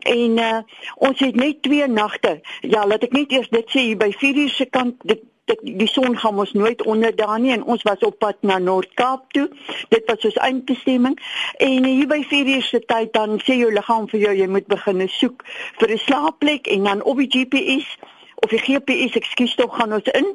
En 0.00 0.38
uh, 0.38 0.60
ons 0.96 1.18
het 1.18 1.36
net 1.36 1.62
twee 1.62 1.86
nagte 1.88 2.40
ja 2.60 2.86
laat 2.86 3.02
ek 3.02 3.12
net 3.12 3.32
eers 3.32 3.48
dit 3.48 3.70
sê 3.70 3.80
hier 3.88 3.96
by 3.96 4.12
4 4.12 4.36
uur 4.36 4.50
se 4.50 4.66
kant 4.66 4.94
dit 5.02 5.22
dit 5.44 5.60
die 5.62 5.88
son 5.88 6.16
gaan 6.18 6.38
ons 6.38 6.52
nooit 6.52 6.82
onder 6.82 7.16
daar 7.16 7.40
nie. 7.40 7.52
En 7.52 7.64
ons 7.64 7.82
was 7.82 7.98
op 7.98 8.18
pad 8.18 8.36
na 8.40 8.58
Noord-Kaap 8.58 9.32
toe. 9.32 9.48
Dit 9.88 10.02
was 10.06 10.24
ons 10.24 10.40
eindbestemming. 10.48 11.18
En 11.56 11.84
hier 11.84 12.06
by 12.06 12.22
4 12.28 12.46
uur 12.56 12.62
se 12.62 12.80
tyd 12.80 13.12
dan 13.12 13.40
sê 13.44 13.58
jou 13.60 13.72
liggaam 13.72 14.08
vir 14.08 14.20
jou 14.20 14.34
jy 14.34 14.46
moet 14.46 14.66
begin 14.66 15.08
soek 15.08 15.44
vir 15.78 15.90
'n 15.90 15.98
slaapplek 15.98 16.66
en 16.66 16.84
dan 16.84 17.02
op 17.02 17.16
die 17.16 17.30
GPS 17.30 17.98
of 18.34 18.50
die 18.50 18.58
GPS, 18.58 19.14
ekskuus 19.16 19.54
tog 19.54 19.76
gaan 19.76 19.92
ons 19.92 20.08
in 20.12 20.34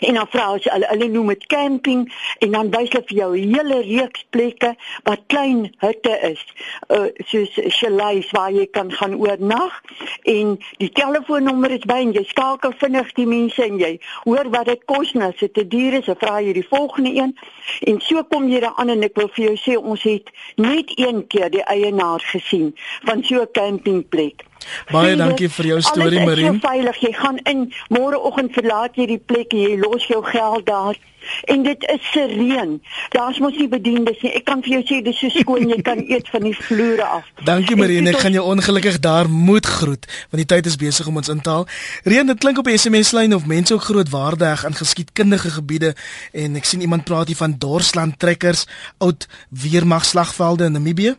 En 0.00 0.14
dan 0.14 0.26
vra 0.30 0.52
ons 0.52 0.64
hulle 0.64 0.86
hulle 0.88 1.08
noem 1.08 1.32
dit 1.34 1.46
camping 1.46 2.06
en 2.38 2.50
dan 2.56 2.70
wys 2.70 2.90
hulle 2.92 3.04
vir 3.10 3.18
jou 3.18 3.30
'n 3.36 3.54
hele 3.54 3.80
reeks 3.82 4.24
plekke 4.30 4.74
wat 5.02 5.20
klein 5.26 5.74
hutte 5.78 6.14
is. 6.30 6.44
Uh 6.88 7.08
soos 7.26 7.58
chalets 7.78 8.30
waar 8.30 8.52
jy 8.52 8.66
kan 8.66 8.92
gaan 8.92 9.14
oornag 9.14 9.82
en 10.22 10.58
die 10.78 10.92
telefoonnommer 10.92 11.70
is 11.70 11.86
by 11.86 12.00
en 12.06 12.12
jy 12.12 12.24
skakel 12.24 12.72
vinnig 12.78 13.12
die 13.12 13.26
mense 13.26 13.62
en 13.64 13.78
jy 13.78 14.00
hoor 14.24 14.50
wat 14.50 14.66
dit 14.66 14.84
kos 14.84 15.12
nou 15.12 15.28
as 15.28 15.40
dit 15.40 15.54
te 15.54 15.66
duur 15.66 15.98
is, 16.00 16.04
dan 16.04 16.16
vra 16.18 16.40
jy 16.40 16.52
die 16.52 16.68
volgende 16.68 17.14
een 17.14 17.36
en 17.80 18.00
so 18.00 18.24
kom 18.24 18.48
jy 18.48 18.60
daar 18.60 18.76
aan 18.76 18.94
en 18.94 19.02
ek 19.02 19.16
wil 19.16 19.28
vir 19.36 19.44
jou 19.50 19.56
sê 19.56 19.78
ons 19.78 20.02
het 20.02 20.30
net 20.56 20.92
een 20.96 21.26
keer 21.26 21.50
die 21.50 21.64
eienaar 21.64 22.20
gesien 22.32 22.74
van 23.04 23.24
so 23.24 23.42
'n 23.42 23.52
campingplek. 23.52 24.47
Baie 24.90 25.12
Sê 25.12 25.18
dankie 25.18 25.48
vir 25.48 25.66
jou 25.72 25.80
storie 25.80 26.20
alles 26.20 26.38
is 26.38 26.46
so 26.46 26.68
veilig. 26.68 27.02
Jy 27.02 27.12
gaan 27.18 27.38
in 27.50 27.68
môreoggend 27.94 28.56
verlaat 28.56 28.96
jy 28.96 29.06
die 29.14 29.20
plek 29.20 29.54
en 29.54 29.64
jy 29.66 29.76
los 29.82 30.08
jou 30.10 30.22
geld 30.24 30.66
daar. 30.66 30.96
En 31.44 31.62
dit 31.62 31.82
is 31.92 32.10
sereen. 32.12 32.78
Daar's 33.12 33.38
mos 33.42 33.56
nie 33.58 33.68
bediendes 33.68 34.20
nie. 34.22 34.30
Ek 34.38 34.46
kan 34.48 34.62
vir 34.64 34.78
jou 34.78 34.82
sê 34.88 35.00
dis 35.04 35.18
so 35.18 35.28
skoon 35.34 35.68
jy 35.68 35.80
kan 35.84 36.00
eet 36.14 36.30
van 36.32 36.46
die 36.46 36.54
vloere 36.56 37.04
af. 37.18 37.28
Dankie 37.44 37.76
toe 37.76 37.88
ek 37.88 38.06
het 38.06 38.22
gaan 38.22 38.38
jou 38.38 38.46
ongelukkig 38.54 39.00
daar 39.04 39.28
moet 39.28 39.66
groet 39.66 40.08
want 40.30 40.40
die 40.42 40.48
tyd 40.48 40.66
is 40.70 40.78
besig 40.80 41.06
om 41.10 41.20
ons 41.20 41.28
in 41.32 41.42
te 41.44 41.52
haal. 41.52 41.68
Reen, 42.04 42.26
dit 42.26 42.40
klink 42.40 42.58
op 42.62 42.70
die 42.70 42.78
SMS 42.78 43.12
lyn 43.16 43.36
of 43.36 43.46
mense 43.46 43.74
ook 43.74 43.86
groot 43.90 44.08
waarde 44.14 44.48
heg 44.48 44.64
aan 44.64 44.78
geskiedkundige 44.78 45.50
gebiede 45.58 45.94
en 46.32 46.56
ek 46.56 46.68
sien 46.68 46.84
iemand 46.84 47.04
praat 47.08 47.28
hier 47.28 47.40
van 47.40 47.56
Dorsland 47.58 48.18
trekkers, 48.18 48.66
oud 48.98 49.28
weermagslagvelde 49.48 50.70
in 50.70 50.78
Namibië. 50.78 51.16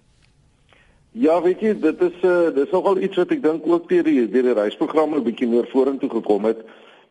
Ja, 1.19 1.41
weet 1.43 1.59
jy, 1.59 1.73
dit 1.75 2.01
is 2.05 2.21
uh 2.23 2.47
dis 2.55 2.69
nogal 2.71 3.01
iets 3.03 3.17
wat 3.19 3.31
ek 3.35 3.41
dink 3.43 3.65
ook 3.67 3.89
deur 3.91 4.05
die 4.07 4.21
deur 4.31 4.45
die 4.47 4.53
reisprogramme 4.55 5.17
'n 5.17 5.25
bietjie 5.25 5.49
meer 5.51 5.65
vorentoe 5.67 6.09
gekom 6.09 6.45
het. 6.47 6.61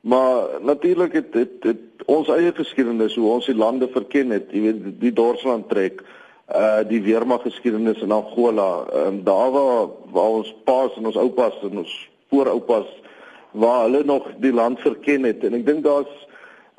Maar 0.00 0.62
natuurlik 0.64 1.12
het 1.12 1.32
dit 1.32 1.50
dit 1.62 2.06
ons 2.06 2.28
eie 2.32 2.52
geskiedenis 2.56 3.18
hoe 3.20 3.28
ons 3.32 3.46
die 3.46 3.56
lande 3.56 3.88
verken 3.92 4.30
het, 4.30 4.48
jy 4.52 4.62
weet 4.64 4.80
die 5.02 5.12
Dorsland 5.12 5.68
trek, 5.68 6.00
uh 6.48 6.80
die 6.88 7.02
weermag 7.02 7.42
geskiedenis 7.42 8.00
in 8.00 8.16
Angola, 8.16 8.86
um, 8.94 9.20
daar 9.28 9.52
waar 9.52 9.92
waar 10.12 10.40
ons 10.40 10.54
paas 10.64 10.96
en 10.96 11.06
ons 11.12 11.20
oupas 11.26 11.60
en 11.68 11.78
ons 11.84 12.08
vooroupas 12.30 12.88
waar 13.50 13.82
hulle 13.82 14.04
nog 14.04 14.24
die 14.40 14.52
land 14.52 14.80
verken 14.80 15.24
het 15.24 15.44
en 15.44 15.54
ek 15.54 15.66
dink 15.66 15.84
daar's 15.84 16.16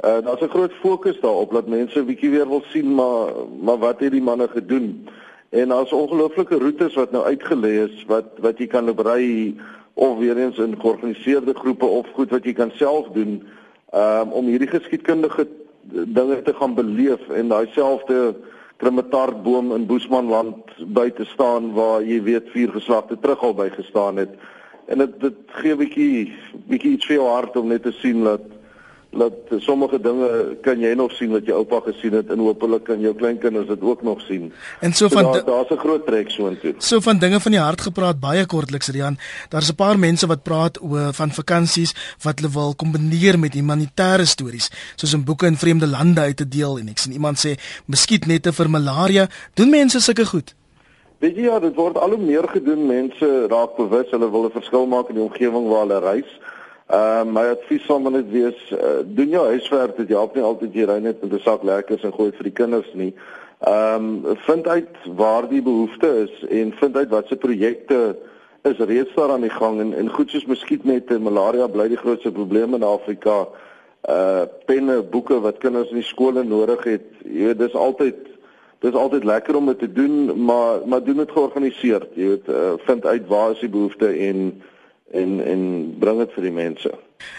uh 0.01 0.17
daar's 0.25 0.41
'n 0.41 0.55
groot 0.57 0.73
fokus 0.81 1.19
daarop 1.21 1.51
dat 1.51 1.67
mense 1.67 1.99
'n 1.99 2.09
bietjie 2.09 2.33
weer 2.33 2.49
wil 2.49 2.63
sien 2.73 2.95
maar 2.95 3.33
maar 3.61 3.77
wat 3.77 3.99
het 3.99 4.11
die 4.11 4.27
manne 4.31 4.47
gedoen? 4.47 5.05
En 5.49 5.69
daar's 5.69 5.91
ongelooflike 5.91 6.55
roetes 6.55 6.93
wat 6.93 7.11
nou 7.11 7.23
uitgelê 7.25 7.71
is 7.87 8.03
wat 8.07 8.37
wat 8.37 8.57
jy 8.57 8.67
kan 8.67 8.89
ry 9.01 9.55
of 9.93 10.17
weer 10.17 10.37
eens 10.37 10.57
in 10.57 10.77
georganiseerde 10.79 11.53
groepe 11.53 11.85
of 11.85 12.07
goed 12.13 12.29
wat 12.29 12.45
jy 12.45 12.53
kan 12.53 12.71
self 12.77 13.07
doen 13.15 13.41
um, 13.93 14.31
om 14.31 14.45
hierdie 14.45 14.69
geskiedkundige 14.69 15.47
dinge 15.89 16.41
te 16.41 16.53
gaan 16.53 16.75
beleef 16.77 17.29
en 17.29 17.49
daai 17.49 17.67
selfde 17.73 18.35
krematarboom 18.79 19.73
in 19.75 19.87
Boesmanland 19.89 20.77
by 20.95 21.09
te 21.09 21.25
staan 21.25 21.73
waar 21.73 22.05
jy 22.05 22.21
weet 22.23 22.53
vier 22.53 22.71
geslagte 22.71 23.17
terug 23.19 23.41
al 23.43 23.57
by 23.57 23.67
gestaan 23.73 24.21
het. 24.21 24.37
En 24.87 25.01
dit 25.03 25.19
dit 25.19 25.41
gee 25.59 25.73
'n 25.73 25.81
bietjie 25.81 26.33
bietjie 26.69 26.91
iets 26.91 27.05
vir 27.05 27.15
jou 27.15 27.27
hart 27.27 27.57
om 27.57 27.67
net 27.67 27.83
te 27.83 27.91
sien 27.91 28.23
dat 28.23 28.45
dat 29.09 29.33
sommige 29.57 29.97
dinge 30.01 30.57
kan 30.61 30.79
jy 30.79 30.91
nog 30.93 31.11
sien 31.17 31.31
wat 31.33 31.45
jou 31.45 31.57
oupa 31.57 31.79
gesien 31.87 32.13
het 32.13 32.29
en 32.29 32.43
hopelik 32.45 32.83
kan 32.85 32.99
jou 33.01 33.13
kleinkinders 33.17 33.67
dit 33.67 33.81
ook 33.81 34.03
nog 34.05 34.21
sien. 34.21 34.51
En 34.79 34.93
so 34.93 35.09
van 35.09 35.23
daar, 35.23 35.45
daar's 35.45 35.69
'n 35.69 35.77
groot 35.77 36.05
trek 36.05 36.29
soontoe. 36.29 36.73
So 36.77 36.99
van 36.99 37.17
dinge 37.17 37.39
van 37.39 37.51
die 37.51 37.59
hart 37.59 37.81
gepraat 37.81 38.19
baie 38.19 38.45
kortliks 38.45 38.87
Rian. 38.87 39.17
Daar's 39.49 39.69
'n 39.69 39.75
paar 39.75 39.99
mense 39.99 40.27
wat 40.27 40.43
praat 40.43 40.81
oor 40.81 41.13
van 41.13 41.31
vakansies 41.31 41.95
wat 42.21 42.39
hulle 42.39 42.53
wil 42.53 42.75
kombineer 42.75 43.39
met 43.39 43.53
humanitêre 43.53 44.25
stories, 44.25 44.69
soos 44.95 45.13
om 45.13 45.23
boeke 45.23 45.45
in 45.45 45.57
vreemde 45.57 45.87
lande 45.87 46.21
uit 46.21 46.37
te 46.37 46.47
deel 46.47 46.77
en 46.77 46.87
ek 46.87 46.97
sien 46.97 47.13
iemand 47.13 47.45
sê 47.45 47.55
muskietnette 47.85 48.53
vir 48.53 48.69
malaria. 48.69 49.27
Doen 49.53 49.69
mense 49.69 49.99
sulke 49.99 50.25
goed? 50.25 50.55
Weet 51.19 51.35
jy 51.35 51.41
ja, 51.41 51.59
dit 51.59 51.75
word 51.75 51.97
al 51.97 52.09
hoe 52.09 52.25
meer 52.25 52.47
gedoen. 52.47 52.85
Mense 52.87 53.47
raak 53.49 53.75
bewus 53.75 54.11
hulle 54.11 54.31
wil 54.31 54.45
'n 54.45 54.51
verskil 54.51 54.85
maak 54.85 55.09
in 55.09 55.15
die 55.15 55.23
omgewing 55.23 55.67
waar 55.67 55.87
hulle 55.87 55.99
reis. 55.99 56.31
Ehm 56.89 57.27
uh, 57.27 57.33
my 57.33 57.49
advies 57.53 57.83
sal 57.85 57.99
maar 58.01 58.11
net 58.11 58.31
wees, 58.33 58.61
uh, 58.73 59.01
doen 59.05 59.29
jou 59.29 59.43
huiswerk. 59.45 59.97
Dit 59.97 60.09
help 60.09 60.33
nie 60.33 60.43
altyd 60.43 60.73
jy 60.73 60.87
ry 60.89 60.97
net 60.99 61.21
met 61.21 61.33
'n 61.37 61.39
sak 61.43 61.63
lekkers 61.63 62.01
en 62.03 62.13
gooi 62.13 62.31
vir 62.31 62.47
die 62.49 62.57
kinders 62.61 62.89
nie. 62.93 63.13
Ehm 63.59 64.25
um, 64.25 64.37
vind 64.47 64.67
uit 64.67 64.95
waar 65.15 65.45
die 65.49 65.61
behoefte 65.61 66.09
is 66.25 66.33
en 66.49 66.73
vind 66.79 66.97
uit 66.97 67.09
watse 67.09 67.35
projekte 67.35 68.15
is 68.63 68.77
reeds 68.77 69.13
daar 69.15 69.31
aan 69.31 69.45
die 69.45 69.53
gang 69.53 69.79
en 69.79 69.93
en 69.93 70.09
goed 70.09 70.29
soos 70.29 70.45
muskietnette 70.45 71.13
en 71.13 71.21
malaria 71.21 71.67
bly 71.67 71.87
die 71.87 72.01
grootste 72.01 72.31
probleem 72.31 72.73
in 72.73 72.83
Afrika. 72.83 73.47
Uh 74.09 74.43
penne, 74.65 75.03
boeke 75.03 75.39
wat 75.39 75.57
kinders 75.57 75.89
in 75.89 76.01
die 76.01 76.09
skole 76.09 76.43
nodig 76.43 76.83
het. 76.83 77.05
Jy 77.23 77.51
weet 77.51 77.59
dis 77.59 77.73
altyd 77.73 78.17
dis 78.79 78.95
altyd 78.95 79.23
lekker 79.23 79.55
om 79.55 79.65
dit 79.65 79.79
te 79.79 79.91
doen, 79.91 80.43
maar 80.45 80.81
maar 80.85 81.03
doen 81.03 81.21
dit 81.21 81.31
georganiseerd. 81.31 82.09
Jy 82.15 82.27
weet 82.33 82.49
uh, 82.49 82.73
vind 82.87 83.05
uit 83.05 83.27
waar 83.27 83.51
is 83.51 83.59
die 83.59 83.69
behoefte 83.69 84.07
en 84.07 84.61
en 85.11 85.39
en 85.45 85.63
bring 85.99 86.19
dit 86.19 86.33
vir 86.35 86.43
die 86.43 86.55
mense. 86.55 86.91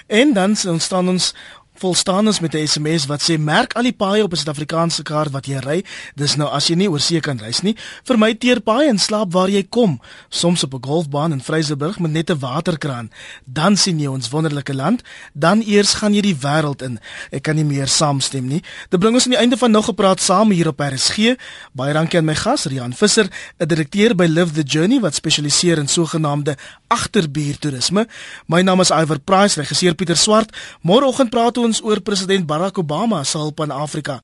En 0.07 0.33
dan 0.33 0.57
ontstaan 0.69 1.09
ons 1.09 1.35
volstaan 1.81 2.27
ons 2.27 2.41
met 2.41 2.55
'n 2.55 2.67
SMS 2.67 3.07
wat 3.07 3.23
sê 3.23 3.39
merk 3.39 3.73
al 3.73 3.83
die 3.83 3.93
paaie 3.93 4.23
op 4.23 4.33
'n 4.33 4.37
Suid-Afrikaanse 4.37 5.03
kaart 5.03 5.31
wat 5.31 5.47
jy 5.47 5.59
ry. 5.59 5.85
Dis 6.15 6.37
nou 6.37 6.49
as 6.49 6.67
jy 6.69 6.75
nie 6.75 6.91
oor 6.91 7.01
see 7.01 7.21
kan 7.21 7.39
reis 7.39 7.63
nie, 7.63 7.77
vermy 8.05 8.35
teer 8.35 8.61
paaie 8.61 8.89
en 8.89 8.99
slaap 8.99 9.33
waar 9.33 9.49
jy 9.49 9.63
kom. 9.69 10.01
Soms 10.29 10.63
op 10.65 10.75
'n 10.75 10.87
golfbaan 10.87 11.33
in 11.33 11.41
Vryseburg 11.41 11.99
met 11.99 12.11
net 12.11 12.31
'n 12.31 12.39
waterkraan. 12.39 13.11
Dan 13.45 13.77
sien 13.77 13.99
jy 13.99 14.07
ons 14.07 14.29
wonderlike 14.29 14.75
land, 14.75 15.03
dan 15.33 15.63
eers 15.67 15.95
gaan 15.95 16.15
jy 16.15 16.21
die 16.21 16.37
wêreld 16.37 16.83
in. 16.83 17.01
Ek 17.31 17.43
kan 17.43 17.55
nie 17.55 17.65
meer 17.65 17.89
saamstem 17.89 18.47
nie. 18.47 18.63
Dit 18.89 19.01
bring 19.01 19.15
ons 19.15 19.25
aan 19.25 19.31
die 19.31 19.41
einde 19.41 19.57
van 19.57 19.71
nog 19.71 19.85
gepraat 19.85 20.21
saam 20.21 20.51
hier 20.51 20.69
op 20.69 20.81
RSG. 20.81 21.37
Baie 21.73 21.93
dankie 21.93 22.19
aan 22.19 22.25
my 22.25 22.35
gas 22.35 22.65
Rian 22.65 22.93
Visser, 22.93 23.29
'n 23.59 23.67
direkteur 23.67 24.15
by 24.15 24.27
Live 24.27 24.53
the 24.53 24.63
Journey 24.63 25.01
wat 25.01 25.15
spesialiseer 25.15 25.79
in 25.79 25.89
sogenaamde 25.89 26.57
agterbuurtoerisme. 26.89 28.07
My 28.47 28.63
naam 28.63 28.81
is 28.81 28.91
Iver 28.91 29.19
Price, 29.19 29.61
regisseur 29.61 29.95
Pieter 29.95 30.17
Swart. 30.17 30.57
Môreoggend 30.83 31.31
praat 31.31 31.57
ons 31.71 31.83
oor 31.87 32.01
president 32.03 32.47
Barack 32.47 32.79
Obama 32.83 33.23
se 33.25 33.39
hulp 33.39 33.61
aan 33.63 33.71
Afrika. 33.71 34.21